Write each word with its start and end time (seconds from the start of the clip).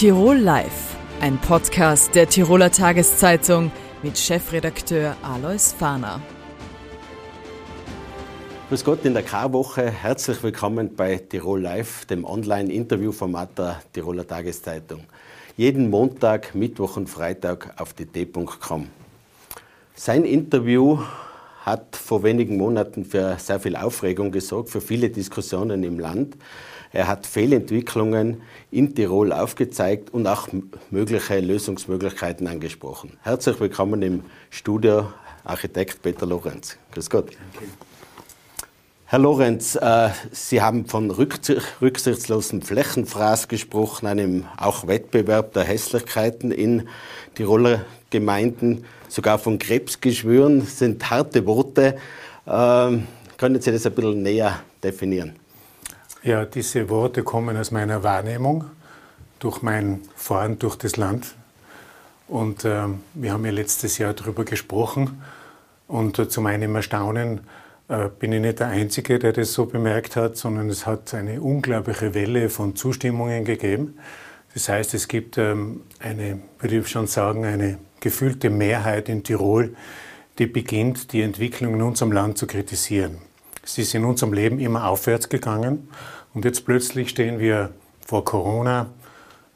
Tirol 0.00 0.38
Live, 0.38 0.96
ein 1.20 1.36
Podcast 1.36 2.14
der 2.14 2.26
Tiroler 2.26 2.72
Tageszeitung 2.72 3.70
mit 4.02 4.16
Chefredakteur 4.16 5.14
Alois 5.22 5.74
Fahner. 5.78 6.22
Grüß 8.70 8.82
Gott 8.82 9.04
in 9.04 9.12
der 9.12 9.22
Karwoche. 9.22 9.90
Herzlich 9.90 10.42
willkommen 10.42 10.96
bei 10.96 11.18
Tirol 11.18 11.60
Live, 11.60 12.06
dem 12.06 12.24
Online-Interviewformat 12.24 13.58
der 13.58 13.82
Tiroler 13.92 14.26
Tageszeitung. 14.26 15.04
Jeden 15.58 15.90
Montag, 15.90 16.54
Mittwoch 16.54 16.96
und 16.96 17.10
Freitag 17.10 17.74
auf 17.78 17.92
dt.com. 17.92 18.88
Sein 19.94 20.24
Interview 20.24 21.00
hat 21.66 21.94
vor 21.94 22.22
wenigen 22.22 22.56
Monaten 22.56 23.04
für 23.04 23.36
sehr 23.38 23.60
viel 23.60 23.76
Aufregung 23.76 24.32
gesorgt, 24.32 24.70
für 24.70 24.80
viele 24.80 25.10
Diskussionen 25.10 25.82
im 25.84 25.98
Land. 25.98 26.36
Er 26.92 27.06
hat 27.06 27.26
Fehlentwicklungen 27.26 28.42
in 28.72 28.94
Tirol 28.94 29.32
aufgezeigt 29.32 30.12
und 30.12 30.26
auch 30.26 30.48
mögliche 30.90 31.38
Lösungsmöglichkeiten 31.38 32.48
angesprochen. 32.48 33.16
Herzlich 33.22 33.60
willkommen 33.60 34.02
im 34.02 34.24
Studio 34.50 35.12
Architekt 35.44 36.02
Peter 36.02 36.26
Lorenz. 36.26 36.76
Grüß 36.92 37.08
Gott. 37.08 37.26
Danke. 37.26 37.70
Herr 39.10 39.18
Lorenz, 39.18 39.74
äh, 39.74 40.10
Sie 40.30 40.62
haben 40.62 40.86
von 40.86 41.10
rücksichtslosen 41.10 42.62
Flächenfraß 42.62 43.48
gesprochen, 43.48 44.06
einem 44.06 44.44
auch 44.56 44.86
Wettbewerb 44.86 45.52
der 45.52 45.64
Hässlichkeiten 45.64 46.52
in 46.52 46.88
Tiroler 47.34 47.84
Gemeinden, 48.10 48.84
sogar 49.08 49.40
von 49.40 49.58
Krebsgeschwüren, 49.58 50.62
sind 50.62 51.10
harte 51.10 51.44
Worte. 51.44 51.96
Ähm, 52.46 53.08
können 53.36 53.60
Sie 53.60 53.72
das 53.72 53.84
ein 53.84 53.94
bisschen 53.94 54.22
näher 54.22 54.60
definieren? 54.80 55.39
Ja, 56.22 56.44
diese 56.44 56.90
Worte 56.90 57.22
kommen 57.22 57.56
aus 57.56 57.70
meiner 57.70 58.02
Wahrnehmung 58.02 58.66
durch 59.38 59.62
mein 59.62 60.02
Fahren 60.14 60.58
durch 60.58 60.76
das 60.76 60.98
Land. 60.98 61.34
Und 62.28 62.66
äh, 62.66 62.88
wir 63.14 63.32
haben 63.32 63.46
ja 63.46 63.50
letztes 63.50 63.96
Jahr 63.96 64.12
darüber 64.12 64.44
gesprochen. 64.44 65.22
Und 65.88 66.18
äh, 66.18 66.28
zu 66.28 66.42
meinem 66.42 66.76
Erstaunen 66.76 67.40
äh, 67.88 68.10
bin 68.18 68.32
ich 68.32 68.42
nicht 68.42 68.60
der 68.60 68.66
Einzige, 68.66 69.18
der 69.18 69.32
das 69.32 69.54
so 69.54 69.64
bemerkt 69.64 70.14
hat, 70.14 70.36
sondern 70.36 70.68
es 70.68 70.84
hat 70.84 71.14
eine 71.14 71.40
unglaubliche 71.40 72.12
Welle 72.12 72.50
von 72.50 72.76
Zustimmungen 72.76 73.46
gegeben. 73.46 73.98
Das 74.52 74.68
heißt, 74.68 74.92
es 74.92 75.08
gibt 75.08 75.38
ähm, 75.38 75.84
eine, 76.00 76.38
würde 76.58 76.80
ich 76.80 76.88
schon 76.88 77.06
sagen, 77.06 77.46
eine 77.46 77.78
gefühlte 78.00 78.50
Mehrheit 78.50 79.08
in 79.08 79.24
Tirol, 79.24 79.74
die 80.38 80.46
beginnt, 80.46 81.14
die 81.14 81.22
Entwicklung 81.22 81.76
in 81.76 81.82
unserem 81.82 82.12
Land 82.12 82.36
zu 82.36 82.46
kritisieren. 82.46 83.29
Es 83.62 83.78
ist 83.78 83.94
in 83.94 84.04
unserem 84.04 84.32
Leben 84.32 84.58
immer 84.58 84.88
aufwärts 84.88 85.28
gegangen 85.28 85.88
und 86.34 86.44
jetzt 86.44 86.64
plötzlich 86.64 87.10
stehen 87.10 87.38
wir 87.38 87.70
vor 88.04 88.24
Corona, 88.24 88.86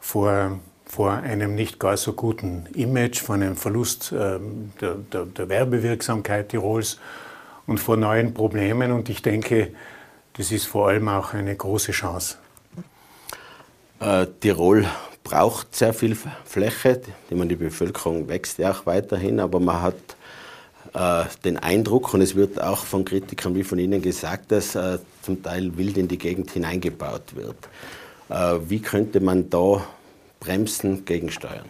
vor, 0.01 0.59
vor 0.85 1.13
einem 1.13 1.55
nicht 1.55 1.81
gar 1.81 1.97
so 1.97 2.13
guten 2.13 2.67
Image, 2.75 3.21
vor 3.21 3.37
einem 3.37 3.57
Verlust 3.57 4.13
äh, 4.13 4.39
der, 4.81 4.95
der, 5.13 5.25
der 5.25 5.49
Werbewirksamkeit 5.49 6.51
Tirols 6.51 6.99
und 7.67 7.79
vor 7.79 7.97
neuen 7.97 8.35
Problemen. 8.35 8.93
Und 8.93 9.09
ich 9.09 9.23
denke, 9.23 9.73
das 10.37 10.53
ist 10.53 10.67
vor 10.67 10.89
allem 10.89 11.09
auch 11.09 11.33
eine 11.33 11.57
große 11.57 11.93
Chance. 11.93 12.37
Äh, 14.01 14.27
Tirol 14.41 14.87
braucht 15.23 15.75
sehr 15.75 15.95
viel 15.95 16.17
Fläche. 16.45 17.01
Meine, 17.31 17.47
die 17.47 17.57
Bevölkerung 17.57 18.29
wächst 18.29 18.59
ja 18.59 18.73
auch 18.73 18.87
weiterhin, 18.87 19.41
aber 19.41 19.59
man 19.61 19.81
hat 19.81 19.97
äh, 20.95 21.25
den 21.45 21.59
Eindruck, 21.59 22.15
und 22.15 22.21
es 22.21 22.35
wird 22.35 22.61
auch 22.63 22.85
von 22.85 23.05
Kritikern 23.05 23.55
wie 23.55 23.65
von 23.65 23.79
Ihnen 23.79 24.01
gesagt, 24.01 24.53
dass 24.53 24.75
äh, 24.75 24.99
zum 25.23 25.43
Teil 25.43 25.77
wild 25.77 25.99
in 25.99 26.09
die 26.09 26.19
Gegend 26.19 26.51
hineingebaut 26.51 27.35
wird. 27.35 27.57
Äh, 28.29 28.61
wie 28.69 28.81
könnte 28.81 29.21
man 29.21 29.51
da 29.51 29.85
bremsen, 30.41 31.05
gegensteuern? 31.05 31.67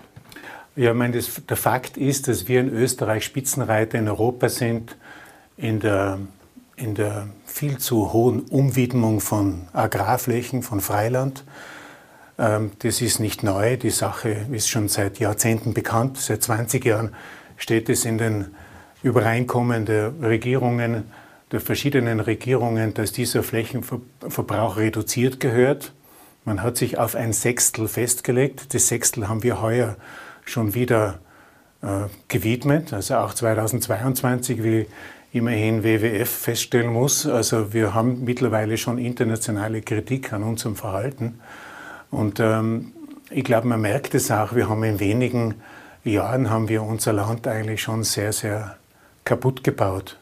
Ja, 0.77 0.91
ich 0.91 0.97
meine, 0.97 1.17
das, 1.17 1.31
der 1.49 1.57
Fakt 1.57 1.97
ist, 1.97 2.29
dass 2.29 2.49
wir 2.49 2.61
in 2.61 2.69
Österreich 2.69 3.25
Spitzenreiter 3.25 3.99
in 3.99 4.09
Europa 4.09 4.49
sind 4.49 4.97
in 5.57 5.81
der, 5.81 6.19
in 6.77 6.95
der 6.95 7.29
viel 7.47 7.79
zu 7.79 8.13
hohen 8.13 8.41
Umwidmung 8.41 9.21
von 9.21 9.69
Agrarflächen, 9.73 10.63
von 10.63 10.81
Freiland. 10.81 11.45
Ähm, 12.39 12.73
das 12.81 13.01
ist 13.01 13.21
nicht 13.21 13.43
neu, 13.43 13.77
die 13.77 13.91
Sache 13.91 14.47
ist 14.51 14.69
schon 14.69 14.89
seit 14.89 15.19
Jahrzehnten 15.19 15.75
bekannt. 15.75 16.19
Seit 16.19 16.43
20 16.43 16.85
Jahren 16.85 17.15
steht 17.57 17.89
es 17.89 18.05
in 18.05 18.19
den 18.19 18.47
Übereinkommen 19.05 19.85
der 19.85 20.13
Regierungen, 20.23 21.05
der 21.53 21.61
verschiedenen 21.61 22.21
Regierungen, 22.21 22.95
dass 22.95 23.13
dieser 23.13 23.43
Flächenverbrauch 23.43 24.79
reduziert 24.79 25.41
gehört. 25.41 25.93
Man 26.47 26.63
hat 26.63 26.79
sich 26.79 26.99
auf 26.99 27.15
ein 27.15 27.35
Sechstel 27.35 27.87
festgelegt. 27.87 28.73
Das 28.73 28.89
Sechstel 28.89 29.29
haben 29.29 29.43
wir 29.43 29.61
heuer 29.61 29.97
schon 30.47 30.75
wieder 30.75 31.21
äh, 31.83 32.09
gewidmet. 32.29 32.95
Also 32.95 33.17
auch 33.17 33.35
2022, 33.35 34.65
wie 34.65 34.87
immerhin 35.33 35.85
WWF 35.85 36.31
feststellen 36.31 36.91
muss. 36.91 37.27
Also 37.27 37.75
wir 37.75 37.93
haben 37.93 38.25
mittlerweile 38.25 38.79
schon 38.79 38.97
internationale 38.97 39.83
Kritik 39.83 40.33
an 40.33 40.43
unserem 40.43 40.77
Verhalten. 40.77 41.41
Und 42.11 42.41
ähm, 42.41 42.93
ich 43.29 43.45
glaube, 43.45 43.69
man 43.69 43.83
merkt 43.83 44.15
es 44.15 44.31
auch. 44.31 44.55
Wir 44.55 44.71
haben 44.71 44.83
in 44.83 44.99
wenigen 44.99 45.57
Jahren 46.05 46.49
haben 46.49 46.71
wir 46.71 46.83
unser 46.83 47.13
Land 47.13 47.47
eigentlich 47.47 47.83
schon 47.83 48.03
sehr, 48.03 48.33
sehr 48.33 48.77
kaputt 49.25 49.65
gebaut. 49.65 50.19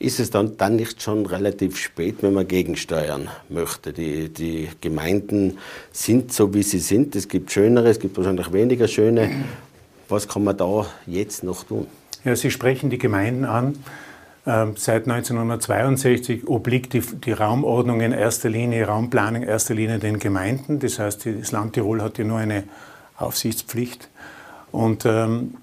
Ist 0.00 0.20
es 0.20 0.30
dann, 0.30 0.56
dann 0.56 0.76
nicht 0.76 1.02
schon 1.02 1.26
relativ 1.26 1.76
spät, 1.76 2.18
wenn 2.20 2.32
man 2.32 2.46
gegensteuern 2.46 3.28
möchte? 3.48 3.92
Die, 3.92 4.28
die 4.28 4.68
Gemeinden 4.80 5.58
sind 5.90 6.32
so, 6.32 6.54
wie 6.54 6.62
sie 6.62 6.78
sind. 6.78 7.16
Es 7.16 7.26
gibt 7.26 7.50
schönere, 7.50 7.88
es 7.88 7.98
gibt 7.98 8.16
wahrscheinlich 8.16 8.52
weniger 8.52 8.86
schöne. 8.86 9.30
Was 10.08 10.28
kann 10.28 10.44
man 10.44 10.56
da 10.56 10.86
jetzt 11.06 11.42
noch 11.42 11.64
tun? 11.64 11.88
Ja, 12.24 12.36
Sie 12.36 12.50
sprechen 12.50 12.90
die 12.90 12.98
Gemeinden 12.98 13.44
an. 13.44 13.76
Ähm, 14.46 14.74
seit 14.76 15.08
1962 15.08 16.46
obliegt 16.48 16.92
die, 16.92 17.00
die, 17.00 17.32
Raumordnung 17.32 18.00
in 18.00 18.12
erster 18.12 18.48
Linie, 18.48 18.86
Raumplanung 18.86 19.42
in 19.42 19.48
erster 19.48 19.74
Linie 19.74 19.98
den 19.98 20.18
Gemeinden. 20.18 20.78
Das 20.78 20.98
heißt, 20.98 21.26
das 21.26 21.52
Land 21.52 21.74
Tirol 21.74 22.02
hat 22.02 22.18
ja 22.18 22.24
nur 22.24 22.38
eine 22.38 22.64
Aufsichtspflicht. 23.16 24.08
Und 24.70 25.04
ähm, 25.04 25.54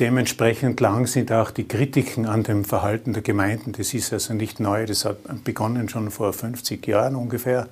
Dementsprechend 0.00 0.80
lang 0.80 1.06
sind 1.06 1.32
auch 1.32 1.50
die 1.50 1.66
Kritiken 1.66 2.26
an 2.26 2.42
dem 2.42 2.64
Verhalten 2.64 3.12
der 3.12 3.22
Gemeinden. 3.22 3.72
Das 3.72 3.94
ist 3.94 4.12
also 4.12 4.34
nicht 4.34 4.60
neu, 4.60 4.86
das 4.86 5.04
hat 5.04 5.44
begonnen 5.44 5.88
schon 5.88 6.10
vor 6.10 6.32
50 6.32 6.86
Jahren 6.86 7.16
ungefähr. 7.16 7.68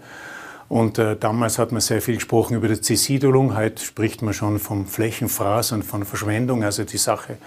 Und 0.69 0.99
äh, 0.99 1.17
damals 1.17 1.59
hat 1.59 1.71
man 1.71 1.81
sehr 1.81 2.03
viel 2.03 2.17
gesprochen 2.17 2.57
über 2.57 2.69
die 2.69 2.81
Zesiedelung, 2.81 3.57
heute 3.57 3.83
spricht 3.83 4.23
man 4.23 4.35
schon 4.35 4.59
vom 4.59 4.87
Flächenfraß 4.87 5.73
und 5.73 5.85
von 5.85 6.05
Verschwendung. 6.05 6.65
Also 6.65 6.85
die 6.85 6.97
Sache 6.97 7.39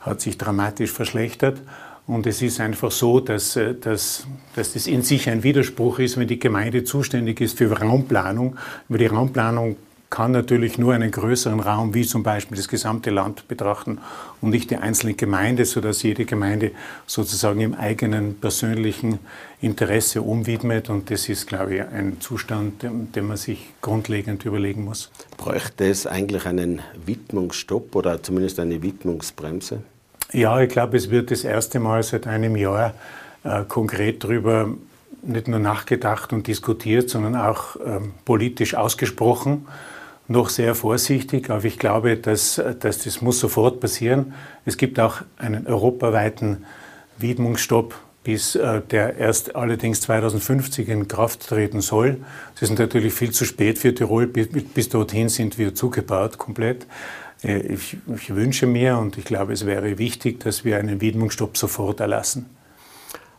hat 0.00 0.20
sich 0.20 0.36
dramatisch 0.36 0.92
verschlechtert. 0.92 1.60
Und 2.06 2.26
es 2.26 2.40
ist 2.40 2.58
einfach 2.60 2.90
so, 2.90 3.20
dass, 3.20 3.56
äh, 3.56 3.74
dass, 3.74 4.26
dass 4.54 4.72
das 4.72 4.86
in 4.86 5.02
sich 5.02 5.28
ein 5.28 5.42
Widerspruch 5.42 5.98
ist, 5.98 6.16
wenn 6.16 6.28
die 6.28 6.38
Gemeinde 6.38 6.84
zuständig 6.84 7.40
ist 7.40 7.58
für 7.58 7.70
Raumplanung. 7.70 8.56
Über 8.88 8.98
die 8.98 9.06
Raumplanung 9.06 9.76
kann 10.10 10.32
natürlich 10.32 10.78
nur 10.78 10.94
einen 10.94 11.10
größeren 11.10 11.60
Raum 11.60 11.92
wie 11.92 12.06
zum 12.06 12.22
Beispiel 12.22 12.56
das 12.56 12.68
gesamte 12.68 13.10
Land 13.10 13.46
betrachten 13.46 13.98
und 14.40 14.50
nicht 14.50 14.70
die 14.70 14.76
einzelne 14.76 15.14
Gemeinde, 15.14 15.64
sodass 15.64 16.02
jede 16.02 16.24
Gemeinde 16.24 16.70
sozusagen 17.06 17.60
im 17.60 17.74
eigenen 17.74 18.40
persönlichen 18.40 19.18
Interesse 19.60 20.22
umwidmet. 20.22 20.88
Und 20.88 21.10
das 21.10 21.28
ist, 21.28 21.46
glaube 21.46 21.76
ich, 21.76 21.82
ein 21.82 22.20
Zustand, 22.20 22.82
den 22.82 23.26
man 23.26 23.36
sich 23.36 23.70
grundlegend 23.82 24.44
überlegen 24.44 24.84
muss. 24.84 25.10
Bräuchte 25.36 25.88
es 25.88 26.06
eigentlich 26.06 26.46
einen 26.46 26.80
Widmungsstopp 27.04 27.94
oder 27.94 28.22
zumindest 28.22 28.60
eine 28.60 28.82
Widmungsbremse? 28.82 29.82
Ja, 30.32 30.60
ich 30.60 30.70
glaube, 30.70 30.96
es 30.96 31.10
wird 31.10 31.30
das 31.30 31.44
erste 31.44 31.80
Mal 31.80 32.02
seit 32.02 32.26
einem 32.26 32.56
Jahr 32.56 32.94
äh, 33.44 33.64
konkret 33.64 34.24
darüber 34.24 34.70
nicht 35.22 35.48
nur 35.48 35.58
nachgedacht 35.58 36.32
und 36.32 36.46
diskutiert, 36.46 37.10
sondern 37.10 37.36
auch 37.36 37.76
ähm, 37.84 38.12
politisch 38.24 38.74
ausgesprochen 38.74 39.66
noch 40.28 40.50
sehr 40.50 40.74
vorsichtig, 40.74 41.50
aber 41.50 41.64
ich 41.64 41.78
glaube, 41.78 42.16
dass, 42.16 42.62
dass 42.80 42.98
das 43.02 43.22
muss 43.22 43.40
sofort 43.40 43.80
passieren. 43.80 44.34
Es 44.66 44.76
gibt 44.76 45.00
auch 45.00 45.22
einen 45.38 45.66
europaweiten 45.66 46.66
Widmungsstopp, 47.18 47.94
bis 48.24 48.54
äh, 48.54 48.82
der 48.82 49.16
erst 49.16 49.56
allerdings 49.56 50.02
2050 50.02 50.88
in 50.88 51.08
Kraft 51.08 51.48
treten 51.48 51.80
soll. 51.80 52.18
Das 52.54 52.70
ist 52.70 52.78
natürlich 52.78 53.14
viel 53.14 53.30
zu 53.30 53.46
spät 53.46 53.78
für 53.78 53.94
Tirol. 53.94 54.26
Bis, 54.26 54.90
dorthin 54.90 55.30
sind 55.30 55.56
wir 55.56 55.74
zugebaut 55.74 56.36
komplett. 56.36 56.86
Äh, 57.42 57.60
ich, 57.60 57.96
ich 58.14 58.34
wünsche 58.34 58.66
mir 58.66 58.98
und 58.98 59.16
ich 59.16 59.24
glaube, 59.24 59.54
es 59.54 59.64
wäre 59.64 59.96
wichtig, 59.96 60.40
dass 60.40 60.62
wir 60.62 60.76
einen 60.78 61.00
Widmungsstopp 61.00 61.56
sofort 61.56 62.00
erlassen. 62.00 62.50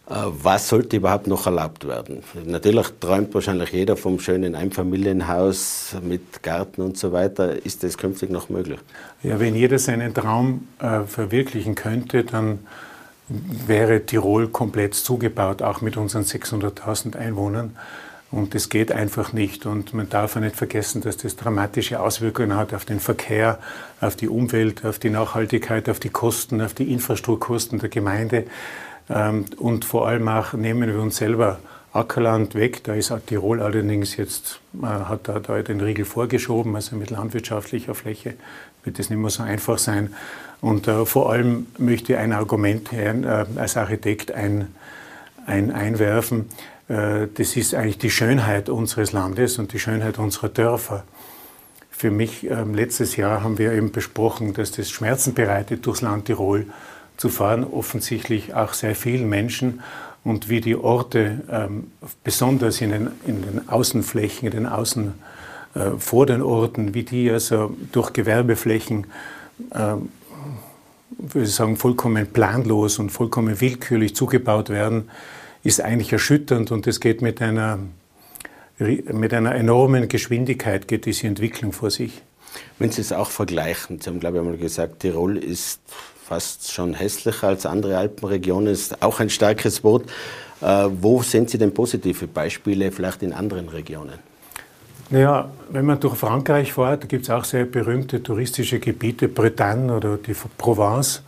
Äh, 0.09 0.13
was 0.41 0.67
sollte 0.67 0.97
überhaupt 0.97 1.27
noch 1.27 1.45
erlaubt 1.45 1.87
werden? 1.87 2.23
Natürlich 2.45 2.87
träumt 2.99 3.33
wahrscheinlich 3.33 3.71
jeder 3.71 3.95
vom 3.95 4.19
schönen 4.19 4.55
Einfamilienhaus 4.55 5.95
mit 6.01 6.41
Garten 6.41 6.81
und 6.81 6.97
so 6.97 7.11
weiter. 7.11 7.63
Ist 7.65 7.83
das 7.83 7.97
künftig 7.97 8.31
noch 8.31 8.49
möglich? 8.49 8.79
Ja, 9.21 9.39
wenn 9.39 9.55
jeder 9.55 9.77
seinen 9.77 10.13
Traum 10.13 10.67
äh, 10.79 11.01
verwirklichen 11.01 11.75
könnte, 11.75 12.23
dann 12.23 12.59
wäre 13.27 14.05
Tirol 14.05 14.47
komplett 14.47 14.95
zugebaut, 14.95 15.61
auch 15.61 15.81
mit 15.81 15.97
unseren 15.97 16.23
600.000 16.23 17.15
Einwohnern. 17.15 17.75
Und 18.31 18.53
das 18.53 18.69
geht 18.69 18.91
einfach 18.91 19.33
nicht. 19.33 19.65
Und 19.65 19.93
man 19.93 20.09
darf 20.09 20.35
auch 20.35 20.41
nicht 20.41 20.55
vergessen, 20.55 21.01
dass 21.01 21.17
das 21.17 21.35
dramatische 21.35 21.99
Auswirkungen 21.99 22.55
hat 22.55 22.73
auf 22.73 22.85
den 22.85 22.99
Verkehr, 22.99 23.59
auf 24.01 24.15
die 24.15 24.27
Umwelt, 24.27 24.85
auf 24.85 24.99
die 24.99 25.09
Nachhaltigkeit, 25.09 25.89
auf 25.89 25.99
die 25.99 26.09
Kosten, 26.09 26.61
auf 26.61 26.73
die 26.73 26.91
Infrastrukturkosten 26.91 27.79
der 27.79 27.89
Gemeinde. 27.89 28.45
Ähm, 29.09 29.45
und 29.57 29.85
vor 29.85 30.07
allem 30.07 30.27
auch 30.27 30.53
nehmen 30.53 30.89
wir 30.89 31.01
uns 31.01 31.17
selber 31.17 31.59
Ackerland 31.93 32.55
weg. 32.55 32.83
Da 32.83 32.93
ist 32.93 33.13
Tirol 33.25 33.61
allerdings 33.61 34.15
jetzt, 34.15 34.59
hat 34.81 35.27
da, 35.27 35.39
da 35.39 35.61
den 35.61 35.81
Riegel 35.81 36.05
vorgeschoben, 36.05 36.75
also 36.75 36.95
mit 36.95 37.09
landwirtschaftlicher 37.09 37.95
Fläche 37.95 38.35
wird 38.83 38.99
das 38.99 39.09
nicht 39.09 39.19
mehr 39.19 39.29
so 39.29 39.43
einfach 39.43 39.77
sein. 39.77 40.13
Und 40.61 40.87
äh, 40.87 41.05
vor 41.05 41.31
allem 41.31 41.67
möchte 41.77 42.13
ich 42.13 42.19
ein 42.19 42.33
Argument 42.33 42.91
äh, 42.93 43.45
als 43.55 43.77
Architekt 43.77 44.31
ein, 44.31 44.73
ein, 45.45 45.71
einwerfen. 45.71 46.49
Äh, 46.87 47.27
das 47.33 47.55
ist 47.55 47.75
eigentlich 47.75 47.97
die 47.97 48.09
Schönheit 48.09 48.69
unseres 48.69 49.11
Landes 49.11 49.57
und 49.57 49.73
die 49.73 49.79
Schönheit 49.79 50.19
unserer 50.19 50.49
Dörfer. 50.49 51.03
Für 51.91 52.11
mich, 52.11 52.49
ähm, 52.49 52.73
letztes 52.75 53.15
Jahr 53.15 53.43
haben 53.43 53.57
wir 53.57 53.73
eben 53.73 53.91
besprochen, 53.91 54.53
dass 54.53 54.71
das 54.71 54.89
Schmerzen 54.89 55.33
bereitet, 55.33 55.85
durchs 55.85 56.01
Land 56.01 56.25
Tirol 56.25 56.65
zu 57.19 57.29
fahren, 57.29 57.65
offensichtlich 57.65 58.53
auch 58.53 58.73
sehr 58.73 58.95
vielen 58.95 59.27
Menschen 59.27 59.81
und 60.23 60.49
wie 60.49 60.61
die 60.61 60.75
Orte, 60.75 61.41
ähm, 61.51 61.91
besonders 62.23 62.81
in 62.81 62.91
den, 62.91 63.07
in 63.27 63.41
den 63.41 63.69
Außenflächen, 63.69 64.47
in 64.47 64.51
den 64.51 64.65
Außen, 64.65 65.13
äh, 65.75 65.91
vor 65.97 66.25
den 66.25 66.41
Orten, 66.41 66.93
wie 66.93 67.03
die 67.03 67.29
also 67.29 67.75
durch 67.91 68.13
Gewerbeflächen, 68.13 69.07
äh, 69.71 69.95
würde 71.17 71.45
ich 71.45 71.53
sagen, 71.53 71.75
vollkommen 71.75 72.27
planlos 72.27 72.99
und 72.99 73.09
vollkommen 73.09 73.59
willkürlich 73.59 74.15
zugebaut 74.15 74.69
werden, 74.69 75.09
ist 75.63 75.81
eigentlich 75.81 76.13
erschütternd 76.13 76.71
und 76.71 76.87
es 76.87 77.01
geht 77.01 77.21
mit 77.21 77.41
einer, 77.41 77.79
mit 78.77 79.33
einer 79.33 79.53
enormen 79.55 80.07
Geschwindigkeit, 80.07 80.87
geht 80.87 81.05
diese 81.05 81.27
Entwicklung 81.27 81.73
vor 81.73 81.91
sich. 81.91 82.21
Wenn 82.77 82.91
Sie 82.91 83.01
es 83.01 83.11
auch 83.11 83.29
vergleichen, 83.29 83.99
Sie 83.99 84.09
haben, 84.09 84.21
glaube 84.21 84.37
ich, 84.37 84.41
einmal 84.41 84.57
gesagt, 84.57 85.01
Tirol 85.01 85.37
ist 85.37 85.81
fast 86.29 86.71
schon 86.71 86.93
hässlicher 86.93 87.47
als 87.47 87.65
andere 87.65 87.97
Alpenregionen, 87.97 88.71
ist 88.71 89.01
auch 89.01 89.19
ein 89.19 89.31
starkes 89.31 89.83
Wort. 89.83 90.03
Äh, 90.61 90.85
wo 91.01 91.23
sehen 91.23 91.47
Sie 91.47 91.57
denn 91.57 91.73
positive 91.73 92.27
Beispiele 92.27 92.91
vielleicht 92.91 93.23
in 93.23 93.33
anderen 93.33 93.67
Regionen? 93.67 94.19
Naja, 95.09 95.49
wenn 95.71 95.85
man 95.85 95.99
durch 95.99 96.15
Frankreich 96.15 96.73
fährt, 96.73 97.09
gibt 97.09 97.23
es 97.23 97.31
auch 97.31 97.43
sehr 97.43 97.65
berühmte 97.65 98.21
touristische 98.21 98.79
Gebiete, 98.79 99.27
Bretagne 99.27 99.91
oder 99.91 100.17
die 100.17 100.35
Provence 100.57 101.23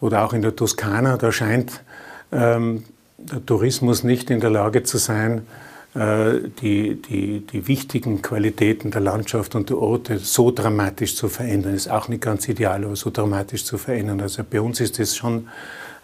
oder 0.00 0.22
auch 0.22 0.34
in 0.34 0.42
der 0.42 0.54
Toskana. 0.54 1.16
Da 1.16 1.32
scheint 1.32 1.82
ähm, 2.30 2.84
der 3.16 3.46
Tourismus 3.46 4.04
nicht 4.04 4.28
in 4.28 4.40
der 4.40 4.50
Lage 4.50 4.82
zu 4.82 4.98
sein, 4.98 5.46
die, 5.94 7.02
die, 7.02 7.40
die 7.40 7.68
wichtigen 7.68 8.22
Qualitäten 8.22 8.90
der 8.90 9.02
Landschaft 9.02 9.54
und 9.54 9.68
der 9.68 9.76
Orte 9.76 10.18
so 10.18 10.50
dramatisch 10.50 11.16
zu 11.16 11.28
verändern. 11.28 11.74
Ist 11.74 11.90
auch 11.90 12.08
nicht 12.08 12.22
ganz 12.22 12.48
ideal, 12.48 12.84
aber 12.84 12.96
so 12.96 13.10
dramatisch 13.10 13.64
zu 13.64 13.76
verändern. 13.76 14.22
Also 14.22 14.42
bei 14.48 14.60
uns 14.60 14.80
ist 14.80 14.98
das 14.98 15.14
schon 15.14 15.48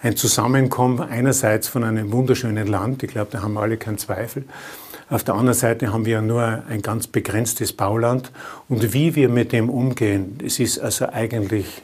ein 0.02 0.17
Zusammenkommen 0.17 1.00
einerseits 1.00 1.69
von 1.69 1.85
einem 1.85 2.12
wunderschönen 2.12 2.67
Land, 2.67 3.02
ich 3.02 3.11
glaube, 3.11 3.31
da 3.32 3.43
haben 3.43 3.56
alle 3.56 3.79
keinen 3.79 3.99
Zweifel. 3.99 4.44
Auf 5.11 5.25
der 5.25 5.35
anderen 5.35 5.58
Seite 5.58 5.93
haben 5.93 6.05
wir 6.05 6.20
nur 6.20 6.62
ein 6.69 6.82
ganz 6.82 7.06
begrenztes 7.06 7.73
Bauland. 7.73 8.31
Und 8.69 8.93
wie 8.93 9.14
wir 9.14 9.31
mit 9.31 9.52
dem 9.52 9.70
umgehen, 9.70 10.38
es 10.44 10.61
ist 10.61 10.79
also 10.79 11.08
eigentlich 11.08 11.82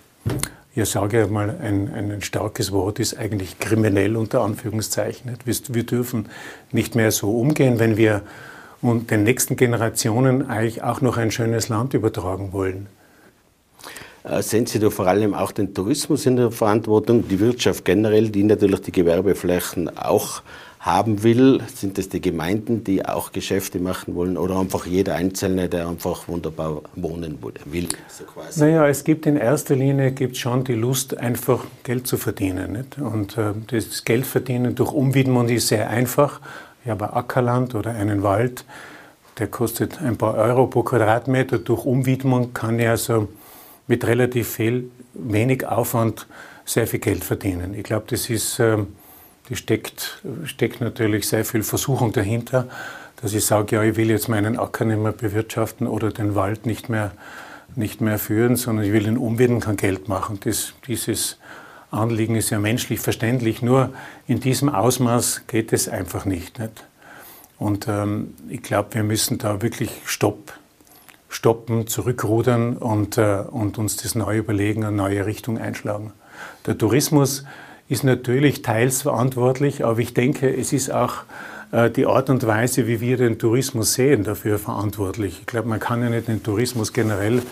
ja, 0.75 0.85
sage 0.85 1.29
mal, 1.29 1.57
ein, 1.63 1.93
ein 1.95 2.23
starkes 2.23 2.73
Wort 2.73 2.99
ist 2.99 3.17
eigentlich 3.17 3.59
kriminell 3.59 4.17
unter 4.17 4.43
Anführungszeichen. 4.43 5.37
Wir 5.45 5.85
dürfen 5.85 6.29
nicht 6.73 6.95
mehr 6.95 7.13
so 7.13 7.39
umgehen, 7.39 7.79
wenn 7.79 7.97
wir 7.97 8.23
und 8.83 9.11
den 9.11 9.23
nächsten 9.23 9.57
Generationen 9.57 10.47
eigentlich 10.47 10.83
auch 10.83 11.01
noch 11.01 11.17
ein 11.17 11.31
schönes 11.31 11.71
Land 11.71 11.95
übertragen 11.95 12.53
wollen. 12.53 12.87
Äh, 14.25 14.43
sehen 14.43 14.67
Sie 14.67 14.79
da 14.79 14.91
vor 14.91 15.07
allem 15.07 15.33
auch 15.33 15.53
den 15.53 15.73
Tourismus 15.73 16.27
in 16.27 16.37
der 16.37 16.51
Verantwortung, 16.51 17.27
die 17.27 17.41
Wirtschaft 17.41 17.85
generell, 17.85 18.29
die 18.29 18.43
natürlich 18.43 18.83
die 18.83 18.93
Gewerbeflächen 18.93 19.97
auch 19.97 20.43
haben 20.85 21.23
will? 21.23 21.63
Sind 21.75 21.99
es 21.99 22.11
die 22.11 22.21
Gemeinden, 22.21 22.85
die 22.85 23.07
auch 23.07 23.33
Geschäfte 23.33 23.79
machen 23.81 24.15
wollen 24.15 24.37
oder 24.37 24.59
einfach 24.61 24.85
jeder 24.85 25.15
Einzelne, 25.15 25.71
der 25.71 25.89
einfach 25.89 26.29
wunderbar 26.29 26.83
wohnen 26.95 27.39
will? 27.65 27.89
So 28.09 28.25
quasi? 28.25 28.61
Naja, 28.61 28.87
es 28.87 29.03
gibt 29.03 29.25
in 29.25 29.39
erster 29.39 29.77
Linie 29.77 30.13
gibt 30.13 30.37
schon 30.37 30.63
die 30.63 30.75
Lust, 30.75 31.17
einfach 31.17 31.65
Geld 31.85 32.07
zu 32.07 32.19
verdienen. 32.19 32.73
Nicht? 32.73 32.99
Und 32.99 33.39
äh, 33.39 33.55
das 33.67 34.05
Geldverdienen 34.05 34.75
durch 34.75 34.93
Umwidmung 34.93 35.49
ist 35.49 35.69
sehr 35.69 35.89
einfach. 35.89 36.43
Ich 36.85 36.91
habe 36.91 37.15
Ackerland 37.15 37.75
oder 37.75 37.93
einen 37.93 38.23
Wald, 38.23 38.67
der 39.39 39.47
kostet 39.47 40.03
ein 40.03 40.19
paar 40.19 40.35
Euro 40.35 40.67
pro 40.67 40.83
Quadratmeter. 40.83 41.61
Durch 41.61 41.87
Umwidmung 41.87 42.53
kann 42.53 42.79
ich 42.79 42.89
also 42.89 43.29
mit 43.87 44.07
relativ 44.07 44.51
viel, 44.51 44.91
wenig 45.15 45.67
Aufwand 45.67 46.27
sehr 46.67 46.87
viel 46.87 47.01
Geld 47.01 47.25
verdienen. 47.25 47.73
Ich 47.73 47.85
glaube, 47.85 48.05
das 48.09 48.29
ist... 48.29 48.59
Äh, 48.59 48.85
die 49.49 49.57
steckt, 49.57 50.23
steckt 50.45 50.81
natürlich 50.81 51.29
sehr 51.29 51.45
viel 51.45 51.63
Versuchung 51.63 52.13
dahinter, 52.13 52.69
dass 53.21 53.35
ich 53.35 53.45
sage, 53.45 53.77
ja, 53.77 53.83
ich 53.83 53.97
will 53.97 54.11
jetzt 54.11 54.29
meinen 54.29 54.59
Acker 54.59 54.85
nicht 54.85 54.99
mehr 54.99 55.13
bewirtschaften 55.13 55.87
oder 55.87 56.11
den 56.11 56.35
Wald 56.35 56.67
nicht 56.67 56.89
mehr, 56.89 57.13
nicht 57.77 58.01
mehr 58.01 58.19
führen, 58.19 58.57
sondern 58.57 58.85
ich 58.85 58.93
will 58.93 59.07
ihn 59.07 59.19
umwidmen, 59.19 59.61
kann 59.61 59.77
Geld 59.77 60.09
machen. 60.09 60.41
Das, 60.45 60.75
dieses 60.87 61.39
Anliegen 61.91 62.37
ist 62.37 62.51
ja 62.51 62.59
menschlich 62.59 63.01
verständlich, 63.01 63.63
nur 63.63 63.93
in 64.27 64.41
diesem 64.41 64.69
Ausmaß 64.69 65.43
geht 65.47 65.73
es 65.73 65.89
einfach 65.89 66.25
nicht. 66.25 66.59
nicht? 66.59 66.85
Und 67.59 67.87
ähm, 67.89 68.35
ich 68.49 68.63
glaube, 68.63 68.95
wir 68.95 69.05
müssen 69.05 69.39
da 69.39 69.63
wirklich 69.63 69.91
Stopp, 70.05 70.53
stoppen, 71.29 71.87
zurückrudern 71.87 72.77
und, 72.77 73.17
äh, 73.17 73.45
und 73.51 73.79
uns 73.79 73.97
das 73.97 74.15
neu 74.15 74.39
überlegen, 74.39 74.85
eine 74.85 74.97
neue 74.97 75.25
Richtung 75.25 75.59
einschlagen. 75.59 76.13
Der 76.67 76.77
Tourismus 76.77 77.45
ist 77.89 78.05
natürlich 78.05 78.63
teils 78.63 79.03
verantwortlich, 79.03 79.85
aber 79.85 79.99
ich 79.99 80.15
denke, 80.15 80.55
es 80.55 80.73
ist 80.73 80.91
auch 80.91 81.25
äh, 81.73 81.91
die 81.91 82.07
Art 82.07 82.31
und 82.31 82.47
Weise, 82.47 82.87
wie 82.87 83.01
wir 83.01 83.17
den 83.17 83.39
Tourismus 83.39 83.95
sehen, 83.95 84.25
dafür 84.25 84.59
verantwortlich. 84.59 85.39
Ich 85.41 85.47
glaube, 85.47 85.69
man 85.69 85.81
kann 85.81 86.03
ja 86.03 86.09
nicht 86.09 86.29
den 86.29 86.43
Tourismus 86.43 86.93
generell 86.93 87.43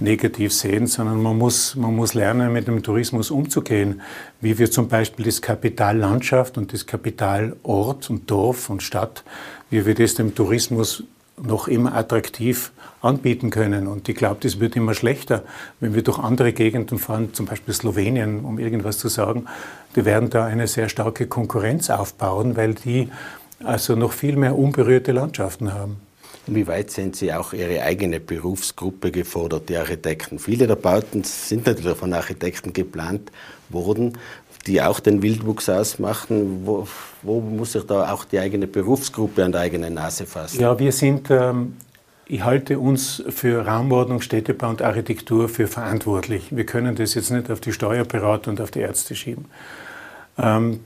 negativ 0.00 0.52
sehen, 0.52 0.86
sondern 0.86 1.22
man 1.22 1.36
muss, 1.36 1.74
man 1.74 1.94
muss 1.94 2.14
lernen, 2.14 2.52
mit 2.52 2.68
dem 2.68 2.82
Tourismus 2.82 3.30
umzugehen. 3.30 4.00
Wie 4.40 4.58
wir 4.58 4.70
zum 4.70 4.88
Beispiel 4.88 5.24
das 5.24 5.42
Kapital 5.42 5.98
Landschaft 5.98 6.56
und 6.56 6.72
das 6.72 6.86
Kapital 6.86 7.56
Ort 7.62 8.08
und 8.10 8.30
Dorf 8.30 8.70
und 8.70 8.82
Stadt, 8.82 9.24
wie 9.70 9.84
wir 9.86 9.94
das 9.94 10.14
dem 10.14 10.34
Tourismus 10.34 11.04
noch 11.42 11.68
immer 11.68 11.94
attraktiv 11.94 12.72
anbieten 13.00 13.50
können. 13.50 13.86
Und 13.86 14.08
ich 14.08 14.16
glaube, 14.16 14.38
das 14.40 14.60
wird 14.60 14.76
immer 14.76 14.94
schlechter, 14.94 15.44
wenn 15.80 15.94
wir 15.94 16.02
durch 16.02 16.18
andere 16.18 16.52
Gegenden 16.52 16.98
fahren, 16.98 17.34
zum 17.34 17.46
Beispiel 17.46 17.74
Slowenien, 17.74 18.44
um 18.44 18.58
irgendwas 18.58 18.98
zu 18.98 19.08
sagen. 19.08 19.46
Die 19.96 20.04
werden 20.04 20.30
da 20.30 20.44
eine 20.44 20.66
sehr 20.66 20.88
starke 20.88 21.26
Konkurrenz 21.26 21.90
aufbauen, 21.90 22.56
weil 22.56 22.74
die 22.74 23.08
also 23.64 23.96
noch 23.96 24.12
viel 24.12 24.36
mehr 24.36 24.56
unberührte 24.56 25.12
Landschaften 25.12 25.72
haben. 25.72 26.00
Inwieweit 26.46 26.90
sind 26.90 27.14
Sie 27.14 27.32
auch 27.32 27.52
Ihre 27.52 27.82
eigene 27.82 28.20
Berufsgruppe 28.20 29.10
gefordert, 29.10 29.68
die 29.68 29.76
Architekten? 29.76 30.38
Viele 30.38 30.66
der 30.66 30.76
Bauten 30.76 31.22
sind 31.22 31.66
natürlich 31.66 31.96
von 31.96 32.12
Architekten 32.14 32.72
geplant 32.72 33.30
worden 33.68 34.16
die 34.68 34.82
auch 34.82 35.00
den 35.00 35.22
Wildwuchs 35.22 35.68
ausmachen. 35.68 36.62
Wo, 36.64 36.86
wo, 37.22 37.40
muss 37.40 37.72
sich 37.72 37.84
da 37.84 38.12
auch 38.12 38.24
die 38.24 38.38
eigene 38.38 38.66
Berufsgruppe 38.66 39.44
an 39.44 39.52
der 39.52 39.62
eigenen 39.62 39.94
Nase 39.94 40.26
fassen? 40.26 40.60
Ja, 40.60 40.78
wir 40.78 40.92
sind, 40.92 41.30
ähm, 41.30 41.76
ich 42.26 42.44
halte 42.44 42.78
uns 42.78 43.24
für 43.28 43.66
Raumordnung, 43.66 44.20
Städtebau 44.20 44.68
und 44.68 44.82
Architektur 44.82 45.48
für 45.48 45.66
verantwortlich. 45.66 46.54
Wir 46.54 46.66
können 46.66 46.94
das 46.94 47.14
jetzt 47.14 47.30
nicht 47.30 47.50
auf 47.50 47.60
die 47.60 47.72
Steuerberater 47.72 48.50
und 48.50 48.60
auf 48.60 48.70
die 48.70 48.80
Ärzte 48.80 49.16
schieben. 49.16 49.46
Ähm, 50.36 50.80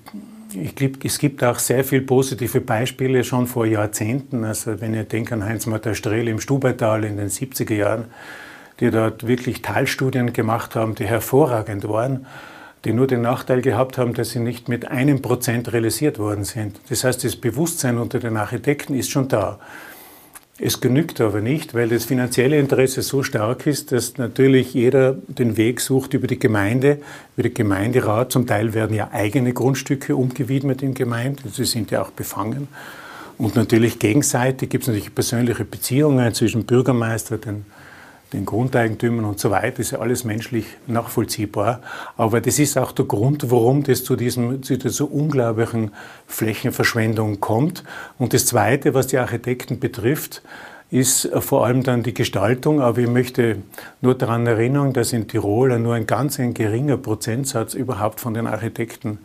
ich 0.55 0.77
glaube, 0.77 0.99
es 1.03 1.19
gibt 1.19 1.43
auch 1.43 1.59
sehr 1.59 1.83
viele 1.83 2.03
positive 2.03 2.61
Beispiele 2.61 3.25
schon 3.25 3.47
vor 3.47 3.67
Jahrzehnten. 3.67 4.45
Also 4.45 4.81
wenn 4.81 4.95
ihr 4.95 5.05
denkt 5.05 5.33
an 5.33 5.45
Heinz-Martin 5.45 5.95
Strehl 5.95 6.29
im 6.29 6.41
Stubaital 6.41 7.05
in 7.05 7.17
den 7.17 7.31
70er 7.31 7.75
Jahren, 7.75 8.05
die 8.79 8.91
dort 8.91 9.27
wirklich 9.27 9.63
Teilstudien 9.63 10.33
gemacht 10.33 10.77
haben, 10.77 10.95
die 10.95 11.07
hervorragend 11.07 11.89
waren 11.89 12.27
die 12.85 12.93
nur 12.93 13.07
den 13.07 13.23
Nachteil 13.23 13.63
gehabt 13.63 13.99
haben, 13.99 14.15
dass 14.15 14.31
sie 14.31 14.41
nicht 14.41 14.69
mit 14.69 14.89
einem 14.89 15.23
Prozent 15.23 15.73
realisiert 15.73 16.19
worden 16.19 16.45
sind. 16.45 16.81
Das 16.89 17.05
heißt, 17.05 17.23
das 17.25 17.37
Bewusstsein 17.37 17.99
unter 17.99 18.19
den 18.19 18.37
Architekten 18.37 18.95
ist 18.95 19.11
schon 19.11 19.29
da. 19.29 19.59
Es 20.59 20.81
genügt 20.81 21.21
aber 21.21 21.41
nicht, 21.41 21.75
weil 21.75 21.89
das 21.89 22.05
finanzielle 22.05 22.59
Interesse 22.59 23.03
so 23.03 23.23
stark 23.23 23.67
ist, 23.67 23.91
dass 23.91 24.19
natürlich 24.19 24.75
jeder 24.75 25.17
den 25.27 25.57
Weg 25.57 25.81
sucht 25.81 26.15
über 26.15 26.27
die 26.27 26.39
Gemeinde, 26.39 26.99
über 27.37 27.49
den 27.49 27.55
Gemeinderat. 27.55 28.31
Zum 28.31 28.47
Teil 28.47 28.75
werden 28.75 28.95
ja 28.95 29.11
eigene 29.13 29.53
Grundstücke 29.55 30.15
umgewidmet 30.15 30.83
in 30.83 30.95
Gemeinden, 30.95 31.49
sie 31.49 31.65
sind 31.65 31.91
ja 31.91 32.03
auch 32.03 32.11
befangen. 32.11 32.69
Und 33.39 33.57
natürlich 33.57 33.99
gegenseitig 33.99 34.71
gibt 34.71 34.85
es 34.85 34.89
natürlich 34.89 35.15
persönliche 35.15 35.65
Beziehungen 35.65 36.33
zwischen 36.35 36.65
Bürgermeister, 36.65 37.39
den 37.39 37.65
den 38.33 38.47
Grundeigentümern 38.47 39.25
und 39.25 39.39
so 39.39 39.51
weiter, 39.51 39.81
ist 39.81 39.93
ja 39.93 39.99
alles 39.99 40.25
menschlich 40.25 40.67
nachvollziehbar. 40.87 41.81
Aber 42.17 42.41
das 42.41 42.59
ist 42.59 42.79
auch 42.79 42.93
der 42.93 43.05
Grund, 43.05 43.51
warum 43.51 43.83
das 43.83 44.05
zu, 44.05 44.17
diesem, 44.17 44.63
zu 44.63 44.79
dieser 44.79 45.11
unglaublichen 45.11 45.93
Flächenverschwendung 46.27 47.41
kommt. 47.41 47.85
Und 48.19 48.33
das 48.33 48.47
Zweite, 48.47 48.95
was 48.95 49.07
die 49.07 49.19
Architekten 49.19 49.79
betrifft, 49.81 50.43
ist 50.91 51.31
vor 51.41 51.67
allem 51.67 51.83
dann 51.83 52.03
die 52.03 52.15
Gestaltung. 52.15 52.81
Aber 52.81 52.99
ich 52.99 53.09
möchte 53.09 53.57
nur 54.01 54.15
daran 54.15 54.47
erinnern, 54.47 54.93
dass 54.93 55.13
in 55.13 55.27
Tirol 55.29 55.79
nur 55.79 55.95
ein 55.95 56.07
ganz 56.07 56.39
ein 56.39 56.55
geringer 56.55 56.97
Prozentsatz 56.97 57.75
überhaupt 57.75 58.21
von 58.21 58.35
den 58.35 58.47
Architekten 58.47 59.19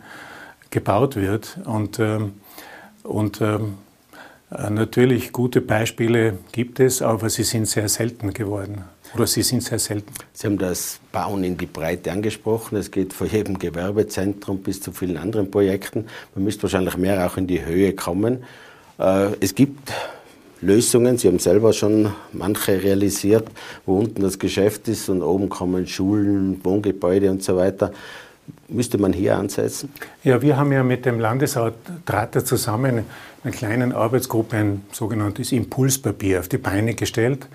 gebaut 0.70 1.16
wird. 1.16 1.58
Und, 1.64 1.98
ähm, 1.98 2.32
und 3.02 3.40
ähm, 3.40 3.74
äh, 4.50 4.70
natürlich 4.70 5.32
gute 5.32 5.60
Beispiele 5.60 6.38
gibt 6.52 6.80
es, 6.80 7.02
aber 7.02 7.28
sie 7.28 7.44
sind 7.44 7.66
sehr 7.66 7.88
selten 7.88 8.32
geworden. 8.32 8.84
Oder 9.14 9.26
sie 9.26 9.42
sind 9.42 9.62
sehr 9.62 9.78
selten. 9.78 10.12
Sie 10.32 10.46
haben 10.46 10.58
das 10.58 11.00
Bauen 11.12 11.42
in 11.44 11.56
die 11.56 11.66
Breite 11.66 12.12
angesprochen. 12.12 12.76
Es 12.76 12.90
geht 12.90 13.12
von 13.12 13.28
jedem 13.28 13.58
Gewerbezentrum 13.58 14.58
bis 14.58 14.80
zu 14.80 14.92
vielen 14.92 15.16
anderen 15.16 15.50
Projekten. 15.50 16.06
Man 16.34 16.44
müsste 16.44 16.64
wahrscheinlich 16.64 16.96
mehr 16.96 17.26
auch 17.26 17.36
in 17.36 17.46
die 17.46 17.64
Höhe 17.64 17.94
kommen. 17.94 18.44
Äh, 18.98 19.30
es 19.40 19.54
gibt 19.54 19.92
Lösungen, 20.60 21.18
Sie 21.18 21.28
haben 21.28 21.38
selber 21.38 21.72
schon 21.72 22.12
manche 22.32 22.82
realisiert, 22.82 23.48
wo 23.86 23.98
unten 23.98 24.22
das 24.22 24.38
Geschäft 24.38 24.88
ist 24.88 25.08
und 25.08 25.22
oben 25.22 25.48
kommen 25.48 25.86
Schulen, 25.86 26.60
Wohngebäude 26.64 27.30
und 27.30 27.44
so 27.44 27.56
weiter. 27.56 27.92
Müsste 28.66 28.98
man 28.98 29.12
hier 29.12 29.36
ansetzen? 29.36 29.92
Ja, 30.24 30.42
wir 30.42 30.56
haben 30.56 30.72
ja 30.72 30.82
mit 30.82 31.06
dem 31.06 31.20
Landesrat 31.20 31.74
Trater 32.06 32.44
zusammen 32.44 33.04
einer 33.44 33.52
kleinen 33.52 33.92
Arbeitsgruppe 33.92 34.56
ein 34.56 34.82
sogenanntes 34.90 35.52
Impulspapier 35.52 36.40
auf 36.40 36.48
die 36.48 36.58
Beine 36.58 36.94
gestellt. 36.94 37.46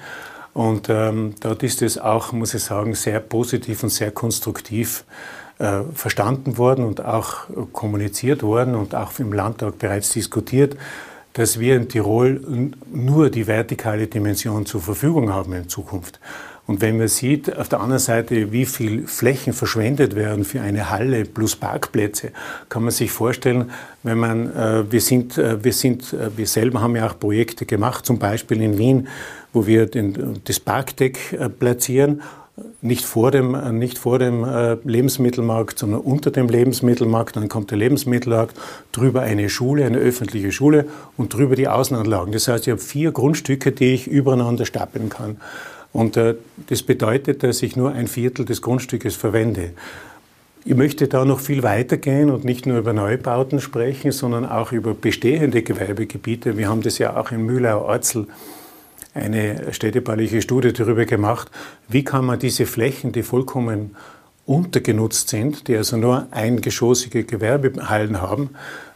Und 0.54 0.88
ähm, 0.90 1.34
dort 1.40 1.64
ist 1.64 1.82
es 1.82 1.98
auch, 1.98 2.32
muss 2.32 2.54
ich 2.54 2.64
sagen, 2.64 2.94
sehr 2.94 3.20
positiv 3.20 3.84
und 3.84 3.90
sehr 3.90 4.12
konstruktiv 4.12 5.04
äh, 5.58 5.82
verstanden 5.94 6.58
worden 6.58 6.86
und 6.86 7.04
auch 7.04 7.46
kommuniziert 7.72 8.44
worden 8.44 8.76
und 8.76 8.96
auch 8.96 9.18
im 9.20 9.34
Landtag 9.34 9.80
bereits 9.80 10.12
diskutiert, 10.12 10.78
dass 11.34 11.60
wir 11.60 11.76
in 11.76 11.90
Tirol 11.90 12.72
nur 12.92 13.30
die 13.32 13.48
vertikale 13.48 14.08
Dimension 14.08 14.68
zur 14.68 14.82
Verfügung 14.82 15.34
haben 15.34 15.54
in 15.54 15.68
Zukunft. 15.68 16.20
Und 16.66 16.82
wenn 16.82 16.98
man 16.98 17.10
sieht, 17.10 17.56
auf 17.58 17.68
der 17.68 17.82
anderen 17.82 18.00
Seite, 18.00 18.54
wie 18.54 18.66
viel 18.66 19.06
Flächen 19.06 19.52
verschwendet 19.52 20.16
werden 20.16 20.46
für 20.46 20.62
eine 20.62 20.90
Halle 20.90 21.26
plus 21.26 21.58
Parkplätze, 21.58 22.32
kann 22.70 22.84
man 22.84 22.92
sich 22.92 23.12
vorstellen, 23.12 23.72
wenn 24.04 24.18
man, 24.18 24.56
äh, 24.56 24.90
wir 24.90 25.02
sind, 25.02 25.38
äh, 25.38 25.62
wir 25.64 25.74
sind, 25.74 26.14
äh, 26.14 26.36
wir 26.38 26.48
selber 26.48 26.82
haben 26.82 26.96
ja 26.96 27.08
auch 27.08 27.20
Projekte 27.20 27.66
gemacht, 27.66 28.06
zum 28.06 28.18
Beispiel 28.18 28.62
in 28.62 28.78
Wien, 28.78 29.08
wo 29.52 29.68
wir 29.68 29.88
den, 29.88 30.40
das 30.46 30.60
Parkdeck 30.60 31.34
äh, 31.34 31.50
platzieren 31.50 32.22
nicht 32.82 33.06
vor 33.06 33.32
dem, 33.32 33.56
äh, 33.56 33.72
nicht 33.72 33.98
vor 33.98 34.20
dem 34.20 34.44
äh, 34.44 34.78
Lebensmittelmarkt, 34.84 35.80
sondern 35.80 36.02
unter 36.02 36.32
dem 36.32 36.50
Lebensmittelmarkt. 36.50 37.36
Dann 37.36 37.50
kommt 37.50 37.72
der 37.72 37.78
Lebensmittelmarkt, 37.78 38.56
drüber 38.92 39.22
eine 39.22 39.50
Schule, 39.50 39.86
eine 39.86 39.98
öffentliche 39.98 40.52
Schule 40.52 40.86
und 41.18 41.34
drüber 41.34 41.56
die 41.56 41.68
Außenanlagen. 41.68 42.32
Das 42.32 42.48
heißt, 42.48 42.68
ich 42.68 42.72
habe 42.72 42.82
vier 42.82 43.12
Grundstücke, 43.12 43.72
die 43.72 43.94
ich 43.94 44.08
übereinander 44.08 44.66
stapeln 44.66 45.10
kann. 45.10 45.38
Und 45.94 46.18
äh, 46.18 46.36
das 46.68 46.84
bedeutet, 46.84 47.44
dass 47.44 47.62
ich 47.62 47.76
nur 47.76 47.94
ein 47.94 48.08
Viertel 48.08 48.44
des 48.46 48.62
Grundstückes 48.62 49.16
verwende. 49.16 49.72
Ich 50.66 50.76
möchte 50.76 51.08
da 51.08 51.24
noch 51.24 51.40
viel 51.40 51.62
weiter 51.62 51.98
gehen 51.98 52.30
und 52.30 52.46
nicht 52.46 52.66
nur 52.66 52.80
über 52.80 52.94
Neubauten 52.94 53.62
sprechen, 53.62 54.12
sondern 54.12 54.46
auch 54.46 54.72
über 54.72 54.94
bestehende 54.94 55.62
Gewerbegebiete. 55.62 56.58
Wir 56.58 56.70
haben 56.70 56.82
das 56.82 56.98
ja 56.98 57.16
auch 57.16 57.32
in 57.32 57.46
Mühlau-Orzel 57.46 58.28
eine 59.14 59.74
städtebauliche 59.74 60.42
Studie 60.42 60.74
darüber 60.74 61.06
gemacht, 61.06 61.52
wie 61.88 62.04
kann 62.04 62.26
man 62.26 62.40
diese 62.40 62.66
Flächen, 62.66 63.12
die 63.12 63.24
vollkommen 63.24 63.96
untergenutzt 64.46 65.30
sind, 65.30 65.68
die 65.68 65.78
also 65.78 65.98
nur 65.98 66.28
eingeschossige 66.32 67.24
Gewerbehallen 67.24 68.22
haben, 68.22 68.52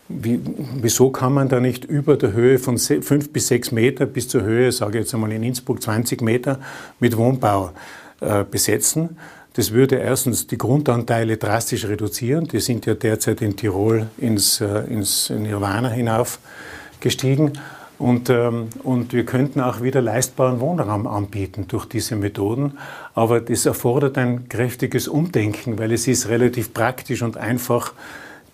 wie, 0.10 0.40
wieso 0.82 1.10
kann 1.10 1.34
man 1.34 1.50
da 1.50 1.60
nicht 1.60 1.86
über 1.86 2.16
der 2.16 2.34
Höhe 2.34 2.60
von 2.60 2.78
fünf 2.78 3.32
bis 3.34 3.48
sechs 3.48 3.72
Meter 3.72 4.06
bis 4.06 4.28
zur 4.28 4.44
Höhe, 4.44 4.72
sage 4.72 5.00
ich 5.00 5.06
jetzt 5.06 5.14
einmal 5.14 5.32
in 5.32 5.44
Innsbruck 5.44 5.82
20 5.82 6.22
Meter, 6.22 6.60
mit 7.00 7.18
Wohnbau 7.18 7.72
äh, 8.22 8.44
besetzen? 8.44 9.18
Das 9.54 9.72
würde 9.72 9.96
erstens 9.96 10.46
die 10.46 10.58
Grundanteile 10.58 11.38
drastisch 11.38 11.86
reduzieren. 11.86 12.48
Die 12.48 12.60
sind 12.60 12.86
ja 12.86 12.94
derzeit 12.94 13.42
in 13.42 13.56
Tirol 13.56 14.08
ins, 14.18 14.62
äh, 14.62 14.82
ins 14.82 15.30
Nirvana 15.32 15.90
hinauf 15.90 16.40
gestiegen. 17.00 17.54
Und, 17.98 18.30
ähm, 18.30 18.68
und 18.84 19.14
wir 19.14 19.26
könnten 19.26 19.60
auch 19.60 19.82
wieder 19.82 20.02
leistbaren 20.02 20.60
Wohnraum 20.60 21.08
anbieten 21.08 21.66
durch 21.68 21.86
diese 21.86 22.16
Methoden. 22.16 22.78
Aber 23.16 23.42
das 23.42 23.66
erfordert 23.66 24.18
ein 24.20 24.48
kräftiges 24.48 25.08
Umdenken, 25.08 25.80
weil 25.80 25.92
es 25.92 26.08
ist 26.08 26.30
relativ 26.30 26.74
praktisch 26.74 27.24
und 27.24 27.38
einfach, 27.38 27.94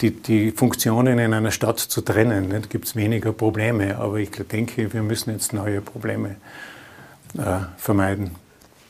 die, 0.04 0.12
die 0.12 0.52
Funktionen 0.52 1.18
in 1.18 1.34
einer 1.34 1.52
Stadt 1.52 1.80
zu 1.80 2.02
trennen. 2.02 2.50
Da 2.50 2.60
gibt 2.60 2.86
es 2.86 2.96
weniger 2.96 3.32
Probleme. 3.32 3.98
Aber 3.98 4.18
ich 4.18 4.32
denke, 4.32 4.94
wir 4.94 5.02
müssen 5.02 5.32
jetzt 5.32 5.54
neue 5.54 5.82
Probleme 5.82 6.36
äh, 7.38 7.42
vermeiden. 7.78 8.32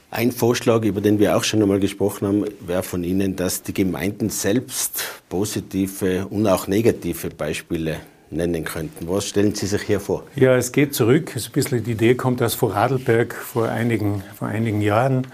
Ein 0.09 0.31
Vorschlag, 0.31 0.83
über 0.83 1.01
den 1.01 1.17
wir 1.17 1.35
auch 1.35 1.43
schon 1.43 1.61
einmal 1.61 1.79
gesprochen 1.79 2.27
haben, 2.27 2.45
wäre 2.59 2.83
von 2.83 3.03
Ihnen, 3.03 3.35
dass 3.35 3.63
die 3.63 3.73
Gemeinden 3.73 4.29
selbst 4.29 5.05
positive 5.29 6.27
und 6.27 6.45
auch 6.47 6.67
negative 6.67 7.29
Beispiele 7.29 7.97
nennen 8.29 8.63
könnten. 8.63 9.07
Was 9.07 9.27
stellen 9.27 9.55
Sie 9.55 9.65
sich 9.65 9.81
hier 9.81 9.99
vor? 9.99 10.23
Ja, 10.35 10.55
es 10.55 10.71
geht 10.71 10.93
zurück. 10.93 11.33
ein 11.35 11.51
bisschen 11.51 11.83
die 11.83 11.91
Idee 11.91 12.15
kommt 12.15 12.41
aus 12.41 12.53
Vorarlberg 12.53 13.33
vor 13.33 13.69
einigen, 13.69 14.23
vor 14.35 14.47
einigen 14.47 14.81
Jahren. 14.81 15.27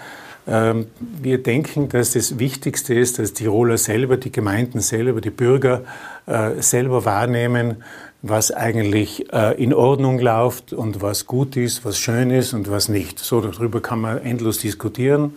Ähm, 0.50 0.88
wir 1.00 1.44
denken, 1.44 1.89
dass 1.89 2.13
das 2.13 2.39
Wichtigste 2.39 2.96
ist, 2.96 3.20
dass 3.20 3.34
Tiroler 3.34 3.77
selber, 3.77 4.18
die 4.18 4.32
Gemeinden 4.32 4.79
selber, 4.79 5.22
die 5.22 5.29
Bürger 5.29 5.84
äh, 6.25 6.60
selber 6.62 7.06
wahrnehmen, 7.06 7.84
was 8.24 8.51
eigentlich 8.51 9.32
äh, 9.32 9.62
in 9.62 9.75
Ordnung 9.75 10.18
läuft 10.18 10.74
und 10.74 11.03
was 11.03 11.27
gut 11.27 11.56
ist, 11.56 11.86
was 11.86 12.00
schön 12.00 12.32
ist 12.32 12.53
und 12.53 12.70
was 12.70 12.89
nicht. 12.89 13.20
So 13.20 13.41
darüber 13.41 13.79
kann 13.79 14.01
man 14.01 14.18
endlos 14.18 14.58
diskutieren. 14.58 15.36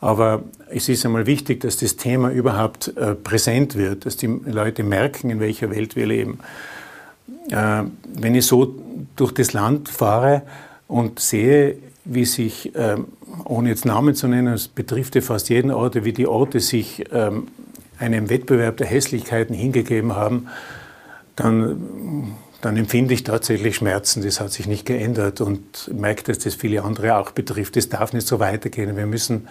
Aber 0.00 0.42
es 0.68 0.88
ist 0.88 1.06
einmal 1.06 1.26
wichtig, 1.26 1.60
dass 1.60 1.76
das 1.76 1.94
Thema 1.96 2.30
überhaupt 2.30 2.96
äh, 2.96 3.14
präsent 3.14 3.76
wird, 3.76 4.06
dass 4.06 4.16
die 4.16 4.26
Leute 4.26 4.82
merken, 4.82 5.30
in 5.30 5.38
welcher 5.38 5.70
Welt 5.70 5.94
wir 5.94 6.06
leben. 6.06 6.40
Wenn 7.50 8.34
ich 8.34 8.44
so 8.44 8.74
durch 9.16 9.32
das 9.32 9.54
Land 9.54 9.88
fahre 9.88 10.42
und 10.86 11.18
sehe, 11.18 11.78
wie 12.08 12.24
sich, 12.24 12.72
ähm, 12.74 13.08
ohne 13.44 13.68
jetzt 13.68 13.84
Namen 13.84 14.14
zu 14.14 14.26
nennen, 14.28 14.54
es 14.54 14.66
betrifft 14.66 15.14
ja 15.14 15.20
fast 15.20 15.50
jeden 15.50 15.70
Ort, 15.70 16.02
wie 16.04 16.12
die 16.12 16.26
Orte 16.26 16.60
sich 16.60 17.04
ähm, 17.12 17.48
einem 17.98 18.30
Wettbewerb 18.30 18.78
der 18.78 18.86
Hässlichkeiten 18.86 19.54
hingegeben 19.54 20.16
haben, 20.16 20.48
dann, 21.36 22.34
dann 22.60 22.76
empfinde 22.76 23.14
ich 23.14 23.24
tatsächlich 23.24 23.76
Schmerzen. 23.76 24.22
Das 24.22 24.40
hat 24.40 24.52
sich 24.52 24.66
nicht 24.66 24.86
geändert 24.86 25.40
und 25.40 25.90
merke, 25.92 26.24
dass 26.24 26.38
das 26.38 26.54
viele 26.54 26.82
andere 26.82 27.16
auch 27.16 27.32
betrifft. 27.32 27.76
Das 27.76 27.88
darf 27.88 28.12
nicht 28.12 28.26
so 28.26 28.40
weitergehen. 28.40 28.96
Wir 28.96 29.06
müssen, 29.06 29.48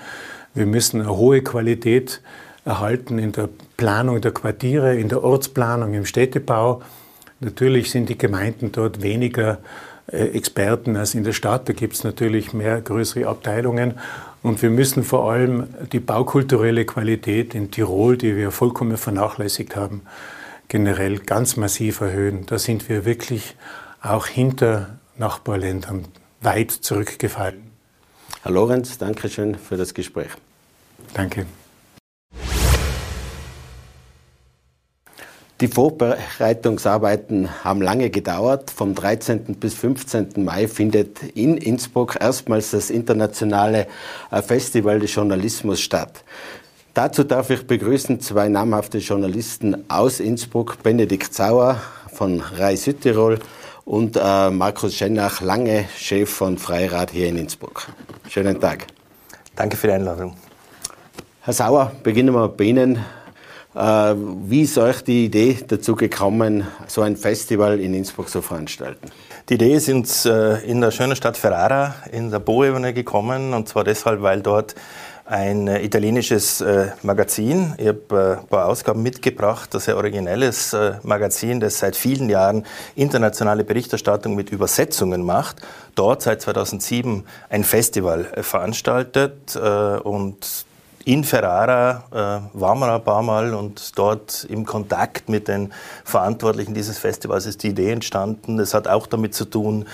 wir 0.53 0.65
müssen 0.65 1.01
eine 1.01 1.15
hohe 1.15 1.41
Qualität 1.41 2.21
erhalten 2.65 3.19
in 3.19 3.31
der 3.31 3.49
Planung 3.77 4.19
der 4.19 4.31
Quartiere, 4.31 4.97
in 4.97 5.09
der 5.09 5.23
Ortsplanung, 5.23 5.93
im 5.93 6.05
Städtebau. 6.05 6.81
Natürlich 7.39 7.91
sind 7.91 8.09
die 8.09 8.17
Gemeinden 8.17 8.71
dort 8.71 9.01
weniger 9.01 9.59
Experten 10.07 10.95
als 10.95 11.15
in 11.15 11.23
der 11.23 11.33
Stadt. 11.33 11.67
Da 11.67 11.73
gibt 11.73 11.95
es 11.95 12.03
natürlich 12.03 12.53
mehr 12.53 12.81
größere 12.81 13.27
Abteilungen. 13.27 13.95
Und 14.41 14.61
wir 14.61 14.69
müssen 14.69 15.03
vor 15.03 15.31
allem 15.31 15.67
die 15.91 15.99
baukulturelle 15.99 16.85
Qualität 16.85 17.53
in 17.53 17.71
Tirol, 17.71 18.17
die 18.17 18.35
wir 18.35 18.51
vollkommen 18.51 18.97
vernachlässigt 18.97 19.75
haben, 19.75 20.01
generell 20.67 21.19
ganz 21.19 21.57
massiv 21.57 22.01
erhöhen. 22.01 22.45
Da 22.45 22.57
sind 22.57 22.87
wir 22.87 23.05
wirklich 23.05 23.55
auch 24.01 24.27
hinter 24.27 24.97
Nachbarländern 25.17 26.05
weit 26.41 26.71
zurückgefallen. 26.71 27.71
Herr 28.43 28.51
Lorenz, 28.51 28.97
danke 28.97 29.29
schön 29.29 29.55
für 29.55 29.75
das 29.75 29.93
Gespräch. 29.93 30.31
Danke. 31.13 31.45
Die 35.59 35.67
Vorbereitungsarbeiten 35.67 37.63
haben 37.63 37.81
lange 37.81 38.11
gedauert. 38.11 38.69
Vom 38.69 38.93
13. 38.93 39.55
bis 39.55 39.73
15. 39.73 40.43
Mai 40.43 40.67
findet 40.67 41.23
in 41.33 41.57
Innsbruck 41.57 42.15
erstmals 42.21 42.69
das 42.71 42.91
internationale 42.91 43.87
äh, 44.29 44.43
Festival 44.43 44.99
des 44.99 45.15
Journalismus 45.15 45.81
statt. 45.81 46.23
Dazu 46.93 47.23
darf 47.23 47.49
ich 47.49 47.65
begrüßen 47.65 48.19
zwei 48.19 48.49
namhafte 48.49 48.99
Journalisten 48.99 49.83
aus 49.89 50.19
Innsbruck, 50.19 50.83
Benedikt 50.83 51.33
Sauer 51.33 51.81
von 52.13 52.39
Rai 52.39 52.75
Südtirol 52.75 53.39
und 53.83 54.15
äh, 54.15 54.51
Markus 54.51 54.93
Schennach, 54.93 55.41
lange 55.41 55.85
Chef 55.97 56.29
von 56.29 56.59
Freirad 56.59 57.09
hier 57.09 57.29
in 57.29 57.37
Innsbruck. 57.37 57.87
Schönen 58.29 58.59
Tag. 58.59 58.85
Danke 59.55 59.75
für 59.75 59.87
die 59.87 59.93
Einladung. 59.93 60.35
Herr 61.41 61.53
Sauer, 61.53 61.93
beginnen 62.03 62.35
wir 62.35 62.47
bei 62.47 62.65
Ihnen. 62.65 63.03
Äh, 63.77 64.15
wie 64.47 64.63
ist 64.63 64.77
euch 64.79 65.03
die 65.03 65.25
Idee 65.25 65.59
dazu 65.67 65.93
gekommen, 65.95 66.65
so 66.87 67.01
ein 67.01 67.15
Festival 67.15 67.79
in 67.79 67.93
Innsbruck 67.93 68.27
zu 68.27 68.41
veranstalten? 68.41 69.11
Die 69.49 69.53
Idee 69.53 69.75
ist 69.75 69.87
uns 69.89 70.25
äh, 70.25 70.65
in 70.65 70.81
der 70.81 70.89
schönen 70.89 71.15
Stadt 71.15 71.37
Ferrara 71.37 71.93
in 72.11 72.31
der 72.31 72.39
Boebene 72.39 72.91
gekommen 72.93 73.53
und 73.53 73.69
zwar 73.69 73.83
deshalb, 73.83 74.23
weil 74.23 74.41
dort 74.41 74.73
ein 75.25 75.67
äh, 75.67 75.83
italienisches 75.83 76.59
äh, 76.61 76.87
Magazin. 77.03 77.75
Ich 77.77 77.87
habe 77.87 78.39
ein 78.41 78.47
paar 78.47 78.65
Ausgaben 78.65 79.03
mitgebracht, 79.03 79.71
das 79.75 79.85
sehr 79.85 79.97
originelles 79.97 80.75
Magazin, 81.03 81.59
das 81.59 81.77
seit 81.77 81.95
vielen 81.95 82.29
Jahren 82.29 82.65
internationale 82.95 83.63
Berichterstattung 83.63 84.33
mit 84.33 84.49
Übersetzungen 84.49 85.23
macht. 85.23 85.61
Dort 85.93 86.23
seit 86.23 86.41
2007 86.41 87.25
ein 87.49 87.63
Festival 87.63 88.25
veranstaltet 88.41 89.55
und 89.55 90.65
in 91.07 91.23
Ferrara 91.23 92.49
waren 92.51 92.79
wir 92.79 92.93
ein 92.93 93.03
paar 93.03 93.23
Mal 93.23 93.53
und 93.53 93.97
dort 93.97 94.45
im 94.49 94.65
Kontakt 94.65 95.29
mit 95.29 95.47
den 95.47 95.71
Verantwortlichen 96.03 96.73
dieses 96.73 96.97
Festivals 96.97 97.45
ist 97.45 97.63
die 97.63 97.69
Idee 97.69 97.91
entstanden. 97.91 98.59
Es 98.59 98.73
hat 98.73 98.89
auch 98.89 99.07
damit 99.07 99.33
zu 99.33 99.45
tun, 99.45 99.85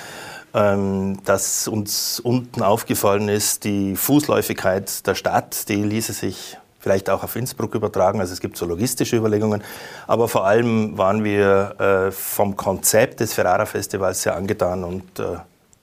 ähm, 0.56 1.20
dass 1.24 1.68
uns 1.68 2.20
unten 2.20 2.64
aufgefallen 2.64 3.30
ist, 3.30 3.64
die 3.64 3.96
Fußläufigkeit 3.96 5.06
der 5.06 5.14
Stadt, 5.14 5.70
die 5.70 5.84
ließe 5.84 6.14
sich 6.14 6.58
vielleicht 6.80 7.12
auch 7.12 7.24
auf 7.24 7.36
Innsbruck 7.36 7.76
übertragen. 7.76 8.20
Also 8.20 8.34
es 8.34 8.40
gibt 8.40 8.58
so 8.58 8.66
logistische 8.66 9.16
Überlegungen. 9.16 9.64
Aber 10.08 10.28
vor 10.28 10.48
allem 10.48 10.98
waren 10.98 11.24
wir 11.24 11.76
äh, 11.80 12.12
vom 12.12 12.58
Konzept 12.58 13.20
des 13.20 13.34
Ferrara-Festivals 13.34 14.24
sehr 14.24 14.36
angetan 14.36 14.84
und 14.84 15.20
äh, 15.20 15.38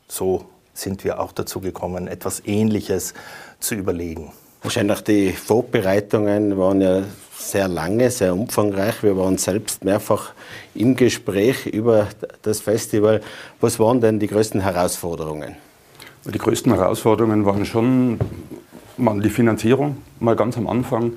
so 0.09 0.45
sind 0.75 1.05
wir 1.05 1.21
auch 1.21 1.31
dazu 1.31 1.61
gekommen, 1.61 2.09
etwas 2.09 2.43
Ähnliches 2.45 3.15
zu 3.61 3.77
überlegen. 3.77 4.33
Wahrscheinlich 4.63 5.01
die 5.01 5.33
Vorbereitungen 5.33 6.59
waren 6.59 6.83
ja 6.83 7.03
sehr 7.35 7.67
lange, 7.67 8.11
sehr 8.11 8.35
umfangreich. 8.35 9.03
Wir 9.03 9.17
waren 9.17 9.39
selbst 9.39 9.85
mehrfach 9.85 10.33
im 10.75 10.97
Gespräch 10.97 11.65
über 11.65 12.09
das 12.43 12.61
Festival. 12.61 13.23
Was 13.63 13.81
waren 13.81 14.03
denn 14.03 14.19
die 14.19 14.27
größten 14.27 14.61
Herausforderungen? 14.61 15.57
Die 16.27 16.39
größten 16.39 16.75
Herausforderungen 16.75 17.47
waren 17.47 17.65
schon 17.65 18.21
mal 18.99 19.19
die 19.21 19.31
Finanzierung, 19.31 19.97
mal 20.19 20.37
ganz 20.37 20.59
am 20.59 20.67
Anfang. 20.67 21.15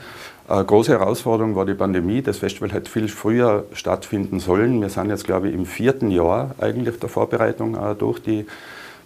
Eine 0.48 0.64
große 0.64 0.94
Herausforderung 0.94 1.58
war 1.58 1.66
die 1.66 1.74
Pandemie. 1.74 2.22
Das 2.22 2.38
Festival 2.38 2.72
hätte 2.72 2.90
viel 2.90 3.10
früher 3.10 3.66
stattfinden 3.74 4.40
sollen. 4.40 4.80
Wir 4.80 4.90
sind 4.90 5.10
jetzt, 5.10 5.26
glaube 5.26 5.50
ich, 5.50 5.54
im 5.54 5.66
vierten 5.66 6.12
Jahr 6.12 6.56
eigentlich 6.62 6.98
der 6.98 7.10
Vorbereitung 7.10 7.78
durch 8.00 8.20
die 8.20 8.46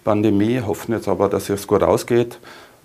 Pandemie, 0.03 0.61
hoffen 0.61 0.93
jetzt 0.93 1.07
aber, 1.07 1.27
dass 1.27 1.49
es 1.49 1.65
gut 1.65 1.81
ausgeht. 1.81 2.37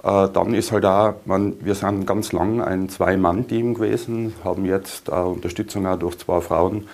Äh, 0.02 0.28
dann 0.28 0.54
ist 0.54 0.73
halt 0.73 0.85
auch, 0.85 1.14
man, 1.25 1.54
wir 1.61 1.75
sind 1.75 2.06
ganz 2.06 2.32
lang 2.32 2.61
ein 2.61 2.88
Zwei-Mann-Team 2.88 3.75
gewesen, 3.75 4.35
haben 4.44 4.64
jetzt 4.64 5.09
äh, 5.09 5.12
Unterstützung 5.12 5.87
auch 5.87 5.99
durch 5.99 6.18
zwei 6.18 6.40
Frauen. 6.40 6.88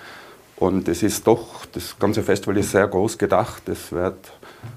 Und 0.57 0.87
es 0.89 1.03
ist 1.03 1.25
doch, 1.25 1.65
das 1.71 1.97
ganze 1.99 2.21
Festival 2.21 2.57
ist 2.57 2.71
sehr 2.71 2.87
groß 2.87 3.17
gedacht. 3.17 3.67
Es 3.69 3.91
wird 3.91 4.17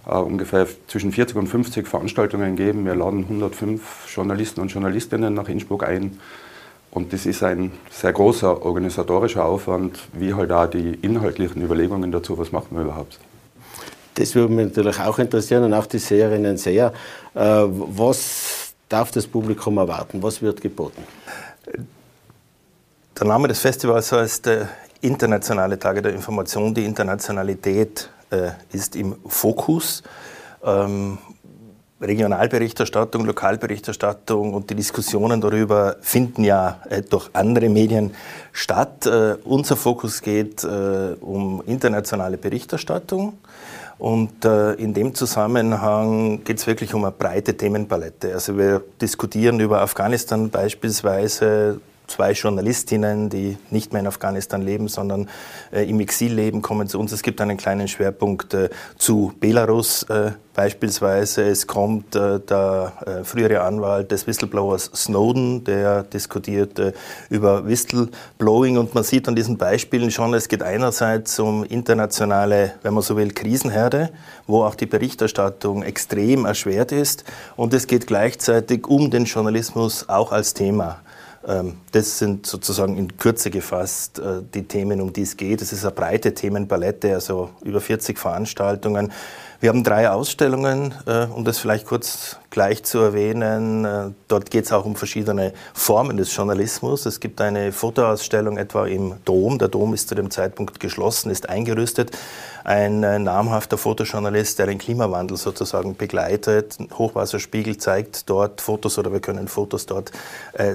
äh, 0.06 0.14
ungefähr 0.14 0.66
zwischen 0.86 1.12
40 1.12 1.36
und 1.36 1.48
50 1.48 1.86
Veranstaltungen 1.88 2.56
geben. 2.56 2.84
Wir 2.86 2.94
laden 2.94 3.24
105 3.24 4.14
Journalisten 4.14 4.60
und 4.60 4.72
Journalistinnen 4.72 5.34
nach 5.34 5.48
Innsbruck 5.48 5.84
ein. 5.84 6.18
Und 6.92 7.12
das 7.12 7.26
ist 7.26 7.42
ein 7.42 7.72
sehr 7.90 8.12
großer 8.12 8.64
organisatorischer 8.64 9.44
Aufwand, 9.44 9.98
wie 10.12 10.34
halt 10.34 10.52
auch 10.52 10.66
die 10.66 10.94
inhaltlichen 11.02 11.62
Überlegungen 11.62 12.12
dazu, 12.12 12.38
was 12.38 12.52
machen 12.52 12.76
wir 12.76 12.82
überhaupt. 12.82 13.18
Das 14.14 14.34
würde 14.34 14.52
mich 14.52 14.66
natürlich 14.66 15.00
auch 15.00 15.18
interessieren 15.18 15.64
und 15.64 15.74
auch 15.74 15.86
die 15.86 15.98
Seherinnen 15.98 16.58
sehr. 16.58 16.92
Äh, 17.34 17.40
was 17.40 18.74
darf 18.88 19.10
das 19.10 19.26
Publikum 19.26 19.78
erwarten? 19.78 20.22
Was 20.22 20.42
wird 20.42 20.60
geboten? 20.60 21.02
Der 23.18 23.26
Name 23.26 23.48
des 23.48 23.58
Festivals 23.60 24.12
heißt 24.12 24.46
äh, 24.48 24.66
Internationale 25.00 25.78
Tage 25.78 26.02
der 26.02 26.12
Information. 26.12 26.74
Die 26.74 26.84
Internationalität 26.84 28.10
äh, 28.30 28.50
ist 28.72 28.96
im 28.96 29.16
Fokus. 29.26 30.02
Ähm, 30.62 31.18
Regionalberichterstattung, 32.00 33.24
Lokalberichterstattung 33.24 34.54
und 34.54 34.68
die 34.68 34.74
Diskussionen 34.74 35.40
darüber 35.40 35.96
finden 36.00 36.42
ja 36.42 36.80
durch 37.08 37.30
andere 37.32 37.68
Medien 37.68 38.12
statt. 38.50 39.08
Unser 39.44 39.76
Fokus 39.76 40.20
geht 40.20 40.64
um 40.64 41.62
internationale 41.64 42.38
Berichterstattung. 42.38 43.34
Und 44.02 44.44
äh, 44.44 44.72
in 44.72 44.94
dem 44.94 45.14
Zusammenhang 45.14 46.42
geht 46.42 46.58
es 46.58 46.66
wirklich 46.66 46.92
um 46.92 47.04
eine 47.04 47.12
breite 47.12 47.56
Themenpalette. 47.56 48.34
Also 48.34 48.58
wir 48.58 48.82
diskutieren 49.00 49.60
über 49.60 49.80
Afghanistan 49.80 50.50
beispielsweise, 50.50 51.80
zwei 52.12 52.32
Journalistinnen, 52.32 53.30
die 53.30 53.56
nicht 53.70 53.92
mehr 53.92 54.00
in 54.00 54.06
Afghanistan 54.06 54.60
leben, 54.60 54.88
sondern 54.88 55.28
äh, 55.72 55.88
im 55.88 55.98
Exil 56.00 56.34
leben, 56.34 56.60
kommen 56.60 56.86
zu 56.86 56.98
uns. 56.98 57.12
Es 57.12 57.22
gibt 57.22 57.40
einen 57.40 57.56
kleinen 57.56 57.88
Schwerpunkt 57.88 58.52
äh, 58.52 58.68
zu 58.98 59.32
Belarus 59.40 60.02
äh, 60.04 60.32
beispielsweise. 60.54 61.42
Es 61.42 61.66
kommt 61.66 62.14
äh, 62.14 62.38
der 62.40 62.92
äh, 63.06 63.24
frühere 63.24 63.62
Anwalt 63.62 64.12
des 64.12 64.26
Whistleblowers 64.26 64.90
Snowden, 64.94 65.64
der 65.64 66.02
diskutiert 66.02 66.78
äh, 66.78 66.92
über 67.30 67.66
Whistleblowing 67.66 68.76
und 68.76 68.94
man 68.94 69.04
sieht 69.04 69.26
an 69.28 69.34
diesen 69.34 69.56
Beispielen 69.56 70.10
schon, 70.10 70.34
es 70.34 70.48
geht 70.48 70.62
einerseits 70.62 71.38
um 71.38 71.64
internationale, 71.64 72.74
wenn 72.82 72.92
man 72.92 73.02
so 73.02 73.16
will, 73.16 73.32
Krisenherde, 73.32 74.10
wo 74.46 74.64
auch 74.64 74.74
die 74.74 74.86
Berichterstattung 74.86 75.82
extrem 75.82 76.44
erschwert 76.44 76.92
ist 76.92 77.24
und 77.56 77.72
es 77.72 77.86
geht 77.86 78.06
gleichzeitig 78.06 78.86
um 78.86 79.10
den 79.10 79.24
Journalismus 79.24 80.08
auch 80.10 80.32
als 80.32 80.52
Thema. 80.52 81.00
Ähm, 81.46 81.74
das 81.90 82.18
sind 82.18 82.46
sozusagen 82.46 82.96
in 82.96 83.16
Kürze 83.16 83.50
gefasst 83.50 84.18
äh, 84.18 84.42
die 84.54 84.62
Themen, 84.64 85.00
um 85.00 85.12
die 85.12 85.22
es 85.22 85.36
geht. 85.36 85.60
Es 85.62 85.72
ist 85.72 85.84
eine 85.84 85.92
breite 85.92 86.34
Themenpalette, 86.34 87.14
also 87.14 87.50
über 87.62 87.80
40 87.80 88.18
Veranstaltungen. 88.18 89.12
Wir 89.62 89.68
haben 89.68 89.84
drei 89.84 90.10
Ausstellungen, 90.10 90.92
äh, 91.06 91.26
um 91.26 91.44
das 91.44 91.58
vielleicht 91.58 91.86
kurz 91.86 92.36
gleich 92.50 92.82
zu 92.82 92.98
erwähnen. 92.98 93.84
Äh, 93.84 94.10
dort 94.26 94.50
geht 94.50 94.64
es 94.64 94.72
auch 94.72 94.84
um 94.84 94.96
verschiedene 94.96 95.52
Formen 95.72 96.16
des 96.16 96.34
Journalismus. 96.34 97.06
Es 97.06 97.20
gibt 97.20 97.40
eine 97.40 97.70
Fotoausstellung 97.70 98.56
etwa 98.58 98.86
im 98.86 99.14
Dom. 99.24 99.60
Der 99.60 99.68
Dom 99.68 99.94
ist 99.94 100.08
zu 100.08 100.16
dem 100.16 100.32
Zeitpunkt 100.32 100.80
geschlossen, 100.80 101.30
ist 101.30 101.48
eingerüstet. 101.48 102.10
Ein 102.64 103.04
äh, 103.04 103.20
namhafter 103.20 103.78
Fotojournalist, 103.78 104.58
der 104.58 104.66
den 104.66 104.78
Klimawandel 104.78 105.36
sozusagen 105.36 105.96
begleitet. 105.96 106.78
Hochwasserspiegel 106.98 107.76
zeigt 107.76 108.28
dort 108.28 108.60
Fotos 108.60 108.98
oder 108.98 109.12
wir 109.12 109.20
können 109.20 109.46
Fotos 109.46 109.86
dort 109.86 110.10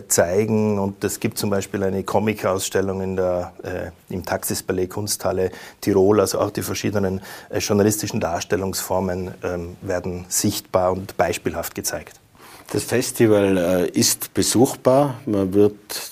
zeigen. 0.08 0.80
Und 0.80 1.04
es 1.04 1.20
gibt 1.20 1.38
zum 1.38 1.50
Beispiel 1.50 1.84
eine 1.84 2.04
Comic-Ausstellung 2.04 3.02
in 3.02 3.16
der, 3.16 3.54
im 4.10 4.26
Taxis-Ballet 4.26 4.90
Kunsthalle 4.90 5.52
Tirol. 5.82 6.20
Also 6.20 6.40
auch 6.40 6.52
die 6.52 6.64
verschiedenen 6.64 7.22
journalistischen 7.52 8.20
Darstellungen 8.20 8.74
Ausdrucksformen 8.78 9.34
ähm, 9.44 9.76
werden 9.82 10.26
sichtbar 10.28 10.92
und 10.92 11.18
beispielhaft 11.18 11.76
gezeigt. 11.76 12.20
Das 12.72 12.84
Festival 12.84 13.58
äh, 13.58 13.90
ist 13.90 14.34
besuchbar. 14.34 15.16
Man 15.26 15.54
wird 15.54 16.12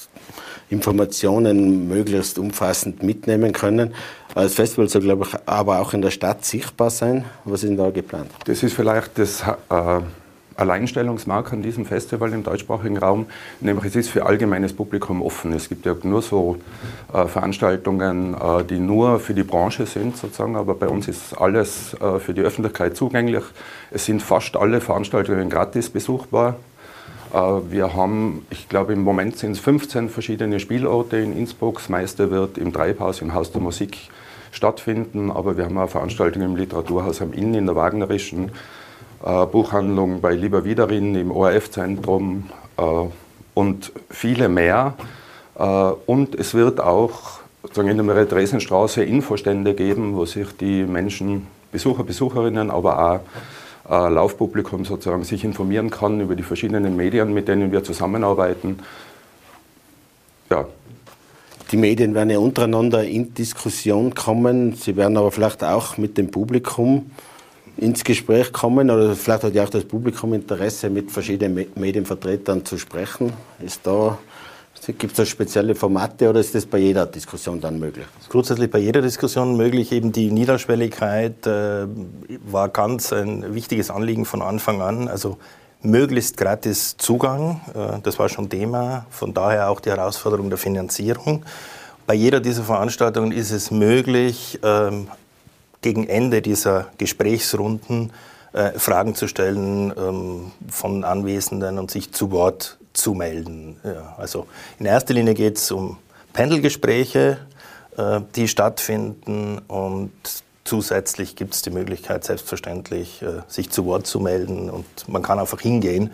Informationen 0.69 1.87
möglichst 1.87 2.39
umfassend 2.39 3.03
mitnehmen 3.03 3.51
können. 3.53 3.93
Das 4.33 4.55
Festival 4.55 4.89
soll, 4.89 5.01
glaube 5.01 5.27
ich, 5.27 5.37
aber 5.45 5.79
auch 5.79 5.93
in 5.93 6.01
der 6.01 6.11
Stadt 6.11 6.43
sichtbar 6.43 6.89
sein. 6.89 7.25
Was 7.45 7.63
ist 7.63 7.69
denn 7.69 7.77
da 7.77 7.89
geplant? 7.91 8.31
Das 8.45 8.63
ist 8.63 8.73
vielleicht 8.73 9.17
das 9.17 9.43
äh, 9.69 10.01
Alleinstellungsmarke 10.57 11.53
an 11.53 11.61
diesem 11.61 11.85
Festival 11.85 12.33
im 12.33 12.43
deutschsprachigen 12.43 12.97
Raum, 12.97 13.25
nämlich 13.59 13.85
es 13.85 13.95
ist 13.95 14.09
für 14.09 14.25
allgemeines 14.25 14.73
Publikum 14.73 15.21
offen. 15.21 15.53
Es 15.53 15.69
gibt 15.69 15.85
ja 15.85 15.95
nur 16.03 16.21
so 16.21 16.57
äh, 17.13 17.25
Veranstaltungen, 17.25 18.33
äh, 18.33 18.63
die 18.63 18.79
nur 18.79 19.19
für 19.19 19.33
die 19.33 19.43
Branche 19.43 19.85
sind 19.85 20.17
sozusagen, 20.17 20.55
aber 20.55 20.75
bei 20.75 20.87
uns 20.87 21.07
ist 21.07 21.33
alles 21.33 21.93
äh, 21.95 22.19
für 22.19 22.33
die 22.33 22.41
Öffentlichkeit 22.41 22.95
zugänglich. 22.95 23.43
Es 23.91 24.05
sind 24.05 24.21
fast 24.21 24.55
alle 24.55 24.81
Veranstaltungen 24.81 25.49
gratis 25.49 25.89
besuchbar. 25.89 26.55
Äh, 27.33 27.37
wir 27.69 27.93
haben, 27.93 28.45
ich 28.49 28.69
glaube 28.69 28.93
im 28.93 29.01
Moment 29.01 29.37
sind 29.37 29.51
es 29.51 29.59
15 29.59 30.09
verschiedene 30.09 30.59
Spielorte 30.59 31.17
in 31.17 31.37
Innsbruck. 31.37 31.75
Das 31.75 31.89
meiste 31.89 32.31
wird 32.31 32.57
im 32.57 32.71
Treibhaus, 32.71 33.21
im 33.21 33.33
Haus 33.33 33.51
der 33.51 33.61
Musik 33.61 33.97
stattfinden, 34.51 35.31
aber 35.31 35.57
wir 35.57 35.65
haben 35.65 35.77
auch 35.77 35.89
Veranstaltungen 35.89 36.51
im 36.51 36.55
Literaturhaus 36.55 37.21
am 37.21 37.33
Inn, 37.33 37.53
in 37.53 37.65
der 37.65 37.75
Wagnerischen 37.75 38.51
Buchhandlung 39.21 40.21
bei 40.21 40.33
Lieber 40.33 40.65
Wiederin 40.65 41.15
im 41.15 41.31
ORF-Zentrum 41.31 42.49
äh, 42.77 42.81
und 43.53 43.91
viele 44.09 44.49
mehr. 44.49 44.93
Äh, 45.57 45.63
und 45.63 46.35
es 46.35 46.53
wird 46.53 46.79
auch 46.79 47.39
in 47.75 47.85
der 47.97 48.03
Maria-Dresen-Straße 48.03 49.03
Infostände 49.03 49.73
geben, 49.73 50.15
wo 50.15 50.25
sich 50.25 50.47
die 50.57 50.83
Menschen, 50.83 51.47
Besucher, 51.71 52.03
Besucherinnen, 52.03 52.71
aber 52.71 52.99
auch 52.99 53.19
äh, 53.89 54.09
Laufpublikum 54.13 54.85
sozusagen 54.85 55.23
sich 55.23 55.43
informieren 55.43 55.89
kann 55.89 56.21
über 56.21 56.35
die 56.35 56.43
verschiedenen 56.43 56.95
Medien, 56.95 57.33
mit 57.33 57.47
denen 57.47 57.71
wir 57.71 57.83
zusammenarbeiten. 57.83 58.79
Ja. 60.49 60.65
Die 61.71 61.77
Medien 61.77 62.13
werden 62.13 62.29
ja 62.29 62.37
untereinander 62.37 63.03
in 63.03 63.33
Diskussion 63.33 64.13
kommen. 64.13 64.73
Sie 64.75 64.95
werden 64.95 65.17
aber 65.17 65.31
vielleicht 65.31 65.63
auch 65.63 65.97
mit 65.97 66.17
dem 66.17 66.29
Publikum 66.29 67.11
ins 67.77 68.03
Gespräch 68.03 68.51
kommen 68.53 68.89
oder 68.89 69.15
vielleicht 69.15 69.43
hat 69.43 69.53
ja 69.53 69.63
auch 69.63 69.69
das 69.69 69.85
Publikum 69.85 70.33
Interesse, 70.33 70.89
mit 70.89 71.11
verschiedenen 71.11 71.67
Medienvertretern 71.75 72.63
zu 72.65 72.77
sprechen. 72.77 73.33
Da 73.83 74.17
Gibt 74.87 75.13
es 75.13 75.17
da 75.17 75.25
spezielle 75.25 75.73
Formate 75.73 76.29
oder 76.29 76.39
ist 76.39 76.53
das 76.53 76.65
bei 76.65 76.77
jeder 76.77 77.05
Diskussion 77.07 77.59
dann 77.59 77.79
möglich? 77.79 78.05
Grundsätzlich 78.29 78.69
bei 78.69 78.79
jeder 78.79 79.01
Diskussion 79.01 79.57
möglich. 79.57 79.91
Eben 79.91 80.11
die 80.11 80.31
Niederschwelligkeit 80.31 81.47
äh, 81.47 81.87
war 82.45 82.69
ganz 82.69 83.11
ein 83.11 83.55
wichtiges 83.55 83.89
Anliegen 83.89 84.25
von 84.25 84.43
Anfang 84.43 84.81
an. 84.81 85.07
Also 85.07 85.37
möglichst 85.81 86.37
gratis 86.37 86.97
Zugang, 86.97 87.61
äh, 87.73 87.99
das 88.03 88.19
war 88.19 88.29
schon 88.29 88.49
Thema. 88.49 89.07
Von 89.09 89.33
daher 89.33 89.69
auch 89.69 89.79
die 89.79 89.89
Herausforderung 89.89 90.49
der 90.49 90.59
Finanzierung. 90.59 91.43
Bei 92.05 92.13
jeder 92.13 92.39
dieser 92.39 92.63
Veranstaltungen 92.63 93.31
ist 93.31 93.49
es 93.51 93.71
möglich, 93.71 94.59
ähm, 94.61 95.07
gegen 95.85 96.07
Ende 96.07 96.41
dieser 96.41 96.87
Gesprächsrunden 96.97 98.11
äh, 98.53 98.71
Fragen 98.71 99.13
zu 99.13 99.27
stellen 99.27 99.93
ähm, 99.95 100.51
von 100.67 101.03
Anwesenden 101.03 101.77
und 101.77 101.91
sich 101.91 102.11
zu 102.11 102.31
Wort 102.31 102.79
zu 102.93 103.13
melden. 103.13 103.79
Ja, 103.83 104.15
also 104.17 104.47
in 104.79 104.87
erster 104.87 105.13
Linie 105.13 105.35
geht 105.35 105.57
es 105.57 105.69
um 105.69 105.97
Pendelgespräche, 106.33 107.37
äh, 107.97 108.21
die 108.35 108.47
stattfinden 108.47 109.59
und 109.67 110.11
zusätzlich 110.63 111.35
gibt 111.35 111.53
es 111.53 111.61
die 111.61 111.69
Möglichkeit, 111.69 112.23
selbstverständlich 112.23 113.21
äh, 113.21 113.43
sich 113.47 113.69
zu 113.69 113.85
Wort 113.85 114.07
zu 114.07 114.19
melden 114.19 114.71
und 114.71 114.85
man 115.07 115.21
kann 115.21 115.37
einfach 115.37 115.61
hingehen 115.61 116.09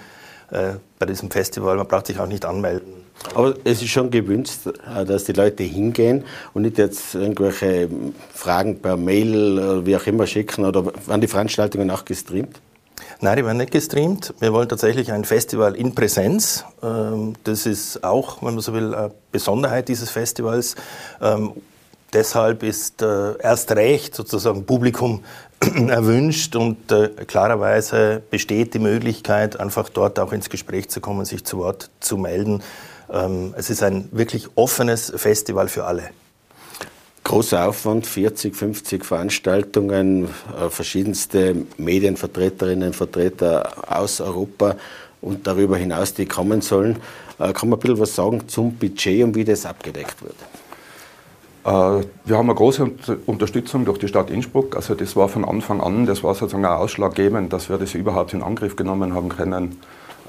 äh, 0.52 0.74
bei 1.00 1.06
diesem 1.06 1.32
Festival. 1.32 1.78
Man 1.78 1.88
braucht 1.88 2.08
sich 2.08 2.20
auch 2.20 2.28
nicht 2.28 2.44
anmelden. 2.44 3.01
Aber 3.34 3.56
es 3.64 3.82
ist 3.82 3.90
schon 3.90 4.12
gewünscht, 4.12 4.60
äh, 4.66 5.06
dass 5.06 5.26
die 5.26 5.34
Leute 5.34 5.64
hingehen 5.64 6.24
und 6.54 6.64
nicht 6.64 6.78
jetzt 6.78 7.16
irgendwelche 7.16 7.90
Fragen 8.34 8.80
per 8.80 8.98
Mail 8.98 9.60
oder 9.60 9.86
wie 9.86 9.96
auch 9.96 10.06
immer 10.06 10.28
schicken 10.28 10.66
oder 10.66 10.86
werden 10.86 11.22
die 11.22 11.28
Veranstaltungen 11.28 11.90
auch 11.92 12.06
gestreamt? 12.06 12.60
Nein, 13.20 13.38
die 13.38 13.46
werden 13.46 13.58
nicht 13.58 13.72
gestreamt. 13.72 14.34
Wir 14.40 14.52
wollen 14.52 14.68
tatsächlich 14.68 15.12
ein 15.12 15.26
Festival 15.26 15.76
in 15.76 15.94
Präsenz. 15.94 16.66
Ähm, 16.82 17.36
das 17.44 17.66
ist 17.66 18.04
auch, 18.04 18.42
wenn 18.42 18.56
man 18.56 18.62
so 18.62 18.74
will, 18.74 18.94
eine 18.96 19.12
Besonderheit 19.32 19.88
dieses 19.88 20.10
Festivals. 20.10 20.76
Ähm, 21.22 21.52
deshalb 22.14 22.64
ist 22.64 23.02
äh, 23.02 23.38
erst 23.40 23.72
recht 23.72 24.16
sozusagen 24.16 24.66
Publikum 24.66 25.24
erwünscht 25.60 26.56
und 26.56 26.92
äh, 26.92 27.10
klarerweise 27.28 28.24
besteht 28.32 28.74
die 28.74 28.80
Möglichkeit, 28.80 29.60
einfach 29.60 29.90
dort 29.90 30.18
auch 30.20 30.34
ins 30.34 30.50
Gespräch 30.50 30.90
zu 30.90 31.00
kommen, 31.00 31.24
sich 31.26 31.46
zu 31.46 31.60
Wort 31.60 31.92
zu 32.00 32.18
melden. 32.18 32.64
Ähm, 33.12 33.54
es 33.58 33.70
ist 33.70 33.84
ein 33.84 34.08
wirklich 34.12 34.48
offenes 34.56 35.12
Festival 35.16 35.68
für 35.68 35.84
alle. 35.84 36.10
Großer 37.24 37.68
Aufwand, 37.68 38.08
40, 38.08 38.56
50 38.56 39.06
Veranstaltungen, 39.06 40.26
äh, 40.26 40.70
verschiedenste 40.70 41.56
Medienvertreterinnen 41.78 42.90
und 42.90 42.96
Vertreter 42.96 43.70
aus 43.88 44.22
Europa 44.22 44.76
und 45.22 45.46
darüber 45.46 45.78
hinaus, 45.78 46.14
die 46.14 46.26
kommen 46.26 46.62
sollen. 46.62 46.98
Äh, 47.38 47.54
kann 47.54 47.70
man 47.70 47.78
ein 47.78 47.82
bisschen 47.82 48.00
was 48.00 48.16
sagen 48.16 48.48
zum 48.48 48.76
Budget 48.76 49.24
und 49.24 49.36
wie 49.36 49.44
das 49.44 49.66
abgedeckt 49.66 50.16
wird? 50.24 50.36
Äh, 51.66 52.06
wir 52.26 52.38
haben 52.38 52.50
eine 52.50 52.56
große 52.56 52.90
Unterstützung 53.26 53.86
durch 53.86 54.00
die 54.00 54.08
Stadt 54.08 54.32
Innsbruck. 54.32 54.76
Also 54.76 54.96
das 54.96 55.16
war 55.16 55.28
von 55.28 55.46
Anfang 55.46 55.82
an, 55.82 56.06
das 56.06 56.24
war 56.24 56.34
sozusagen 56.34 56.66
auch 56.66 56.80
ausschlaggebend, 56.80 57.52
dass 57.52 57.70
wir 57.70 57.78
das 57.78 57.94
überhaupt 57.94 58.34
in 58.34 58.42
Angriff 58.42 58.76
genommen 58.76 59.14
haben 59.14 59.30
können, 59.30 59.78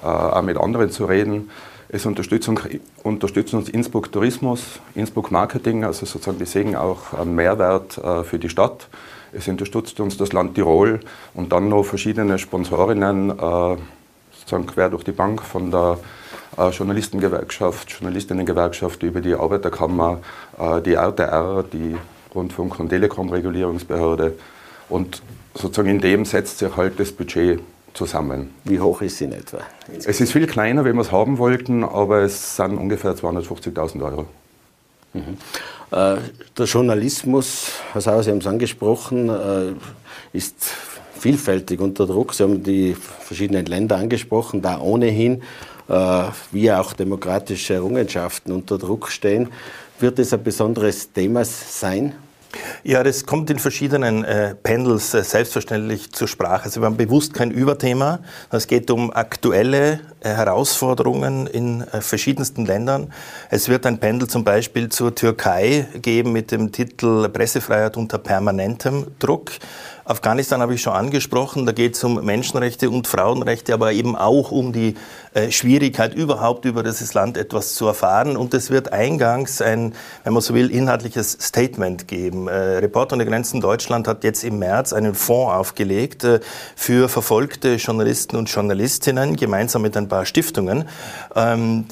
auch 0.03 0.43
mit 0.43 0.59
anderen 0.59 0.91
zu 0.91 1.05
reden. 1.05 1.49
Es 1.95 2.07
unterstützt 2.07 2.49
uns 2.49 3.69
Innsbruck 3.69 4.11
Tourismus, 4.11 4.81
Innsbruck 4.95 5.31
Marketing, 5.31 5.85
also 5.85 6.07
sozusagen 6.07 6.39
die 6.39 6.47
sehen 6.47 6.75
auch 6.75 7.13
einen 7.13 7.35
Mehrwert 7.35 7.99
äh, 7.99 8.25
für 8.25 8.39
die 8.39 8.49
Stadt. 8.49 8.89
Es 9.31 9.47
unterstützt 9.47 10.01
uns 10.01 10.17
das 10.17 10.33
Land 10.33 10.55
Tirol 10.55 11.01
und 11.35 11.53
dann 11.53 11.69
noch 11.69 11.83
verschiedene 11.83 12.39
Sponsorinnen, 12.39 13.29
äh, 13.29 13.77
sozusagen 14.39 14.67
quer 14.67 14.89
durch 14.89 15.05
die 15.05 15.13
Bank, 15.13 15.43
von 15.43 15.71
der 15.71 15.99
äh, 16.57 16.71
Journalistengewerkschaft, 16.71 17.91
Journalistinnengewerkschaft 17.91 19.03
über 19.03 19.21
die 19.21 19.35
Arbeiterkammer, 19.35 20.21
die 20.87 20.95
RTR, 20.95 21.63
die 21.71 21.97
Rundfunk- 22.35 22.81
und 22.81 22.89
Telekom-Regulierungsbehörde. 22.89 24.33
Und 24.89 25.23
sozusagen 25.55 25.91
in 25.91 26.01
dem 26.01 26.25
setzt 26.25 26.59
sich 26.59 26.75
halt 26.75 26.99
das 26.99 27.13
Budget 27.13 27.61
zusammen. 27.95 28.51
Wie 28.65 28.81
hoch 28.81 29.03
ist 29.03 29.19
sie 29.19 29.25
in 29.25 29.33
etwa? 29.33 29.61
Es 29.97 30.21
ist 30.21 30.33
viel 30.33 30.47
kleiner, 30.47 30.85
wie 30.85 30.93
wir 30.93 31.01
es 31.01 31.13
haben 31.13 31.39
wollten, 31.39 31.85
aber 31.85 32.23
es 32.23 32.57
sind 32.57 32.79
ungefähr 32.79 33.15
250.000 33.15 34.03
Euro. 34.05 34.27
Mhm. 35.13 35.37
Äh, 35.91 36.17
der 36.57 36.67
Journalismus, 36.67 37.73
Herr 37.93 38.01
Sauer, 38.01 38.23
Sie 38.23 38.31
haben 38.31 38.39
es 38.39 38.47
angesprochen, 38.47 39.29
äh, 39.29 39.75
ist 40.33 40.73
vielfältig 41.19 41.81
unter 41.81 42.07
Druck. 42.07 42.35
Sie 42.35 42.43
haben 42.43 42.63
die 42.63 42.95
verschiedenen 42.95 43.67
Länder 43.67 43.97
angesprochen, 43.97 44.63
da 44.63 44.81
ohnehin, 44.81 45.43
äh, 45.89 46.25
wie 46.51 46.73
auch 46.73 46.95
demokratische 46.95 47.75
Errungenschaften 47.75 48.53
unter 48.53 48.79
Druck 48.79 49.11
stehen. 49.11 49.49
Wird 50.01 50.19
es 50.19 50.33
ein 50.33 50.43
besonderes 50.43 51.13
Thema 51.13 51.45
sein? 51.45 52.15
Ja, 52.85 53.03
das 53.03 53.27
kommt 53.27 53.51
in 53.51 53.59
verschiedenen 53.59 54.25
äh, 54.25 54.55
Panels 54.55 55.15
äh, 55.15 55.23
selbstverständlich 55.23 56.13
zur 56.13 56.29
Sprache. 56.29 56.65
Also 56.65 56.81
wir 56.81 56.87
haben 56.87 56.97
bewusst 56.97 57.35
kein 57.35 57.51
Überthema. 57.51 58.21
Es 58.51 58.67
geht 58.67 58.91
um 58.91 59.13
aktuelle 59.13 60.01
äh, 60.21 60.29
Herausforderungen 60.29 61.47
in 61.47 61.83
äh, 61.83 62.01
verschiedensten 62.01 62.67
Ländern. 62.67 63.13
Es 63.51 63.69
wird 63.69 63.87
ein 63.87 63.99
Panel 63.99 64.29
zum 64.29 64.45
Beispiel 64.45 64.89
zur 64.89 65.15
Türkei 65.15 65.87
geben 65.95 66.33
mit 66.33 66.51
dem 66.51 66.73
Titel 66.73 67.29
Pressefreiheit 67.29 67.97
unter 67.97 68.19
permanentem 68.19 69.07
Druck. 69.19 69.53
Afghanistan 70.05 70.61
habe 70.61 70.75
ich 70.75 70.83
schon 70.83 70.95
angesprochen, 70.95 71.65
da 71.65 71.73
geht 71.73 71.95
es 71.95 72.03
um 72.03 72.25
Menschenrechte 72.25 72.91
und 72.91 73.07
Frauenrechte, 73.07 73.73
aber 73.73 73.93
eben 73.93 74.17
auch 74.17 74.51
um 74.51 74.73
die 74.73 74.97
Schwierigkeit, 75.51 76.15
überhaupt 76.15 76.65
über 76.65 76.83
dieses 76.83 77.15
Land 77.15 77.37
etwas 77.37 77.75
zu 77.75 77.87
erfahren. 77.87 78.37
Und 78.37 78.55
es 78.55 78.71
wird 78.71 78.93
eingangs 78.93 79.63
ein, 79.63 79.95
wenn 80.25 80.33
man 80.33 80.43
so 80.43 80.55
will, 80.55 80.71
inhaltliches 80.71 81.39
Statement 81.41 82.09
geben. 82.09 82.49
Äh, 82.49 82.79
Reporter 82.79 83.15
ohne 83.15 83.27
Grenzen 83.27 83.61
Deutschland 83.61 84.09
hat 84.09 84.25
jetzt 84.25 84.45
im 84.45 84.59
März 84.59 84.93
einen 84.93 85.15
Fonds 85.15 85.53
aufgelegt 85.53 86.25
äh, 86.25 86.41
für 86.75 87.09
verfolgte 87.09 87.75
Journalisten 87.77 88.37
und 88.37 88.51
Journalistinnen, 88.51 89.37
gemeinsam 89.37 89.83
mit 89.83 89.97
ein 89.97 90.09
paar 90.09 90.27
Stiftungen. 90.27 90.89
Ähm, 91.37 91.87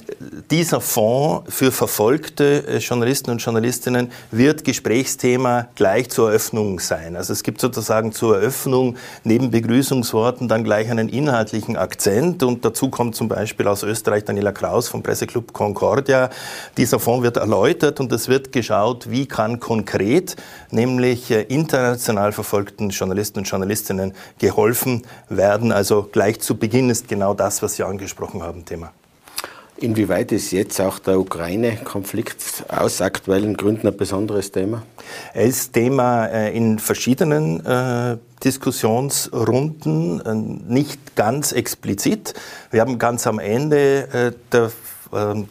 dieser 0.50 0.80
Fonds 0.80 1.54
für 1.54 1.70
verfolgte 1.70 2.66
äh, 2.66 2.78
Journalisten 2.78 3.30
und 3.30 3.38
Journalistinnen 3.38 4.10
wird 4.30 4.64
Gesprächsthema 4.64 5.68
gleich 5.74 6.10
zur 6.10 6.28
Eröffnung 6.28 6.80
sein. 6.80 7.16
Also 7.16 7.32
es 7.32 7.42
gibt 7.42 7.60
sozusagen 7.60 8.00
sagen 8.00 8.12
zur 8.12 8.36
Eröffnung 8.36 8.96
neben 9.24 9.50
Begrüßungsworten 9.50 10.48
dann 10.48 10.64
gleich 10.64 10.90
einen 10.90 11.08
inhaltlichen 11.08 11.76
Akzent. 11.76 12.42
Und 12.42 12.64
dazu 12.64 12.88
kommt 12.88 13.16
zum 13.16 13.28
Beispiel 13.30 13.66
aus 13.66 13.82
Österreich 13.82 14.24
Daniela 14.24 14.52
Kraus 14.52 14.88
vom 14.88 15.02
Presseclub 15.02 15.54
Concordia. 15.54 16.28
Dieser 16.76 17.00
Fonds 17.00 17.22
wird 17.22 17.38
erläutert 17.38 17.98
und 17.98 18.12
es 18.12 18.28
wird 18.28 18.52
geschaut, 18.52 19.10
wie 19.10 19.26
kann 19.26 19.58
konkret, 19.58 20.36
nämlich 20.70 21.30
äh, 21.30 21.42
international 21.42 22.32
verfolgten 22.32 22.90
Journalisten 22.90 23.38
und 23.38 23.44
Journalistinnen 23.48 24.12
geholfen 24.38 25.06
werden. 25.30 25.72
Also 25.72 26.06
gleich 26.12 26.40
zu 26.40 26.56
Beginn 26.56 26.90
ist 26.90 27.08
genau 27.08 27.32
das, 27.32 27.62
was 27.62 27.76
Sie 27.76 27.82
angesprochen 27.82 28.42
haben, 28.42 28.66
Thema. 28.66 28.92
Inwieweit 29.82 30.30
ist 30.30 30.50
jetzt 30.50 30.78
auch 30.78 30.98
der 30.98 31.18
Ukraine-Konflikt 31.18 32.64
aus 32.68 33.00
aktuellen 33.00 33.56
Gründen 33.56 33.86
ein 33.86 33.96
besonderes 33.96 34.52
Thema? 34.52 34.82
Er 35.32 35.46
ist 35.46 35.72
Thema 35.72 36.26
äh, 36.26 36.54
in 36.54 36.78
verschiedenen 36.78 37.64
äh, 37.64 38.18
Diskussionsrunden, 38.44 40.20
äh, 40.20 40.34
nicht 40.70 41.16
ganz 41.16 41.52
explizit. 41.52 42.34
Wir 42.70 42.82
haben 42.82 42.98
ganz 42.98 43.26
am 43.26 43.38
Ende 43.38 44.34
der 44.52 44.70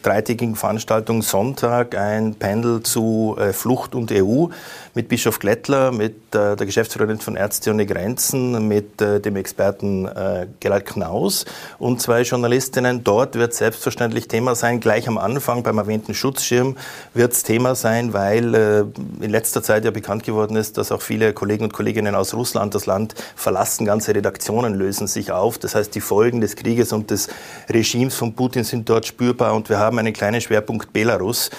dreitägigen 0.02 0.56
Veranstaltung 0.56 1.20
Sonntag 1.20 1.94
ein 1.94 2.34
Panel 2.34 2.82
zu 2.82 3.36
Flucht 3.52 3.94
und 3.94 4.10
EU 4.10 4.46
mit 4.94 5.08
Bischof 5.08 5.38
Glättler, 5.38 5.92
mit 5.92 6.34
äh, 6.34 6.56
der 6.56 6.66
Geschäftsführerin 6.66 7.18
von 7.18 7.36
Ärzte 7.36 7.70
ohne 7.70 7.86
Grenzen, 7.86 8.66
mit 8.68 9.00
äh, 9.00 9.20
dem 9.20 9.36
Experten 9.36 10.06
äh, 10.06 10.46
Gerald 10.60 10.86
Knaus 10.86 11.44
und 11.78 12.00
zwei 12.00 12.22
Journalistinnen. 12.22 13.04
Dort 13.04 13.34
wird 13.36 13.54
selbstverständlich 13.54 14.28
Thema 14.28 14.54
sein, 14.54 14.80
gleich 14.80 15.08
am 15.08 15.18
Anfang 15.18 15.62
beim 15.62 15.78
erwähnten 15.78 16.14
Schutzschirm 16.14 16.76
wird 17.14 17.32
es 17.32 17.42
Thema 17.42 17.74
sein, 17.74 18.12
weil 18.12 18.54
äh, 18.54 18.80
in 19.24 19.30
letzter 19.30 19.62
Zeit 19.62 19.84
ja 19.84 19.90
bekannt 19.90 20.24
geworden 20.24 20.56
ist, 20.56 20.78
dass 20.78 20.92
auch 20.92 21.02
viele 21.02 21.32
Kollegen 21.32 21.64
und 21.64 21.72
Kolleginnen 21.72 22.14
aus 22.14 22.34
Russland 22.34 22.74
das 22.74 22.86
Land 22.86 23.14
verlassen, 23.36 23.86
ganze 23.86 24.14
Redaktionen 24.14 24.74
lösen 24.74 25.06
sich 25.06 25.32
auf. 25.32 25.58
Das 25.58 25.74
heißt, 25.74 25.94
die 25.94 26.00
Folgen 26.00 26.40
des 26.40 26.56
Krieges 26.56 26.92
und 26.92 27.10
des 27.10 27.28
Regimes 27.68 28.14
von 28.14 28.34
Putin 28.34 28.64
sind 28.64 28.88
dort 28.88 29.06
spürbar 29.06 29.54
und 29.54 29.68
wir 29.68 29.78
haben 29.78 29.98
einen 29.98 30.12
kleinen 30.12 30.40
Schwerpunkt 30.40 30.92
Belarus. 30.92 31.50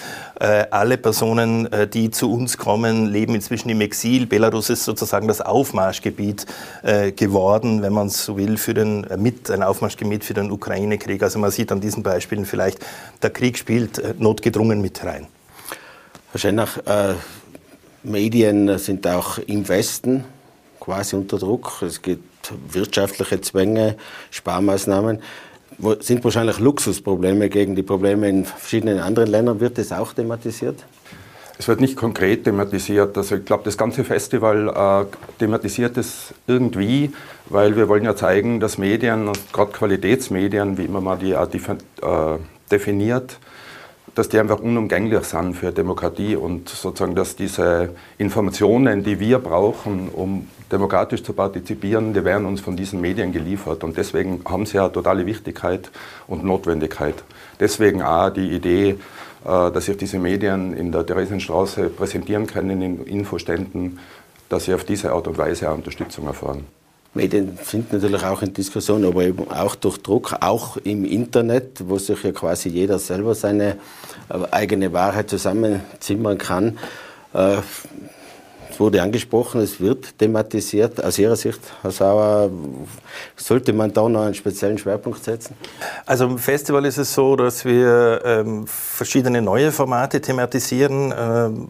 Äh, 0.42 0.66
alle 0.72 0.98
Personen, 0.98 1.72
äh, 1.72 1.86
die 1.86 2.10
zu 2.10 2.32
uns 2.32 2.58
kommen, 2.58 3.06
leben 3.06 3.36
inzwischen 3.36 3.68
im 3.68 3.80
Exil. 3.80 4.26
Belarus 4.26 4.70
ist 4.70 4.82
sozusagen 4.82 5.28
das 5.28 5.40
Aufmarschgebiet 5.40 6.46
äh, 6.82 7.12
geworden, 7.12 7.80
wenn 7.80 7.92
man 7.92 8.08
so 8.08 8.36
will, 8.36 8.56
für 8.56 8.74
den, 8.74 9.06
mit 9.18 9.52
ein 9.52 9.62
Aufmarschgebiet 9.62 10.24
für 10.24 10.34
den 10.34 10.50
Ukraine-Krieg. 10.50 11.22
Also 11.22 11.38
man 11.38 11.52
sieht 11.52 11.70
an 11.70 11.80
diesen 11.80 12.02
Beispielen 12.02 12.44
vielleicht, 12.44 12.84
der 13.22 13.30
Krieg 13.30 13.56
spielt 13.56 14.18
notgedrungen 14.18 14.80
mit 14.80 15.04
rein. 15.04 15.28
Herr 16.32 16.40
Schenach, 16.40 16.78
äh, 16.86 17.14
Medien 18.02 18.80
sind 18.80 19.06
auch 19.06 19.38
im 19.38 19.68
Westen 19.68 20.24
quasi 20.80 21.14
unter 21.14 21.38
Druck. 21.38 21.82
Es 21.82 22.02
gibt 22.02 22.52
wirtschaftliche 22.68 23.40
Zwänge, 23.42 23.96
Sparmaßnahmen. 24.32 25.22
Sind 26.00 26.24
wahrscheinlich 26.24 26.58
Luxusprobleme 26.58 27.48
gegen 27.48 27.74
die 27.76 27.82
Probleme 27.82 28.28
in 28.28 28.44
verschiedenen 28.44 28.98
anderen 28.98 29.30
Ländern. 29.30 29.60
Wird 29.60 29.78
das 29.78 29.92
auch 29.92 30.12
thematisiert? 30.12 30.84
Es 31.58 31.68
wird 31.68 31.80
nicht 31.80 31.96
konkret 31.96 32.44
thematisiert. 32.44 33.16
Also 33.16 33.36
ich 33.36 33.44
glaube, 33.44 33.62
das 33.64 33.78
ganze 33.78 34.04
Festival 34.04 34.68
äh, 34.68 35.16
thematisiert 35.38 35.96
es 35.96 36.34
irgendwie, 36.46 37.12
weil 37.50 37.76
wir 37.76 37.88
wollen 37.88 38.04
ja 38.04 38.16
zeigen, 38.16 38.58
dass 38.58 38.78
Medien, 38.78 39.30
gerade 39.52 39.70
Qualitätsmedien, 39.72 40.76
wie 40.78 40.86
immer 40.86 41.00
man 41.00 41.20
die 41.20 41.32
äh, 41.32 41.58
definiert, 42.70 43.38
dass 44.14 44.28
die 44.28 44.38
einfach 44.38 44.60
unumgänglich 44.60 45.24
sind 45.24 45.54
für 45.54 45.72
Demokratie 45.72 46.36
und 46.36 46.68
sozusagen, 46.68 47.14
dass 47.14 47.36
diese 47.36 47.90
Informationen, 48.18 49.04
die 49.04 49.20
wir 49.20 49.38
brauchen, 49.38 50.08
um 50.08 50.48
demokratisch 50.72 51.22
zu 51.22 51.34
partizipieren, 51.34 52.14
die 52.14 52.24
werden 52.24 52.46
uns 52.46 52.60
von 52.60 52.76
diesen 52.76 53.00
Medien 53.00 53.32
geliefert. 53.32 53.84
Und 53.84 53.96
deswegen 53.96 54.40
haben 54.44 54.66
sie 54.66 54.78
ja 54.78 54.88
totale 54.88 55.26
Wichtigkeit 55.26 55.90
und 56.26 56.44
Notwendigkeit. 56.44 57.22
Deswegen 57.60 58.02
auch 58.02 58.30
die 58.30 58.50
Idee, 58.50 58.98
äh, 59.44 59.70
dass 59.70 59.84
sich 59.84 59.96
diese 59.96 60.18
Medien 60.18 60.72
in 60.74 60.90
der 60.90 61.04
Theresienstraße 61.04 61.88
präsentieren 61.88 62.46
können 62.46 62.80
in 62.80 63.04
Infoständen, 63.04 63.98
dass 64.48 64.64
sie 64.64 64.74
auf 64.74 64.84
diese 64.84 65.12
Art 65.12 65.28
und 65.28 65.38
Weise 65.38 65.70
auch 65.70 65.74
Unterstützung 65.74 66.26
erfahren. 66.26 66.64
Medien 67.14 67.58
sind 67.62 67.92
natürlich 67.92 68.24
auch 68.24 68.40
in 68.40 68.54
Diskussion, 68.54 69.04
aber 69.04 69.24
eben 69.24 69.50
auch 69.50 69.74
durch 69.74 69.98
Druck, 69.98 70.34
auch 70.40 70.78
im 70.78 71.04
Internet, 71.04 71.86
wo 71.86 71.98
sich 71.98 72.22
ja 72.22 72.32
quasi 72.32 72.70
jeder 72.70 72.98
selber 72.98 73.34
seine 73.34 73.76
äh, 74.30 74.38
eigene 74.50 74.92
Wahrheit 74.94 75.28
zusammenzimmern 75.28 76.38
kann. 76.38 76.78
Es 78.72 78.80
wurde 78.80 79.02
angesprochen, 79.02 79.60
es 79.60 79.80
wird 79.80 80.18
thematisiert. 80.18 81.04
Aus 81.04 81.18
Ihrer 81.18 81.36
Sicht, 81.36 81.60
Herr 81.82 81.90
Sauer, 81.90 82.50
sollte 83.36 83.74
man 83.74 83.92
da 83.92 84.08
noch 84.08 84.22
einen 84.22 84.34
speziellen 84.34 84.78
Schwerpunkt 84.78 85.22
setzen? 85.22 85.54
Also 86.06 86.24
im 86.24 86.38
Festival 86.38 86.86
ist 86.86 86.96
es 86.96 87.12
so, 87.12 87.36
dass 87.36 87.66
wir 87.66 88.22
ähm, 88.24 88.66
verschiedene 88.66 89.42
neue 89.42 89.72
Formate 89.72 90.22
thematisieren. 90.22 91.12
Ähm, 91.14 91.68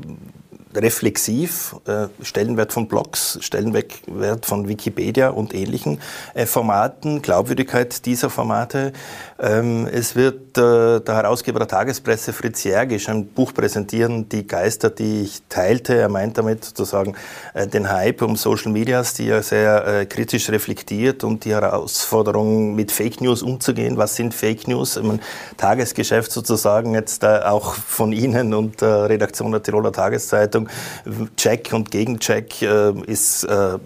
reflexiv, 0.75 1.77
äh, 1.87 2.07
Stellenwert 2.23 2.73
von 2.73 2.89
Blogs, 2.89 3.39
Stellenwert 3.41 4.47
von 4.47 4.69
Wikipedia 4.69 5.31
und 5.31 5.55
ähnlichen 5.55 6.01
äh, 6.35 6.47
Formaten, 6.47 7.23
Glaubwürdigkeit 7.23 8.05
dieser 8.07 8.31
Formate. 8.31 8.93
Ähm, 9.39 9.89
es 9.93 10.15
wird 10.15 10.57
äh, 10.57 11.01
der 11.01 11.17
Herausgeber 11.17 11.59
der 11.59 11.69
Tagespresse 11.69 12.33
Fritz 12.33 12.65
Järgisch 12.65 13.09
ein 13.09 13.27
Buch 13.27 13.53
präsentieren, 13.53 14.29
die 14.29 14.47
Geister, 14.47 14.91
die 14.91 15.23
ich 15.23 15.43
teilte. 15.49 15.95
Er 15.97 16.09
meint 16.09 16.39
damit 16.39 16.65
sozusagen 16.65 17.15
äh, 17.55 17.67
den 17.67 17.91
Hype 17.91 18.23
um 18.23 18.37
Social 18.37 18.71
Medias, 18.73 19.15
die 19.15 19.29
er 19.29 19.43
sehr 19.43 19.87
äh, 19.87 20.07
kritisch 20.07 20.49
reflektiert 20.51 21.25
und 21.25 21.45
die 21.45 21.53
Herausforderung 21.53 22.75
mit 22.75 22.93
Fake 22.93 23.21
News 23.21 23.43
umzugehen. 23.43 23.97
Was 23.97 24.17
sind 24.17 24.33
Fake 24.33 24.69
News? 24.69 24.97
Im 24.97 25.19
Tagesgeschäft 25.57 26.31
sozusagen 26.31 26.95
jetzt 26.95 27.25
äh, 27.25 27.41
auch 27.45 27.75
von 27.75 28.13
Ihnen 28.13 28.55
und 28.55 28.81
der 28.81 29.09
Redaktion 29.09 29.51
der 29.53 29.63
Tiroler 29.63 29.93
Tageszeitung 29.93 30.62
Richtung 30.63 31.37
Check 31.37 31.73
und 31.73 31.91
Gegencheck 31.91 32.63
äh, 32.63 32.93
ist 33.07 33.45
äh, 33.45 33.79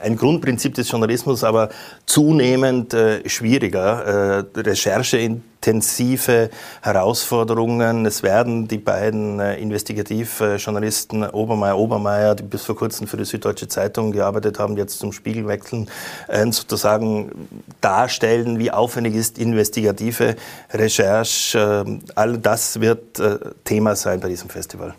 ein 0.00 0.16
Grundprinzip 0.16 0.74
des 0.74 0.90
Journalismus, 0.90 1.44
aber 1.44 1.68
zunehmend 2.06 2.94
äh, 2.94 3.28
schwieriger. 3.28 4.44
Äh, 4.56 4.60
rechercheintensive 4.60 6.50
Herausforderungen. 6.82 8.06
Es 8.06 8.22
werden 8.22 8.68
die 8.68 8.78
beiden 8.78 9.40
äh, 9.40 9.56
Investigativjournalisten 9.56 11.24
Obermeier, 11.30 11.78
Obermeier, 11.78 12.34
die 12.34 12.42
bis 12.42 12.62
vor 12.62 12.76
kurzem 12.76 13.06
für 13.06 13.16
die 13.16 13.24
Süddeutsche 13.24 13.68
Zeitung 13.68 14.12
gearbeitet 14.12 14.58
haben, 14.58 14.76
jetzt 14.76 14.98
zum 14.98 15.12
Spiegel 15.12 15.46
wechseln, 15.46 15.88
äh, 16.28 16.50
sozusagen 16.50 17.48
darstellen, 17.80 18.58
wie 18.58 18.70
aufwendig 18.70 19.14
ist 19.14 19.38
investigative 19.38 20.36
Recherche. 20.72 21.84
Äh, 21.86 21.98
all 22.14 22.38
das 22.38 22.80
wird 22.80 23.18
äh, 23.18 23.38
Thema 23.64 23.94
sein 23.96 24.20
bei 24.20 24.28
diesem 24.28 24.48
Festival. 24.48 24.94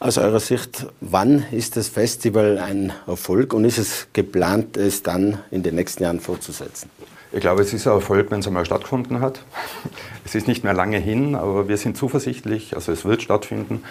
Aus 0.00 0.16
eurer 0.16 0.38
Sicht, 0.38 0.86
wann 1.00 1.44
ist 1.50 1.76
das 1.76 1.88
Festival 1.88 2.58
ein 2.58 2.92
Erfolg 3.08 3.52
und 3.52 3.64
ist 3.64 3.78
es 3.78 4.06
geplant, 4.12 4.76
es 4.76 5.02
dann 5.02 5.40
in 5.50 5.64
den 5.64 5.74
nächsten 5.74 6.04
Jahren 6.04 6.20
fortzusetzen? 6.20 6.88
Ich 7.32 7.40
glaube, 7.40 7.62
es 7.62 7.72
ist 7.72 7.84
ein 7.88 7.94
Erfolg, 7.94 8.30
wenn 8.30 8.38
es 8.38 8.46
einmal 8.46 8.64
stattgefunden 8.64 9.20
hat. 9.20 9.40
Es 10.24 10.34
ist 10.34 10.46
nicht 10.46 10.62
mehr 10.62 10.74
lange 10.74 10.98
hin, 10.98 11.34
aber 11.34 11.68
wir 11.68 11.78
sind 11.78 11.96
zuversichtlich, 11.96 12.74
also 12.74 12.92
es 12.92 13.06
wird 13.06 13.22
stattfinden. 13.22 13.82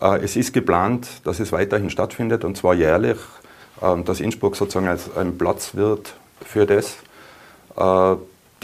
Äh, 0.00 0.24
es 0.24 0.34
ist 0.34 0.52
geplant, 0.52 1.06
dass 1.22 1.38
es 1.38 1.52
weiterhin 1.52 1.88
stattfindet 1.88 2.44
und 2.44 2.56
zwar 2.56 2.74
jährlich, 2.74 3.18
ähm, 3.80 4.04
dass 4.04 4.18
Innsbruck 4.18 4.56
sozusagen 4.56 4.88
als 4.88 5.16
ein 5.16 5.38
Platz 5.38 5.76
wird 5.76 6.14
für 6.44 6.66
das. 6.66 6.96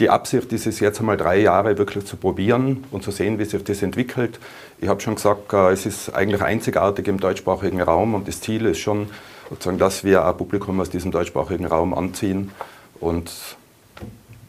Äh, 0.01 0.05
die 0.05 0.09
Absicht 0.09 0.51
ist 0.51 0.67
es 0.67 0.79
jetzt 0.79 0.99
einmal 0.99 1.17
drei 1.17 1.39
Jahre 1.39 1.77
wirklich 1.77 2.05
zu 2.05 2.17
probieren 2.17 2.83
und 2.91 3.03
zu 3.03 3.11
sehen, 3.11 3.39
wie 3.39 3.45
sich 3.45 3.63
das 3.63 3.81
entwickelt. 3.81 4.39
Ich 4.79 4.87
habe 4.87 4.99
schon 4.99 5.15
gesagt, 5.15 5.53
äh, 5.53 5.71
es 5.71 5.85
ist 5.85 6.09
eigentlich 6.09 6.41
einzigartig 6.41 7.07
im 7.07 7.19
deutschsprachigen 7.19 7.81
Raum 7.81 8.15
und 8.15 8.27
das 8.27 8.41
Ziel 8.41 8.65
ist 8.65 8.79
schon, 8.79 9.09
sozusagen, 9.49 9.77
dass 9.77 10.03
wir 10.03 10.25
ein 10.25 10.37
Publikum 10.37 10.79
aus 10.79 10.89
diesem 10.89 11.11
deutschsprachigen 11.11 11.65
Raum 11.65 11.93
anziehen 11.93 12.51
und 12.99 13.31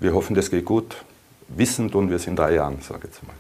wir 0.01 0.15
hoffen, 0.15 0.35
das 0.35 0.51
geht 0.51 0.65
gut. 0.65 0.97
Wissen 1.49 1.91
tun 1.91 2.09
wir 2.09 2.17
es 2.17 2.27
in 2.27 2.35
drei 2.37 2.55
Jahren, 2.55 2.81
sage 2.81 3.01
ich 3.09 3.15
jetzt 3.15 3.23
mal. 3.27 3.35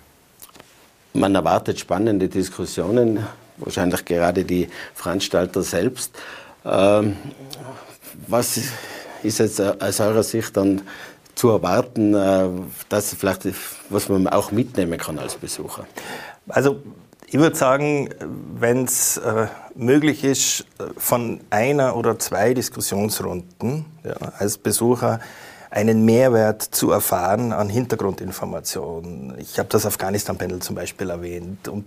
Man 1.14 1.34
erwartet 1.34 1.78
spannende 1.78 2.28
Diskussionen, 2.28 3.26
wahrscheinlich 3.58 4.04
gerade 4.04 4.44
die 4.44 4.68
Veranstalter 4.94 5.62
selbst. 5.62 6.12
Ähm, 6.64 7.16
was 8.28 8.60
ist 9.22 9.38
jetzt 9.38 9.60
aus 9.60 10.00
eurer 10.00 10.22
Sicht 10.22 10.56
dann 10.56 10.82
zu 11.34 11.50
erwarten, 11.50 12.14
äh, 12.14 12.48
das 12.88 13.14
vielleicht, 13.14 13.48
was 13.88 14.08
man 14.08 14.26
auch 14.28 14.52
mitnehmen 14.52 14.98
kann 14.98 15.18
als 15.18 15.36
Besucher? 15.36 15.86
Also 16.48 16.76
ich 17.26 17.38
würde 17.38 17.56
sagen, 17.56 18.10
wenn 18.58 18.84
es 18.84 19.16
äh, 19.16 19.46
möglich 19.74 20.24
ist, 20.24 20.66
von 20.96 21.40
einer 21.50 21.96
oder 21.96 22.18
zwei 22.18 22.52
Diskussionsrunden 22.52 23.86
ja, 24.04 24.14
als 24.38 24.58
Besucher 24.58 25.20
einen 25.70 26.04
Mehrwert 26.04 26.62
zu 26.62 26.90
erfahren 26.90 27.52
an 27.52 27.70
Hintergrundinformationen. 27.70 29.38
Ich 29.38 29.58
habe 29.58 29.70
das 29.70 29.86
Afghanistan-Panel 29.86 30.58
zum 30.58 30.76
Beispiel 30.76 31.08
erwähnt. 31.08 31.68
Und 31.68 31.86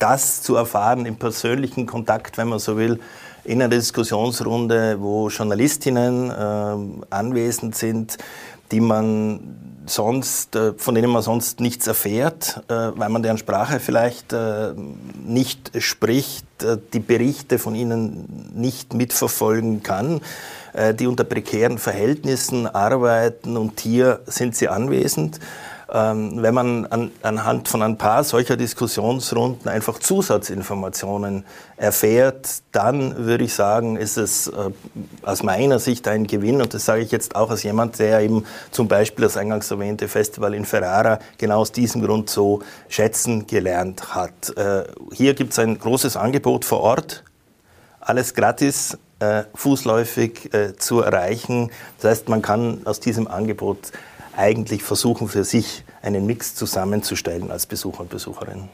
das 0.00 0.42
zu 0.42 0.56
erfahren 0.56 1.06
im 1.06 1.16
persönlichen 1.16 1.86
Kontakt, 1.86 2.38
wenn 2.38 2.48
man 2.48 2.58
so 2.58 2.76
will, 2.76 2.98
in 3.44 3.62
einer 3.62 3.68
Diskussionsrunde, 3.68 5.00
wo 5.00 5.28
Journalistinnen 5.28 6.30
äh, 6.30 7.14
anwesend 7.14 7.76
sind, 7.76 8.18
die 8.70 8.80
man 8.80 9.56
sonst, 9.86 10.56
äh, 10.56 10.72
von 10.76 10.94
denen 10.94 11.10
man 11.10 11.22
sonst 11.22 11.60
nichts 11.60 11.86
erfährt, 11.86 12.62
äh, 12.68 12.74
weil 12.94 13.08
man 13.08 13.22
deren 13.22 13.38
Sprache 13.38 13.80
vielleicht 13.80 14.32
äh, 14.32 14.72
nicht 15.24 15.72
spricht, 15.82 16.46
die 16.92 17.00
Berichte 17.00 17.58
von 17.58 17.74
ihnen 17.74 18.50
nicht 18.54 18.92
mitverfolgen 18.92 19.82
kann, 19.82 20.20
die 20.98 21.06
unter 21.06 21.24
prekären 21.24 21.78
Verhältnissen 21.78 22.66
arbeiten 22.66 23.56
und 23.56 23.80
hier 23.80 24.20
sind 24.26 24.54
sie 24.54 24.68
anwesend. 24.68 25.40
Ähm, 25.92 26.40
wenn 26.40 26.54
man 26.54 26.86
an, 26.86 27.10
anhand 27.22 27.66
von 27.66 27.82
ein 27.82 27.98
paar 27.98 28.22
solcher 28.22 28.56
Diskussionsrunden 28.56 29.68
einfach 29.68 29.98
Zusatzinformationen 29.98 31.44
erfährt, 31.76 32.62
dann 32.70 33.24
würde 33.24 33.44
ich 33.44 33.54
sagen, 33.54 33.96
ist 33.96 34.16
es 34.16 34.46
äh, 34.46 34.70
aus 35.22 35.42
meiner 35.42 35.80
Sicht 35.80 36.06
ein 36.06 36.28
Gewinn. 36.28 36.62
Und 36.62 36.74
das 36.74 36.84
sage 36.84 37.02
ich 37.02 37.10
jetzt 37.10 37.34
auch 37.34 37.50
als 37.50 37.64
jemand, 37.64 37.98
der 37.98 38.20
eben 38.20 38.44
zum 38.70 38.86
Beispiel 38.86 39.24
das 39.24 39.36
eingangs 39.36 39.70
erwähnte 39.70 40.06
Festival 40.06 40.54
in 40.54 40.64
Ferrara 40.64 41.18
genau 41.38 41.60
aus 41.60 41.72
diesem 41.72 42.04
Grund 42.04 42.30
so 42.30 42.60
schätzen 42.88 43.48
gelernt 43.48 44.14
hat. 44.14 44.56
Äh, 44.56 44.84
hier 45.12 45.34
gibt 45.34 45.52
es 45.52 45.58
ein 45.58 45.76
großes 45.76 46.16
Angebot 46.16 46.64
vor 46.64 46.80
Ort, 46.80 47.24
alles 48.00 48.34
gratis, 48.34 48.96
äh, 49.18 49.42
fußläufig 49.54 50.50
zu 50.78 51.00
erreichen. 51.00 51.70
Das 52.00 52.10
heißt, 52.10 52.28
man 52.28 52.42
kann 52.42 52.82
aus 52.84 53.00
diesem 53.00 53.26
Angebot 53.26 53.92
eigentlich 54.40 54.82
versuchen 54.82 55.28
für 55.28 55.44
sich 55.44 55.84
einen 56.02 56.26
Mix 56.26 56.54
zusammenzustellen 56.54 57.50
als 57.50 57.66
Besucher 57.66 58.00
und 58.00 58.10
Besucherin. 58.10 58.68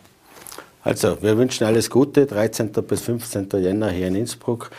Also, 0.84 1.20
wir 1.20 1.36
wünschen 1.36 1.64
alles 1.64 1.90
Gute, 1.90 2.26
13. 2.26 2.70
bis 2.70 3.00
15. 3.00 3.48
Jänner 3.54 3.90
hier 3.90 4.06
in 4.06 4.14
Innsbruck. 4.14 4.70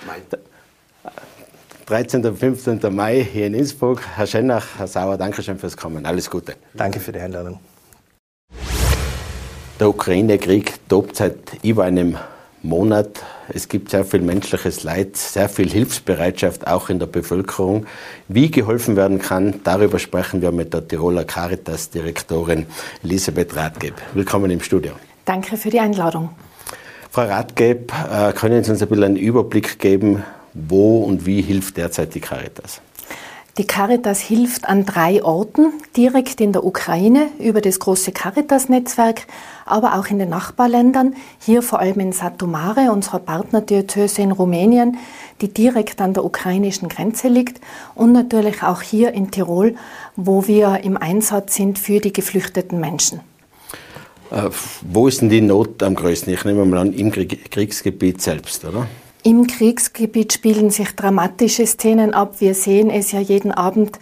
13. 1.88 2.26
und 2.26 2.38
15. 2.38 2.80
Mai 2.96 3.28
hier 3.32 3.48
in 3.48 3.54
Innsbruck. 3.54 4.02
Herr 4.16 4.28
Schennach, 4.28 4.66
Herr 4.78 4.88
Sauer, 4.88 5.18
danke 5.18 5.44
schön 5.44 5.60
fürs 5.60 5.76
Kommen. 5.76 6.06
Alles 6.06 6.30
Gute. 6.30 6.56
Danke 6.74 7.02
für 7.02 7.12
die 7.12 7.20
Einladung. 7.20 7.60
Der 9.80 9.90
Ukraine-Krieg 9.90 10.88
tobt 10.88 11.18
seit 11.18 11.64
über 11.64 11.84
einem 11.84 12.18
Monat. 12.64 13.24
Es 13.50 13.68
gibt 13.70 13.92
sehr 13.92 14.04
viel 14.04 14.22
menschliches 14.22 14.84
Leid, 14.84 15.16
sehr 15.16 15.50
viel 15.50 15.70
Hilfsbereitschaft 15.70 16.68
auch 16.68 16.90
in 16.90 17.00
der 17.00 17.06
Bevölkerung. 17.06 17.86
Wie 18.28 18.50
geholfen 18.50 18.96
werden 18.96 19.20
kann, 19.20 19.62
darüber 19.64 20.00
sprechen 20.00 20.42
wir 20.42 20.52
mit 20.52 20.74
der 20.74 20.88
Tiroler 20.88 21.24
Caritas-Direktorin 21.24 22.66
Elisabeth 23.04 23.56
Rathgeb. 23.56 23.94
Willkommen 24.14 24.52
im 24.52 24.62
Studio. 24.62 24.94
Danke 25.26 25.58
für 25.58 25.70
die 25.70 25.80
Einladung. 25.80 26.30
Frau 27.12 27.24
Rathgeb, 27.24 27.92
äh, 28.12 28.34
können 28.34 28.64
Sie 28.64 28.72
uns 28.72 28.82
ein 28.82 28.88
bisschen 28.88 29.04
einen 29.04 29.16
Überblick 29.18 29.80
geben, 29.80 30.24
wo 30.54 31.04
und 31.04 31.26
wie 31.26 31.42
hilft 31.42 31.78
derzeit 31.78 32.16
die 32.16 32.20
Caritas? 32.20 32.82
Die 33.58 33.66
Caritas 33.66 34.20
hilft 34.20 34.70
an 34.70 34.86
drei 34.86 35.24
Orten, 35.24 35.74
direkt 35.96 36.42
in 36.42 36.52
der 36.52 36.64
Ukraine 36.64 37.30
über 37.40 37.60
das 37.60 37.80
große 37.80 38.12
Caritas-Netzwerk, 38.12 39.26
aber 39.66 39.98
auch 39.98 40.06
in 40.08 40.20
den 40.20 40.30
Nachbarländern, 40.30 41.16
hier 41.40 41.64
vor 41.64 41.80
allem 41.80 42.00
in 42.00 42.12
Satomare, 42.12 42.92
unserer 42.92 43.18
Partnerdiözese 43.18 44.22
in 44.22 44.32
Rumänien, 44.32 44.98
die 45.42 45.52
direkt 45.52 46.02
an 46.02 46.14
der 46.14 46.24
ukrainischen 46.24 46.88
Grenze 46.88 47.30
liegt 47.30 47.60
und 47.96 48.12
natürlich 48.12 48.62
auch 48.62 48.84
hier 48.84 49.14
in 49.14 49.32
Tirol, 49.32 49.74
wo 50.16 50.46
wir 50.46 50.82
im 50.84 50.96
Einsatz 50.96 51.56
sind 51.56 51.80
für 51.80 52.00
die 52.00 52.14
geflüchteten 52.14 52.80
Menschen. 52.80 53.22
Äh, 54.30 54.52
wo 54.84 55.08
ist 55.08 55.22
denn 55.22 55.30
die 55.30 55.42
Not 55.42 55.82
am 55.82 55.96
größten? 55.96 56.32
Ich 56.32 56.46
nehme 56.46 56.64
mal 56.64 56.78
an, 56.78 56.94
im 56.94 57.12
Kriegsgebiet 57.12 58.22
selbst, 58.22 58.66
oder? 58.66 58.86
Im 59.24 59.48
Kriegsgebiet 59.48 60.34
spielen 60.34 60.70
sich 60.70 60.96
dramatische 60.96 61.66
Szenen 61.66 62.14
ab. 62.14 62.36
Wir 62.40 62.54
sehen 62.54 62.90
es 62.90 63.12
ja 63.12 63.20
jeden 63.20 63.52
Abend 63.52 64.00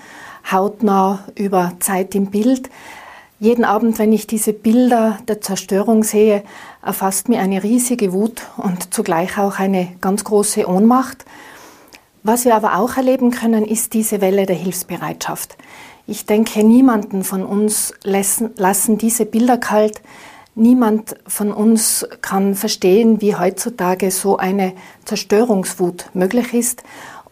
hautnah 0.51 1.23
über 1.35 1.73
Zeit 1.79 2.13
im 2.15 2.27
Bild. 2.27 2.69
Jeden 3.39 3.65
Abend, 3.65 3.99
wenn 3.99 4.13
ich 4.13 4.27
diese 4.27 4.53
Bilder 4.53 5.19
der 5.27 5.41
Zerstörung 5.41 6.03
sehe, 6.03 6.43
erfasst 6.83 7.27
mir 7.27 7.39
eine 7.39 7.63
riesige 7.63 8.13
Wut 8.13 8.43
und 8.57 8.93
zugleich 8.93 9.37
auch 9.37 9.59
eine 9.59 9.89
ganz 9.99 10.23
große 10.23 10.67
Ohnmacht. 10.69 11.25
Was 12.23 12.45
wir 12.45 12.55
aber 12.55 12.77
auch 12.77 12.95
erleben 12.97 13.31
können, 13.31 13.65
ist 13.65 13.93
diese 13.93 14.21
Welle 14.21 14.45
der 14.45 14.55
Hilfsbereitschaft. 14.55 15.57
Ich 16.07 16.25
denke, 16.25 16.63
niemanden 16.63 17.23
von 17.23 17.43
uns 17.43 17.93
lassen, 18.03 18.97
diese 18.97 19.25
Bilder 19.25 19.57
kalt, 19.57 20.01
Niemand 20.57 21.17
von 21.27 21.51
uns 21.51 22.07
kann 22.21 22.55
verstehen, 22.55 23.19
wie 23.19 23.35
heutzutage 23.35 24.09
so 24.09 24.37
eine 24.37 24.71
Zerstörungswut 25.03 26.05
möglich 26.13 26.53
ist. 26.53 26.81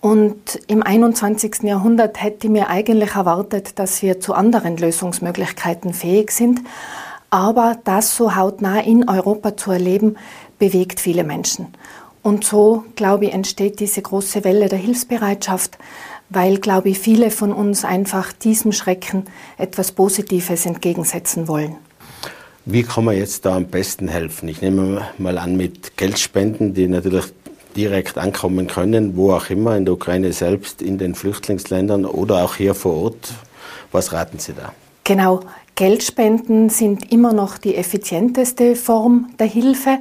Und 0.02 0.60
im 0.68 0.84
21. 0.84 1.64
Jahrhundert 1.64 2.22
hätte 2.22 2.50
mir 2.50 2.68
eigentlich 2.68 3.16
erwartet, 3.16 3.80
dass 3.80 4.02
wir 4.02 4.20
zu 4.20 4.34
anderen 4.34 4.76
Lösungsmöglichkeiten 4.76 5.94
fähig 5.94 6.32
sind. 6.32 6.60
Aber 7.30 7.78
das 7.86 8.14
so 8.18 8.36
hautnah 8.36 8.82
in 8.82 9.08
Europa 9.08 9.56
zu 9.56 9.72
erleben, 9.72 10.18
bewegt 10.60 11.00
viele 11.00 11.24
Menschen. 11.24 11.68
Und 12.24 12.44
so, 12.44 12.84
glaube 12.98 13.28
ich, 13.28 13.34
entsteht 13.34 13.80
diese 13.80 14.02
große 14.02 14.44
Welle 14.44 14.68
der 14.68 14.80
Hilfsbereitschaft, 14.80 15.78
weil, 16.30 16.58
glaube 16.58 16.90
ich, 16.90 17.00
viele 17.00 17.32
von 17.32 17.54
uns 17.54 17.86
einfach 17.86 18.34
diesem 18.34 18.74
Schrecken 18.74 19.24
etwas 19.58 19.94
Positives 19.94 20.66
entgegensetzen 20.66 21.48
wollen. 21.48 21.78
Wie 22.66 22.84
kann 22.84 23.04
man 23.04 23.18
jetzt 23.18 23.46
da 23.46 23.58
am 23.58 23.66
besten 23.66 24.08
helfen? 24.08 24.48
Ich 24.48 24.62
nehme 24.62 25.06
mal 25.18 25.38
an 25.38 25.58
mit 25.58 25.98
Geldspenden, 25.98 26.74
die 26.74 26.88
natürlich 26.88 27.26
direkt 27.76 28.18
ankommen 28.18 28.68
können, 28.68 29.18
wo 29.18 29.34
auch 29.34 29.50
immer, 29.50 29.76
in 29.76 29.84
der 29.84 29.96
Ukraine 29.96 30.32
selbst, 30.32 30.82
in 30.82 30.98
den 30.98 31.14
Flüchtlingsländern 31.14 32.06
oder 32.06 32.42
auch 32.46 32.56
hier 32.56 32.74
vor 32.74 32.96
Ort. 33.04 33.34
Was 33.92 34.14
raten 34.14 34.40
Sie 34.40 34.54
da? 34.54 34.72
Genau, 35.04 35.42
Geldspenden 35.76 36.70
sind 36.70 37.12
immer 37.12 37.34
noch 37.34 37.58
die 37.58 37.76
effizienteste 37.76 38.78
Form 38.78 39.34
der 39.40 39.48
Hilfe. 39.48 39.98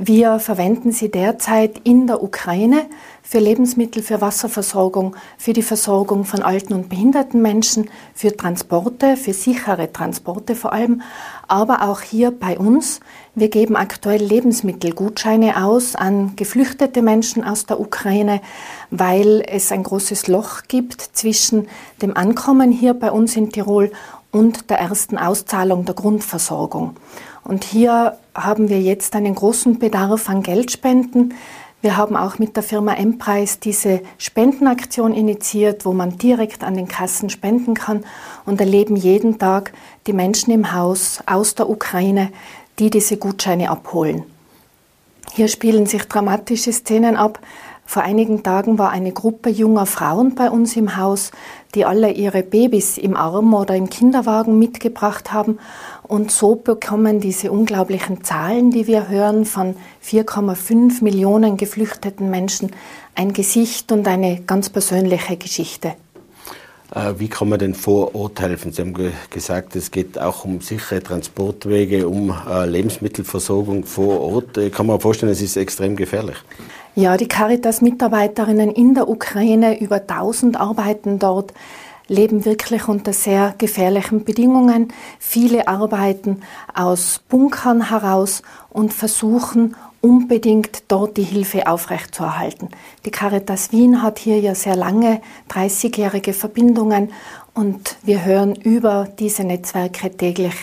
Wir 0.00 0.38
verwenden 0.38 0.92
sie 0.92 1.10
derzeit 1.10 1.80
in 1.82 2.06
der 2.06 2.22
Ukraine 2.22 2.86
für 3.20 3.40
Lebensmittel, 3.40 4.00
für 4.00 4.20
Wasserversorgung, 4.20 5.16
für 5.36 5.52
die 5.52 5.62
Versorgung 5.62 6.24
von 6.24 6.40
alten 6.40 6.72
und 6.72 6.88
behinderten 6.88 7.42
Menschen, 7.42 7.90
für 8.14 8.36
Transporte, 8.36 9.16
für 9.16 9.32
sichere 9.32 9.92
Transporte 9.92 10.54
vor 10.54 10.72
allem, 10.72 11.02
aber 11.48 11.82
auch 11.82 12.00
hier 12.00 12.30
bei 12.30 12.56
uns. 12.56 13.00
Wir 13.34 13.48
geben 13.48 13.74
aktuell 13.74 14.22
Lebensmittelgutscheine 14.22 15.64
aus 15.64 15.96
an 15.96 16.36
geflüchtete 16.36 17.02
Menschen 17.02 17.42
aus 17.42 17.66
der 17.66 17.80
Ukraine, 17.80 18.40
weil 18.90 19.42
es 19.48 19.72
ein 19.72 19.82
großes 19.82 20.28
Loch 20.28 20.62
gibt 20.68 21.02
zwischen 21.02 21.66
dem 22.02 22.16
Ankommen 22.16 22.70
hier 22.70 22.94
bei 22.94 23.10
uns 23.10 23.34
in 23.34 23.50
Tirol 23.50 23.90
und 24.30 24.70
der 24.70 24.78
ersten 24.78 25.18
Auszahlung 25.18 25.84
der 25.86 25.96
Grundversorgung. 25.96 26.94
Und 27.42 27.64
hier 27.64 28.16
haben 28.44 28.68
wir 28.68 28.80
jetzt 28.80 29.14
einen 29.14 29.34
großen 29.34 29.78
Bedarf 29.78 30.28
an 30.28 30.42
Geldspenden. 30.42 31.34
Wir 31.80 31.96
haben 31.96 32.16
auch 32.16 32.38
mit 32.38 32.56
der 32.56 32.62
Firma 32.62 32.94
M-Preis 32.94 33.60
diese 33.60 34.00
Spendenaktion 34.18 35.14
initiiert, 35.14 35.84
wo 35.84 35.92
man 35.92 36.18
direkt 36.18 36.64
an 36.64 36.74
den 36.74 36.88
Kassen 36.88 37.30
spenden 37.30 37.74
kann 37.74 38.04
und 38.44 38.60
erleben 38.60 38.96
jeden 38.96 39.38
Tag 39.38 39.72
die 40.06 40.12
Menschen 40.12 40.52
im 40.52 40.72
Haus 40.72 41.20
aus 41.26 41.54
der 41.54 41.68
Ukraine, 41.68 42.30
die 42.78 42.90
diese 42.90 43.16
Gutscheine 43.16 43.70
abholen. 43.70 44.24
Hier 45.32 45.48
spielen 45.48 45.86
sich 45.86 46.04
dramatische 46.04 46.72
Szenen 46.72 47.16
ab. 47.16 47.38
Vor 47.86 48.02
einigen 48.02 48.42
Tagen 48.42 48.78
war 48.78 48.90
eine 48.90 49.12
Gruppe 49.12 49.48
junger 49.48 49.86
Frauen 49.86 50.34
bei 50.34 50.50
uns 50.50 50.76
im 50.76 50.96
Haus, 50.96 51.30
die 51.74 51.84
alle 51.84 52.10
ihre 52.10 52.42
Babys 52.42 52.98
im 52.98 53.16
Arm 53.16 53.54
oder 53.54 53.74
im 53.74 53.90
Kinderwagen 53.90 54.58
mitgebracht 54.58 55.32
haben. 55.32 55.58
Und 56.02 56.30
so 56.30 56.54
bekommen 56.54 57.20
diese 57.20 57.52
unglaublichen 57.52 58.24
Zahlen, 58.24 58.70
die 58.70 58.86
wir 58.86 59.08
hören, 59.08 59.44
von 59.44 59.76
4,5 60.04 61.04
Millionen 61.04 61.56
geflüchteten 61.56 62.30
Menschen 62.30 62.70
ein 63.14 63.32
Gesicht 63.32 63.92
und 63.92 64.06
eine 64.08 64.40
ganz 64.40 64.70
persönliche 64.70 65.36
Geschichte. 65.36 65.94
Äh, 66.94 67.14
wie 67.18 67.28
kann 67.28 67.50
man 67.50 67.58
denn 67.58 67.74
vor 67.74 68.14
Ort 68.14 68.40
helfen? 68.40 68.72
Sie 68.72 68.80
haben 68.80 68.94
gesagt, 69.30 69.76
es 69.76 69.90
geht 69.90 70.18
auch 70.18 70.44
um 70.44 70.60
sichere 70.60 71.02
Transportwege, 71.02 72.08
um 72.08 72.34
äh, 72.48 72.64
Lebensmittelversorgung 72.64 73.84
vor 73.84 74.20
Ort. 74.20 74.56
Ich 74.56 74.72
kann 74.72 74.86
mir 74.86 74.98
vorstellen, 74.98 75.32
es 75.32 75.42
ist 75.42 75.56
extrem 75.56 75.96
gefährlich. 75.96 76.36
Ja, 76.98 77.16
die 77.16 77.28
Caritas-Mitarbeiterinnen 77.28 78.72
in 78.72 78.92
der 78.92 79.08
Ukraine, 79.08 79.80
über 79.80 80.00
1000 80.00 80.58
arbeiten 80.58 81.20
dort, 81.20 81.54
leben 82.08 82.44
wirklich 82.44 82.88
unter 82.88 83.12
sehr 83.12 83.54
gefährlichen 83.56 84.24
Bedingungen. 84.24 84.92
Viele 85.20 85.68
arbeiten 85.68 86.40
aus 86.74 87.20
Bunkern 87.28 87.90
heraus 87.90 88.42
und 88.68 88.92
versuchen 88.92 89.76
unbedingt 90.00 90.82
dort 90.88 91.16
die 91.18 91.22
Hilfe 91.22 91.68
aufrechtzuerhalten. 91.68 92.70
Die 93.04 93.12
Caritas 93.12 93.70
Wien 93.70 94.02
hat 94.02 94.18
hier 94.18 94.40
ja 94.40 94.56
sehr 94.56 94.74
lange, 94.74 95.20
30-jährige 95.50 96.32
Verbindungen 96.32 97.12
und 97.54 97.96
wir 98.02 98.24
hören 98.24 98.56
über 98.56 99.06
diese 99.20 99.44
Netzwerke 99.44 100.10
täglich 100.16 100.54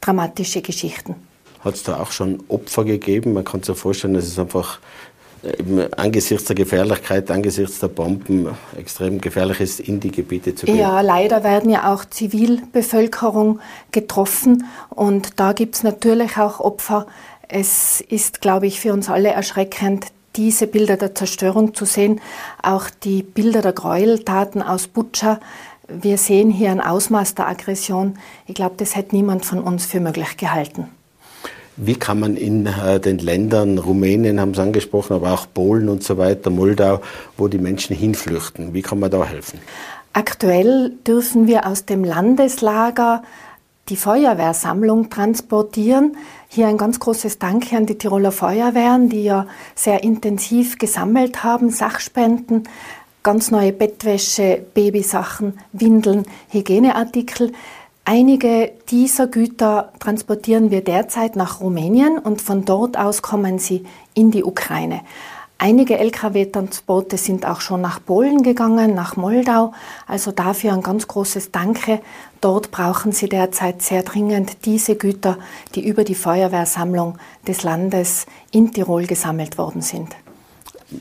dramatische 0.00 0.62
Geschichten. 0.62 1.16
Hat 1.62 1.74
es 1.74 1.82
da 1.84 2.00
auch 2.00 2.10
schon 2.10 2.42
Opfer 2.48 2.84
gegeben? 2.84 3.34
Man 3.34 3.44
kann 3.44 3.62
sich 3.62 3.76
vorstellen, 3.76 4.14
dass 4.14 4.24
es 4.24 4.38
einfach 4.38 4.80
angesichts 5.96 6.44
der 6.44 6.56
Gefährlichkeit, 6.56 7.30
angesichts 7.30 7.80
der 7.80 7.88
Bomben 7.88 8.48
extrem 8.76 9.20
gefährlich 9.20 9.60
ist, 9.60 9.80
in 9.80 9.98
die 9.98 10.10
Gebiete 10.10 10.54
zu 10.54 10.66
gehen. 10.66 10.76
Ja, 10.76 11.00
leider 11.00 11.42
werden 11.42 11.70
ja 11.70 11.92
auch 11.92 12.04
Zivilbevölkerung 12.04 13.60
getroffen 13.90 14.64
und 14.90 15.40
da 15.40 15.52
gibt 15.52 15.74
es 15.74 15.82
natürlich 15.82 16.38
auch 16.38 16.60
Opfer. 16.60 17.06
Es 17.48 18.00
ist, 18.00 18.40
glaube 18.40 18.66
ich, 18.66 18.80
für 18.80 18.92
uns 18.92 19.08
alle 19.08 19.30
erschreckend, 19.30 20.06
diese 20.36 20.66
Bilder 20.66 20.96
der 20.96 21.14
Zerstörung 21.14 21.74
zu 21.74 21.84
sehen, 21.84 22.20
auch 22.62 22.88
die 22.88 23.22
Bilder 23.22 23.60
der 23.62 23.72
Gräueltaten 23.72 24.62
aus 24.62 24.86
Butscha. 24.86 25.40
Wir 25.88 26.16
sehen 26.16 26.50
hier 26.50 26.70
ein 26.70 26.80
Ausmaß 26.80 27.34
der 27.34 27.48
Aggression. 27.48 28.18
Ich 28.46 28.54
glaube, 28.54 28.76
das 28.78 28.96
hätte 28.96 29.14
niemand 29.14 29.44
von 29.44 29.60
uns 29.60 29.84
für 29.84 30.00
möglich 30.00 30.36
gehalten. 30.36 30.88
Wie 31.76 31.94
kann 31.94 32.20
man 32.20 32.36
in 32.36 32.66
äh, 32.66 33.00
den 33.00 33.18
Ländern, 33.18 33.78
Rumänien 33.78 34.40
haben 34.40 34.54
Sie 34.54 34.60
angesprochen, 34.60 35.14
aber 35.14 35.32
auch 35.32 35.46
Polen 35.52 35.88
und 35.88 36.02
so 36.02 36.18
weiter, 36.18 36.50
Moldau, 36.50 37.00
wo 37.36 37.48
die 37.48 37.58
Menschen 37.58 37.96
hinflüchten, 37.96 38.74
wie 38.74 38.82
kann 38.82 39.00
man 39.00 39.10
da 39.10 39.24
helfen? 39.24 39.58
Aktuell 40.12 40.92
dürfen 41.06 41.46
wir 41.46 41.66
aus 41.66 41.86
dem 41.86 42.04
Landeslager 42.04 43.22
die 43.88 43.96
Feuerwehrsammlung 43.96 45.08
transportieren. 45.08 46.16
Hier 46.48 46.68
ein 46.68 46.76
ganz 46.76 47.00
großes 47.00 47.38
Danke 47.38 47.76
an 47.76 47.86
die 47.86 47.96
Tiroler 47.96 48.32
Feuerwehren, 48.32 49.08
die 49.08 49.24
ja 49.24 49.46
sehr 49.74 50.02
intensiv 50.02 50.78
gesammelt 50.78 51.42
haben, 51.42 51.70
Sachspenden, 51.70 52.68
ganz 53.22 53.50
neue 53.50 53.72
Bettwäsche, 53.72 54.64
Babysachen, 54.74 55.58
Windeln, 55.72 56.24
Hygieneartikel. 56.50 57.52
Einige 58.04 58.72
dieser 58.88 59.28
Güter 59.28 59.92
transportieren 60.00 60.72
wir 60.72 60.82
derzeit 60.82 61.36
nach 61.36 61.60
Rumänien 61.60 62.18
und 62.18 62.42
von 62.42 62.64
dort 62.64 62.98
aus 62.98 63.22
kommen 63.22 63.60
sie 63.60 63.84
in 64.12 64.32
die 64.32 64.42
Ukraine. 64.42 65.02
Einige 65.56 65.96
Lkw-Transporte 65.96 67.16
sind 67.16 67.46
auch 67.46 67.60
schon 67.60 67.80
nach 67.80 68.04
Polen 68.04 68.42
gegangen, 68.42 68.94
nach 68.94 69.14
Moldau. 69.14 69.72
Also 70.08 70.32
dafür 70.32 70.72
ein 70.72 70.82
ganz 70.82 71.06
großes 71.06 71.52
Danke. 71.52 72.00
Dort 72.40 72.72
brauchen 72.72 73.12
Sie 73.12 73.28
derzeit 73.28 73.82
sehr 73.82 74.02
dringend 74.02 74.64
diese 74.64 74.96
Güter, 74.96 75.38
die 75.76 75.86
über 75.86 76.02
die 76.02 76.16
Feuerwehrsammlung 76.16 77.16
des 77.46 77.62
Landes 77.62 78.26
in 78.50 78.72
Tirol 78.72 79.06
gesammelt 79.06 79.58
worden 79.58 79.82
sind 79.82 80.16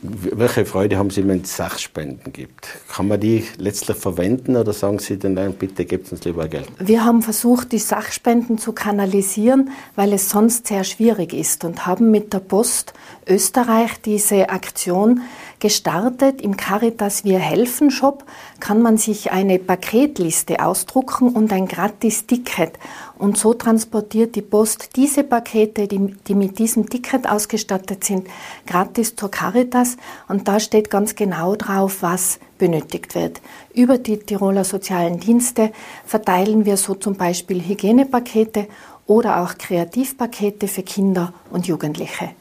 welche 0.01 0.65
Freude 0.65 0.97
haben 0.97 1.09
Sie, 1.09 1.27
wenn 1.27 1.41
es 1.41 1.55
Sachspenden 1.55 2.33
gibt? 2.33 2.67
Kann 2.89 3.07
man 3.07 3.19
die 3.19 3.45
letztlich 3.57 3.97
verwenden 3.97 4.55
oder 4.55 4.73
sagen 4.73 4.99
Sie 4.99 5.17
dann, 5.17 5.33
nein, 5.33 5.53
bitte 5.53 5.85
gebt 5.85 6.11
uns 6.11 6.23
lieber 6.23 6.47
Geld? 6.47 6.67
Wir 6.79 7.03
haben 7.03 7.21
versucht, 7.21 7.71
die 7.71 7.79
Sachspenden 7.79 8.57
zu 8.57 8.73
kanalisieren, 8.73 9.71
weil 9.95 10.13
es 10.13 10.29
sonst 10.29 10.67
sehr 10.67 10.83
schwierig 10.83 11.33
ist 11.33 11.63
und 11.65 11.85
haben 11.85 12.11
mit 12.11 12.33
der 12.33 12.39
Post 12.39 12.93
Österreich 13.27 14.01
diese 14.01 14.49
Aktion 14.49 15.21
gestartet. 15.61 16.41
Im 16.41 16.57
Caritas 16.57 17.23
Wir 17.23 17.39
helfen 17.39 17.89
Shop 17.89 18.25
kann 18.59 18.81
man 18.81 18.97
sich 18.97 19.31
eine 19.31 19.57
Paketliste 19.59 20.59
ausdrucken 20.59 21.29
und 21.29 21.53
ein 21.53 21.67
gratis 21.67 22.25
Ticket. 22.27 22.73
Und 23.17 23.37
so 23.37 23.53
transportiert 23.53 24.35
die 24.35 24.41
Post 24.41 24.97
diese 24.97 25.23
Pakete, 25.23 25.87
die, 25.87 26.15
die 26.27 26.35
mit 26.35 26.59
diesem 26.59 26.89
Ticket 26.89 27.29
ausgestattet 27.29 28.03
sind, 28.03 28.27
gratis 28.67 29.15
zur 29.15 29.31
Caritas. 29.31 29.95
Und 30.27 30.49
da 30.49 30.59
steht 30.59 30.89
ganz 30.89 31.15
genau 31.15 31.55
drauf, 31.55 31.99
was 32.01 32.39
benötigt 32.57 33.15
wird. 33.15 33.39
Über 33.73 33.97
die 33.97 34.17
Tiroler 34.17 34.65
sozialen 34.65 35.19
Dienste 35.19 35.71
verteilen 36.05 36.65
wir 36.65 36.75
so 36.77 36.95
zum 36.95 37.15
Beispiel 37.15 37.61
Hygienepakete 37.61 38.67
oder 39.07 39.41
auch 39.41 39.57
Kreativpakete 39.57 40.67
für 40.67 40.83
Kinder 40.83 41.33
und 41.51 41.67
Jugendliche. 41.67 42.31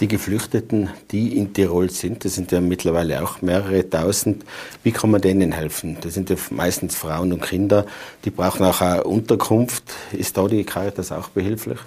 Die 0.00 0.08
Geflüchteten, 0.08 0.88
die 1.10 1.36
in 1.36 1.52
Tirol 1.52 1.90
sind, 1.90 2.24
das 2.24 2.34
sind 2.34 2.52
ja 2.52 2.62
mittlerweile 2.62 3.22
auch 3.22 3.42
mehrere 3.42 3.88
tausend, 3.88 4.46
wie 4.82 4.92
kann 4.92 5.10
man 5.10 5.20
denen 5.20 5.52
helfen? 5.52 5.98
Das 6.00 6.14
sind 6.14 6.30
ja 6.30 6.36
meistens 6.48 6.96
Frauen 6.96 7.34
und 7.34 7.42
Kinder, 7.42 7.84
die 8.24 8.30
brauchen 8.30 8.64
auch 8.64 8.80
eine 8.80 9.04
Unterkunft. 9.04 9.84
Ist 10.12 10.38
da 10.38 10.48
die 10.48 10.64
Caritas 10.64 11.12
auch 11.12 11.28
behilflich? 11.28 11.78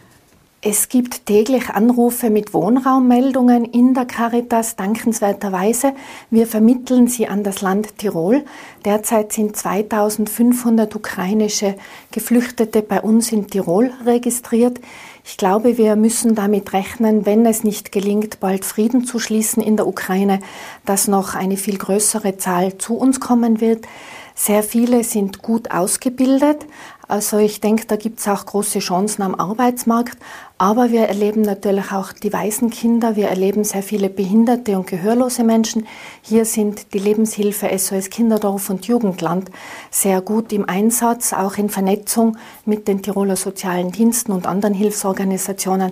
Es 0.66 0.88
gibt 0.88 1.26
täglich 1.26 1.72
Anrufe 1.72 2.30
mit 2.30 2.54
Wohnraummeldungen 2.54 3.66
in 3.66 3.94
der 3.94 4.06
Caritas, 4.06 4.78
dankenswerterweise. 4.78 5.94
Wir 6.30 6.48
vermitteln 6.48 7.08
sie 7.08 7.28
an 7.28 7.44
das 7.44 7.60
Land 7.60 7.98
Tirol. 7.98 8.46
Derzeit 8.86 9.34
sind 9.34 9.58
2500 9.58 10.96
ukrainische 10.96 11.76
Geflüchtete 12.12 12.82
bei 12.82 13.02
uns 13.02 13.34
in 13.34 13.48
Tirol 13.48 13.92
registriert. 14.06 14.80
Ich 15.26 15.38
glaube, 15.38 15.78
wir 15.78 15.96
müssen 15.96 16.36
damit 16.36 16.74
rechnen, 16.74 17.26
wenn 17.26 17.46
es 17.46 17.64
nicht 17.64 17.92
gelingt, 17.94 18.42
bald 18.42 18.66
Frieden 18.66 19.06
zu 19.06 19.20
schließen 19.20 19.64
in 19.64 19.78
der 19.78 19.88
Ukraine, 19.88 20.40
dass 20.86 21.08
noch 21.08 21.34
eine 21.34 21.56
viel 21.56 21.78
größere 21.78 22.38
Zahl 22.38 22.78
zu 22.78 22.98
uns 22.98 23.22
kommen 23.22 23.62
wird. 23.62 23.86
Sehr 24.36 24.64
viele 24.64 25.04
sind 25.04 25.42
gut 25.42 25.72
ausgebildet. 25.72 26.66
Also 27.14 27.38
ich 27.38 27.62
denke, 27.62 27.86
da 27.86 27.96
gibt 27.96 28.22
es 28.22 28.28
auch 28.28 28.44
große 28.44 28.80
Chancen 28.80 29.22
am 29.22 29.36
Arbeitsmarkt. 29.36 30.18
Aber 30.58 30.90
wir 30.90 31.02
erleben 31.02 31.44
natürlich 31.44 31.92
auch 31.92 32.12
die 32.12 32.34
Waisenkinder. 32.34 33.16
Wir 33.16 33.28
erleben 33.28 33.64
sehr 33.64 33.84
viele 33.84 34.10
behinderte 34.10 34.76
und 34.76 34.88
gehörlose 34.88 35.44
Menschen. 35.44 35.86
Hier 36.24 36.44
sind 36.46 36.92
die 36.96 36.98
Lebenshilfe 36.98 37.70
SOS 37.78 38.10
Kinderdorf 38.10 38.72
und 38.72 38.88
Jugendland 38.88 39.52
sehr 39.92 40.22
gut 40.22 40.52
im 40.54 40.68
Einsatz, 40.68 41.34
auch 41.34 41.56
in 41.58 41.70
Vernetzung 41.70 42.36
mit 42.66 42.88
den 42.88 43.04
Tiroler 43.04 43.36
sozialen 43.36 43.92
Diensten 43.92 44.32
und 44.32 44.48
anderen 44.48 44.74
Hilfsorganisationen. 44.74 45.92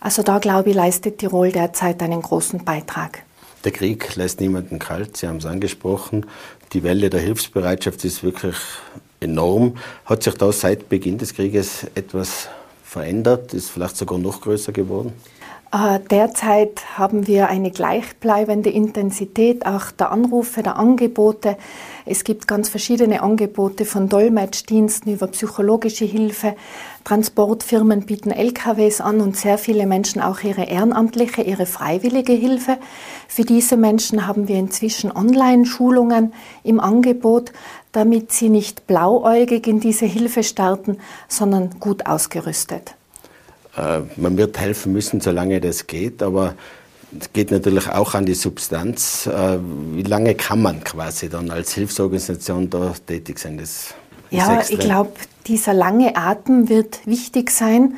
Also 0.00 0.24
da 0.24 0.40
glaube 0.40 0.70
ich, 0.70 0.74
leistet 0.74 1.18
Tirol 1.18 1.52
derzeit 1.52 2.02
einen 2.02 2.20
großen 2.20 2.64
Beitrag. 2.64 3.22
Der 3.62 3.70
Krieg 3.70 4.16
lässt 4.16 4.40
niemanden 4.40 4.80
kalt, 4.80 5.18
Sie 5.18 5.28
haben 5.28 5.36
es 5.36 5.46
angesprochen. 5.46 6.26
Die 6.72 6.82
Welle 6.82 7.10
der 7.10 7.20
Hilfsbereitschaft 7.20 8.04
ist 8.04 8.24
wirklich 8.24 8.56
enorm. 9.20 9.76
Hat 10.04 10.22
sich 10.22 10.34
da 10.34 10.52
seit 10.52 10.88
Beginn 10.88 11.18
des 11.18 11.34
Krieges 11.34 11.86
etwas 11.94 12.48
verändert? 12.84 13.54
Ist 13.54 13.70
vielleicht 13.70 13.96
sogar 13.96 14.18
noch 14.18 14.40
größer 14.40 14.72
geworden? 14.72 15.12
Äh, 15.70 16.00
derzeit 16.10 16.96
haben 16.96 17.26
wir 17.26 17.48
eine 17.48 17.70
gleichbleibende 17.70 18.70
Intensität 18.70 19.66
auch 19.66 19.90
der 19.90 20.10
Anrufe, 20.10 20.62
der 20.62 20.76
Angebote. 20.76 21.58
Es 22.06 22.24
gibt 22.24 22.48
ganz 22.48 22.70
verschiedene 22.70 23.22
Angebote 23.22 23.84
von 23.84 24.08
Dolmetschdiensten 24.08 25.12
über 25.12 25.26
psychologische 25.26 26.06
Hilfe. 26.06 26.56
Transportfirmen 27.04 28.06
bieten 28.06 28.30
LKWs 28.30 29.02
an 29.02 29.20
und 29.20 29.36
sehr 29.36 29.58
viele 29.58 29.86
Menschen 29.86 30.22
auch 30.22 30.40
ihre 30.40 30.64
ehrenamtliche, 30.64 31.42
ihre 31.42 31.66
freiwillige 31.66 32.32
Hilfe. 32.32 32.78
Für 33.28 33.44
diese 33.44 33.76
Menschen 33.76 34.26
haben 34.26 34.48
wir 34.48 34.56
inzwischen 34.56 35.14
Online-Schulungen 35.14 36.32
im 36.64 36.80
Angebot, 36.80 37.52
damit 37.92 38.32
sie 38.32 38.48
nicht 38.48 38.86
blauäugig 38.86 39.66
in 39.66 39.80
diese 39.80 40.06
Hilfe 40.06 40.42
starten, 40.44 40.96
sondern 41.28 41.78
gut 41.78 42.06
ausgerüstet. 42.06 42.97
Äh, 43.76 44.00
man 44.16 44.36
wird 44.36 44.58
helfen 44.58 44.92
müssen, 44.92 45.20
solange 45.20 45.60
das 45.60 45.86
geht, 45.86 46.22
aber 46.22 46.54
es 47.18 47.32
geht 47.32 47.50
natürlich 47.50 47.88
auch 47.88 48.14
an 48.14 48.26
die 48.26 48.34
Substanz. 48.34 49.26
Äh, 49.26 49.58
wie 49.92 50.02
lange 50.02 50.34
kann 50.34 50.60
man 50.60 50.84
quasi 50.84 51.28
dann 51.28 51.50
als 51.50 51.72
Hilfsorganisation 51.74 52.68
da 52.70 52.94
tätig 53.06 53.38
sein? 53.38 53.58
Das 53.58 53.94
ja, 54.30 54.60
ich 54.68 54.78
glaube, 54.78 55.12
dieser 55.46 55.72
lange 55.72 56.16
Atem 56.16 56.68
wird 56.68 57.06
wichtig 57.06 57.50
sein 57.50 57.94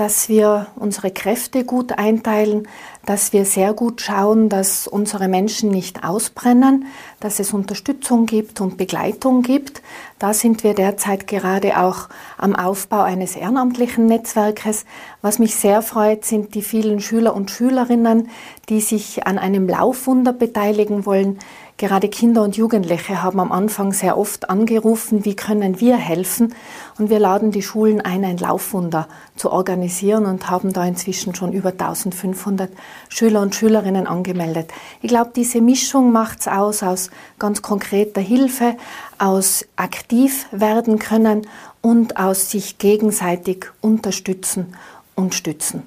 dass 0.00 0.30
wir 0.30 0.68
unsere 0.76 1.10
Kräfte 1.10 1.62
gut 1.62 1.98
einteilen, 1.98 2.66
dass 3.04 3.34
wir 3.34 3.44
sehr 3.44 3.74
gut 3.74 4.00
schauen, 4.00 4.48
dass 4.48 4.86
unsere 4.86 5.28
Menschen 5.28 5.70
nicht 5.70 6.04
ausbrennen, 6.04 6.86
dass 7.20 7.38
es 7.38 7.52
Unterstützung 7.52 8.26
gibt 8.26 8.60
und 8.60 8.76
Begleitung 8.76 9.42
gibt. 9.42 9.82
Da 10.18 10.34
sind 10.34 10.64
wir 10.64 10.74
derzeit 10.74 11.26
gerade 11.26 11.78
auch 11.78 12.08
am 12.38 12.56
Aufbau 12.56 13.02
eines 13.02 13.36
ehrenamtlichen 13.36 14.06
Netzwerkes. 14.06 14.84
Was 15.22 15.38
mich 15.38 15.54
sehr 15.54 15.82
freut, 15.82 16.24
sind 16.24 16.54
die 16.54 16.62
vielen 16.62 17.00
Schüler 17.00 17.34
und 17.34 17.50
Schülerinnen, 17.50 18.28
die 18.68 18.80
sich 18.80 19.26
an 19.26 19.38
einem 19.38 19.68
Laufwunder 19.68 20.32
beteiligen 20.32 21.06
wollen. 21.06 21.38
Gerade 21.80 22.10
Kinder 22.10 22.42
und 22.42 22.58
Jugendliche 22.58 23.22
haben 23.22 23.40
am 23.40 23.52
Anfang 23.52 23.94
sehr 23.94 24.18
oft 24.18 24.50
angerufen, 24.50 25.24
wie 25.24 25.34
können 25.34 25.80
wir 25.80 25.96
helfen? 25.96 26.54
Und 26.98 27.08
wir 27.08 27.18
laden 27.18 27.52
die 27.52 27.62
Schulen 27.62 28.02
ein, 28.02 28.22
ein 28.22 28.36
Laufwunder 28.36 29.08
zu 29.34 29.50
organisieren 29.50 30.26
und 30.26 30.50
haben 30.50 30.74
da 30.74 30.84
inzwischen 30.84 31.34
schon 31.34 31.54
über 31.54 31.70
1500 31.70 32.70
Schüler 33.08 33.40
und 33.40 33.54
Schülerinnen 33.54 34.06
angemeldet. 34.06 34.70
Ich 35.00 35.08
glaube, 35.08 35.30
diese 35.34 35.62
Mischung 35.62 36.12
macht 36.12 36.40
es 36.40 36.48
aus, 36.48 36.82
aus 36.82 37.09
ganz 37.38 37.62
konkreter 37.62 38.20
Hilfe, 38.20 38.76
aus 39.18 39.64
aktiv 39.76 40.46
werden 40.52 40.98
können 40.98 41.46
und 41.80 42.16
aus 42.16 42.50
sich 42.50 42.78
gegenseitig 42.78 43.66
unterstützen 43.80 44.74
und 45.14 45.34
stützen. 45.34 45.82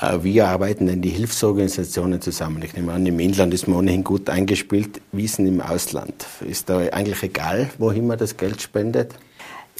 Äh, 0.00 0.18
wie 0.22 0.40
arbeiten 0.40 0.86
denn 0.86 1.02
die 1.02 1.10
Hilfsorganisationen 1.10 2.20
zusammen? 2.20 2.62
Ich 2.62 2.74
nehme 2.74 2.92
an, 2.92 3.04
im 3.06 3.18
Inland 3.18 3.52
ist 3.54 3.66
man 3.66 3.78
ohnehin 3.78 4.04
gut 4.04 4.30
eingespielt. 4.30 5.00
Wie 5.12 5.24
ist 5.24 5.38
denn 5.38 5.46
im 5.46 5.60
Ausland? 5.60 6.26
Ist 6.46 6.68
da 6.68 6.78
eigentlich 6.78 7.22
egal, 7.22 7.70
wohin 7.78 8.06
man 8.06 8.18
das 8.18 8.36
Geld 8.36 8.62
spendet? 8.62 9.14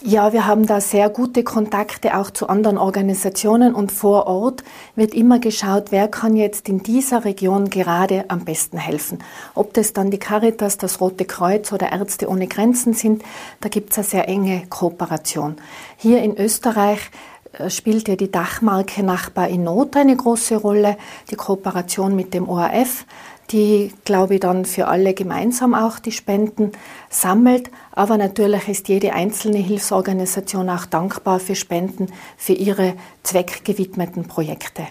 Ja, 0.05 0.32
wir 0.32 0.46
haben 0.46 0.64
da 0.64 0.80
sehr 0.80 1.11
gute 1.11 1.42
Kontakte 1.42 2.16
auch 2.16 2.30
zu 2.30 2.49
anderen 2.49 2.78
Organisationen 2.78 3.74
und 3.74 3.90
vor 3.90 4.28
Ort 4.28 4.62
wird 4.94 5.12
immer 5.12 5.40
geschaut, 5.40 5.86
wer 5.90 6.07
kann 6.07 6.36
jetzt 6.36 6.68
in 6.68 6.84
dieser 6.84 7.24
Region 7.24 7.68
gerade 7.68 8.24
am 8.28 8.44
besten 8.44 8.78
helfen. 8.78 9.18
Ob 9.57 9.74
das 9.74 9.94
dann 9.94 10.12
die 10.12 10.20
Caritas, 10.20 10.78
das 10.78 11.01
Rote 11.01 11.24
Kreuz 11.24 11.72
oder 11.72 11.90
Ärzte 11.90 12.28
ohne 12.28 12.46
Grenzen 12.46 12.92
sind, 12.92 13.24
da 13.61 13.68
gibt 13.68 13.90
es 13.90 13.99
eine 13.99 14.07
sehr 14.07 14.28
enge 14.28 14.68
Kooperation. 14.68 15.57
Hier 15.96 16.22
in 16.22 16.36
Österreich 16.36 17.01
äh, 17.55 17.68
spielt 17.68 18.07
ja 18.07 18.14
die 18.14 18.30
Dachmarke 18.30 19.03
Nachbar 19.03 19.49
in 19.49 19.64
Not 19.64 19.96
eine 19.96 20.14
große 20.14 20.59
Rolle, 20.59 20.96
die 21.32 21.36
Kooperation 21.36 22.14
mit 22.14 22.34
dem 22.34 22.49
ORF, 22.49 23.05
die, 23.51 23.92
glaube 24.05 24.34
ich, 24.34 24.40
dann 24.40 24.64
für 24.64 24.88
alle 24.88 25.14
gemeinsam 25.14 25.74
auch 25.74 25.99
die 25.99 26.12
Spenden 26.12 26.72
sammelt. 27.11 27.70
Aber 27.92 28.16
natürlich 28.16 28.68
ist 28.68 28.88
jede 28.88 29.12
einzelne 29.12 29.59
Hilfsorganisation 29.59 30.68
auch 30.68 30.86
dankbar 30.86 31.40
für 31.40 31.55
Spenden 31.55 32.09
für 32.36 32.53
ihre 32.53 32.94
zweckgewidmeten 33.22 34.24
Projekte. 34.24 34.82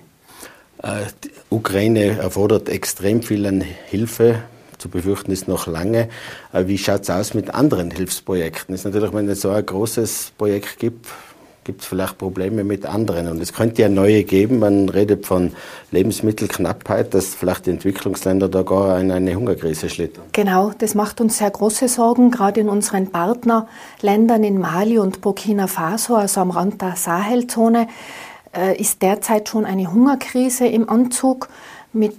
Äh, 0.81 1.05
die 1.23 1.31
Ukraine 1.49 2.17
erfordert 2.19 2.69
extrem 2.69 3.21
viel 3.21 3.45
an 3.45 3.61
Hilfe. 3.61 4.43
Zu 4.77 4.89
befürchten 4.89 5.31
ist 5.31 5.47
noch 5.47 5.65
lange. 5.65 6.09
Äh, 6.53 6.67
wie 6.67 6.77
schaut 6.77 7.01
es 7.01 7.09
aus 7.09 7.33
mit 7.33 7.53
anderen 7.53 7.91
Hilfsprojekten? 7.91 8.75
Es 8.75 8.81
ist 8.81 8.85
natürlich, 8.85 9.13
wenn 9.13 9.27
es 9.27 9.41
so 9.41 9.49
ein 9.49 9.65
großes 9.65 10.33
Projekt 10.37 10.77
gibt, 10.79 11.07
gibt 11.67 11.81
es 11.81 11.87
vielleicht 11.87 12.17
Probleme 12.17 12.63
mit 12.63 12.85
anderen. 12.85 13.27
Und 13.27 13.41
es 13.41 13.53
könnte 13.53 13.81
ja 13.81 13.89
neue 13.89 14.23
geben. 14.23 14.59
Man 14.59 14.87
redet 14.87 15.27
von 15.27 15.51
Lebensmittelknappheit, 15.91 17.13
dass 17.13 17.35
vielleicht 17.35 17.65
die 17.65 17.71
Entwicklungsländer 17.71 18.47
da 18.47 18.63
gar 18.63 18.99
in 18.99 19.11
eine 19.11 19.35
Hungerkrise 19.35 19.89
schlittern. 19.89 20.23
Genau, 20.31 20.71
das 20.77 20.95
macht 20.95 21.19
uns 21.19 21.37
sehr 21.37 21.51
große 21.51 21.89
Sorgen, 21.89 22.31
gerade 22.31 22.61
in 22.61 22.69
unseren 22.69 23.11
Partnerländern 23.11 24.45
in 24.45 24.59
Mali 24.59 24.97
und 24.97 25.19
Burkina 25.19 25.67
Faso, 25.67 26.15
also 26.15 26.39
am 26.39 26.51
Rand 26.51 26.81
der 26.81 26.95
Sahelzone, 26.95 27.89
äh, 28.55 28.79
ist 28.79 29.01
derzeit 29.01 29.49
schon 29.49 29.65
eine 29.65 29.91
Hungerkrise 29.91 30.67
im 30.67 30.89
Anzug 30.89 31.49
mit 31.91 32.17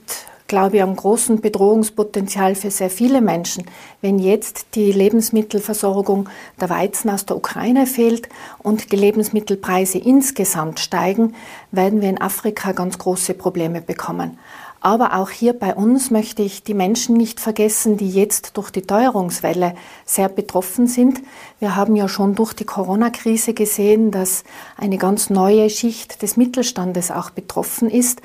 glaube 0.48 0.76
ich, 0.76 0.82
am 0.82 0.96
großen 0.96 1.40
Bedrohungspotenzial 1.40 2.54
für 2.54 2.70
sehr 2.70 2.90
viele 2.90 3.20
Menschen. 3.20 3.64
Wenn 4.00 4.18
jetzt 4.18 4.74
die 4.74 4.90
Lebensmittelversorgung 4.90 6.28
der 6.60 6.70
Weizen 6.70 7.10
aus 7.10 7.26
der 7.26 7.36
Ukraine 7.36 7.86
fehlt 7.86 8.28
und 8.58 8.90
die 8.90 8.96
Lebensmittelpreise 8.96 9.98
insgesamt 9.98 10.80
steigen, 10.80 11.34
werden 11.70 12.00
wir 12.00 12.08
in 12.08 12.20
Afrika 12.20 12.72
ganz 12.72 12.98
große 12.98 13.34
Probleme 13.34 13.82
bekommen. 13.82 14.38
Aber 14.80 15.16
auch 15.16 15.30
hier 15.30 15.54
bei 15.54 15.74
uns 15.74 16.10
möchte 16.10 16.42
ich 16.42 16.62
die 16.62 16.74
Menschen 16.74 17.16
nicht 17.16 17.40
vergessen, 17.40 17.96
die 17.96 18.10
jetzt 18.10 18.56
durch 18.56 18.70
die 18.70 18.82
Teuerungswelle 18.82 19.74
sehr 20.04 20.28
betroffen 20.28 20.86
sind. 20.86 21.20
Wir 21.58 21.74
haben 21.74 21.96
ja 21.96 22.08
schon 22.08 22.36
durch 22.36 22.52
die 22.52 22.64
Corona-Krise 22.64 23.54
gesehen, 23.54 24.12
dass 24.12 24.44
eine 24.76 24.96
ganz 24.96 25.30
neue 25.30 25.68
Schicht 25.68 26.22
des 26.22 26.36
Mittelstandes 26.36 27.10
auch 27.10 27.30
betroffen 27.30 27.90
ist. 27.90 28.22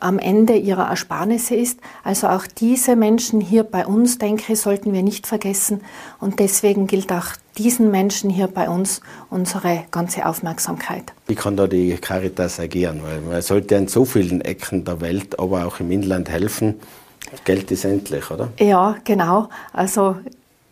Am 0.00 0.18
Ende 0.18 0.56
ihrer 0.56 0.88
Ersparnisse 0.88 1.54
ist. 1.54 1.80
Also 2.04 2.28
auch 2.28 2.46
diese 2.46 2.96
Menschen 2.96 3.40
hier 3.40 3.64
bei 3.64 3.86
uns, 3.86 4.18
denke 4.18 4.52
ich, 4.52 4.60
sollten 4.60 4.92
wir 4.92 5.02
nicht 5.02 5.26
vergessen. 5.26 5.82
Und 6.20 6.40
deswegen 6.40 6.86
gilt 6.86 7.12
auch 7.12 7.26
diesen 7.56 7.90
Menschen 7.90 8.30
hier 8.30 8.46
bei 8.46 8.68
uns 8.68 9.00
unsere 9.30 9.84
ganze 9.90 10.26
Aufmerksamkeit. 10.26 11.12
Wie 11.26 11.34
kann 11.34 11.56
da 11.56 11.66
die 11.66 11.94
Caritas 11.96 12.60
agieren? 12.60 13.00
Weil 13.02 13.20
man 13.20 13.42
sollte 13.42 13.74
in 13.74 13.88
so 13.88 14.04
vielen 14.04 14.40
Ecken 14.40 14.84
der 14.84 15.00
Welt, 15.00 15.38
aber 15.38 15.66
auch 15.66 15.80
im 15.80 15.90
Inland 15.90 16.30
helfen. 16.30 16.76
Geld 17.44 17.70
ist 17.70 17.84
endlich, 17.84 18.30
oder? 18.30 18.48
Ja, 18.58 18.96
genau. 19.04 19.48
Also 19.72 20.16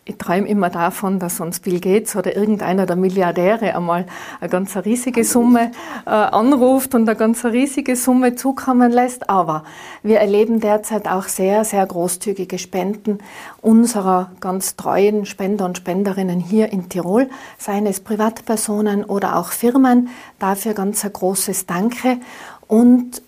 ich 0.07 0.17
träume 0.17 0.47
immer 0.47 0.69
davon, 0.69 1.19
dass 1.19 1.41
uns 1.41 1.59
Bill 1.59 1.81
Gates 1.81 2.15
oder 2.15 2.35
irgendeiner 2.35 2.85
der 2.85 2.95
Milliardäre 2.95 3.75
einmal 3.75 4.05
eine 4.39 4.49
ganz 4.49 4.75
riesige 4.77 5.25
Summe 5.25 5.71
äh, 6.05 6.09
anruft 6.09 6.95
und 6.95 7.09
eine 7.09 7.17
ganz 7.17 7.43
riesige 7.43 7.97
Summe 7.97 8.35
zukommen 8.35 8.91
lässt. 8.91 9.29
Aber 9.29 9.63
wir 10.03 10.19
erleben 10.19 10.61
derzeit 10.61 11.09
auch 11.09 11.25
sehr, 11.25 11.65
sehr 11.65 11.85
großzügige 11.85 12.57
Spenden 12.57 13.19
unserer 13.61 14.31
ganz 14.39 14.77
treuen 14.77 15.25
Spender 15.25 15.65
und 15.65 15.77
Spenderinnen 15.77 16.39
hier 16.39 16.71
in 16.71 16.87
Tirol, 16.87 17.29
seien 17.57 17.85
es 17.85 17.99
Privatpersonen 17.99 19.03
oder 19.03 19.35
auch 19.35 19.51
Firmen. 19.51 20.07
Dafür 20.39 20.73
ganz 20.73 21.03
ein 21.03 21.11
großes 21.11 21.65
Danke. 21.65 22.17
Und 22.67 23.21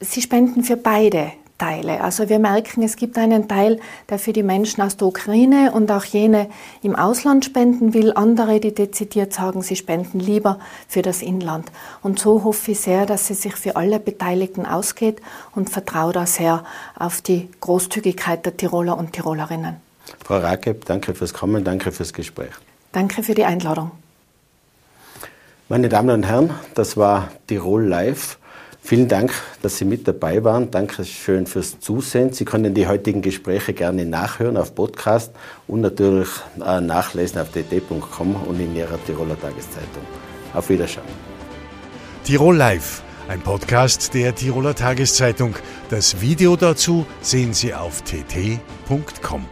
sie 0.00 0.22
spenden 0.22 0.62
für 0.62 0.78
beide 0.78 1.32
Teile. 1.58 2.02
Also 2.02 2.28
wir 2.28 2.38
merken, 2.38 2.82
es 2.82 2.96
gibt 2.96 3.16
einen 3.18 3.48
Teil, 3.48 3.80
der 4.08 4.18
für 4.18 4.32
die 4.32 4.42
Menschen 4.42 4.82
aus 4.82 4.96
der 4.96 5.08
Ukraine 5.08 5.72
und 5.72 5.90
auch 5.90 6.04
jene 6.04 6.48
im 6.82 6.96
Ausland 6.96 7.44
spenden 7.44 7.94
will, 7.94 8.12
andere, 8.12 8.60
die 8.60 8.74
dezidiert 8.74 9.32
sagen, 9.32 9.62
sie 9.62 9.76
spenden 9.76 10.20
lieber 10.20 10.58
für 10.88 11.02
das 11.02 11.22
Inland. 11.22 11.70
Und 12.02 12.18
so 12.18 12.44
hoffe 12.44 12.72
ich 12.72 12.80
sehr, 12.80 13.06
dass 13.06 13.30
es 13.30 13.42
sich 13.42 13.56
für 13.56 13.76
alle 13.76 14.00
Beteiligten 14.00 14.66
ausgeht 14.66 15.20
und 15.54 15.70
vertraue 15.70 16.12
da 16.12 16.26
sehr 16.26 16.64
auf 16.98 17.22
die 17.22 17.48
Großzügigkeit 17.60 18.44
der 18.44 18.56
Tiroler 18.56 18.98
und 18.98 19.12
Tirolerinnen. 19.12 19.76
Frau 20.24 20.38
Rakeb, 20.38 20.84
danke 20.84 21.14
fürs 21.14 21.32
Kommen, 21.32 21.64
danke 21.64 21.90
fürs 21.90 22.12
Gespräch. 22.12 22.52
Danke 22.92 23.22
für 23.22 23.34
die 23.34 23.44
Einladung. 23.44 23.90
Meine 25.68 25.88
Damen 25.88 26.10
und 26.10 26.22
Herren, 26.22 26.50
das 26.74 26.96
war 26.96 27.28
Tirol 27.48 27.84
Live. 27.84 28.38
Vielen 28.86 29.08
Dank, 29.08 29.32
dass 29.62 29.78
Sie 29.78 29.84
mit 29.84 30.06
dabei 30.06 30.44
waren. 30.44 30.70
Dankeschön 30.70 31.48
fürs 31.48 31.80
Zusehen. 31.80 32.32
Sie 32.32 32.44
können 32.44 32.72
die 32.72 32.86
heutigen 32.86 33.20
Gespräche 33.20 33.72
gerne 33.72 34.06
nachhören 34.06 34.56
auf 34.56 34.76
Podcast 34.76 35.32
und 35.66 35.80
natürlich 35.80 36.28
äh, 36.64 36.80
nachlesen 36.80 37.40
auf 37.40 37.50
dt.com 37.50 38.36
und 38.36 38.60
in 38.60 38.76
Ihrer 38.76 39.04
Tiroler 39.04 39.40
Tageszeitung. 39.40 40.04
Auf 40.54 40.68
Wiedersehen. 40.68 41.02
Tirol 42.22 42.56
Live, 42.56 43.02
ein 43.26 43.40
Podcast 43.40 44.14
der 44.14 44.32
Tiroler 44.32 44.76
Tageszeitung. 44.76 45.56
Das 45.90 46.20
Video 46.20 46.54
dazu 46.54 47.04
sehen 47.22 47.54
Sie 47.54 47.74
auf 47.74 48.02
tt.com. 48.02 49.46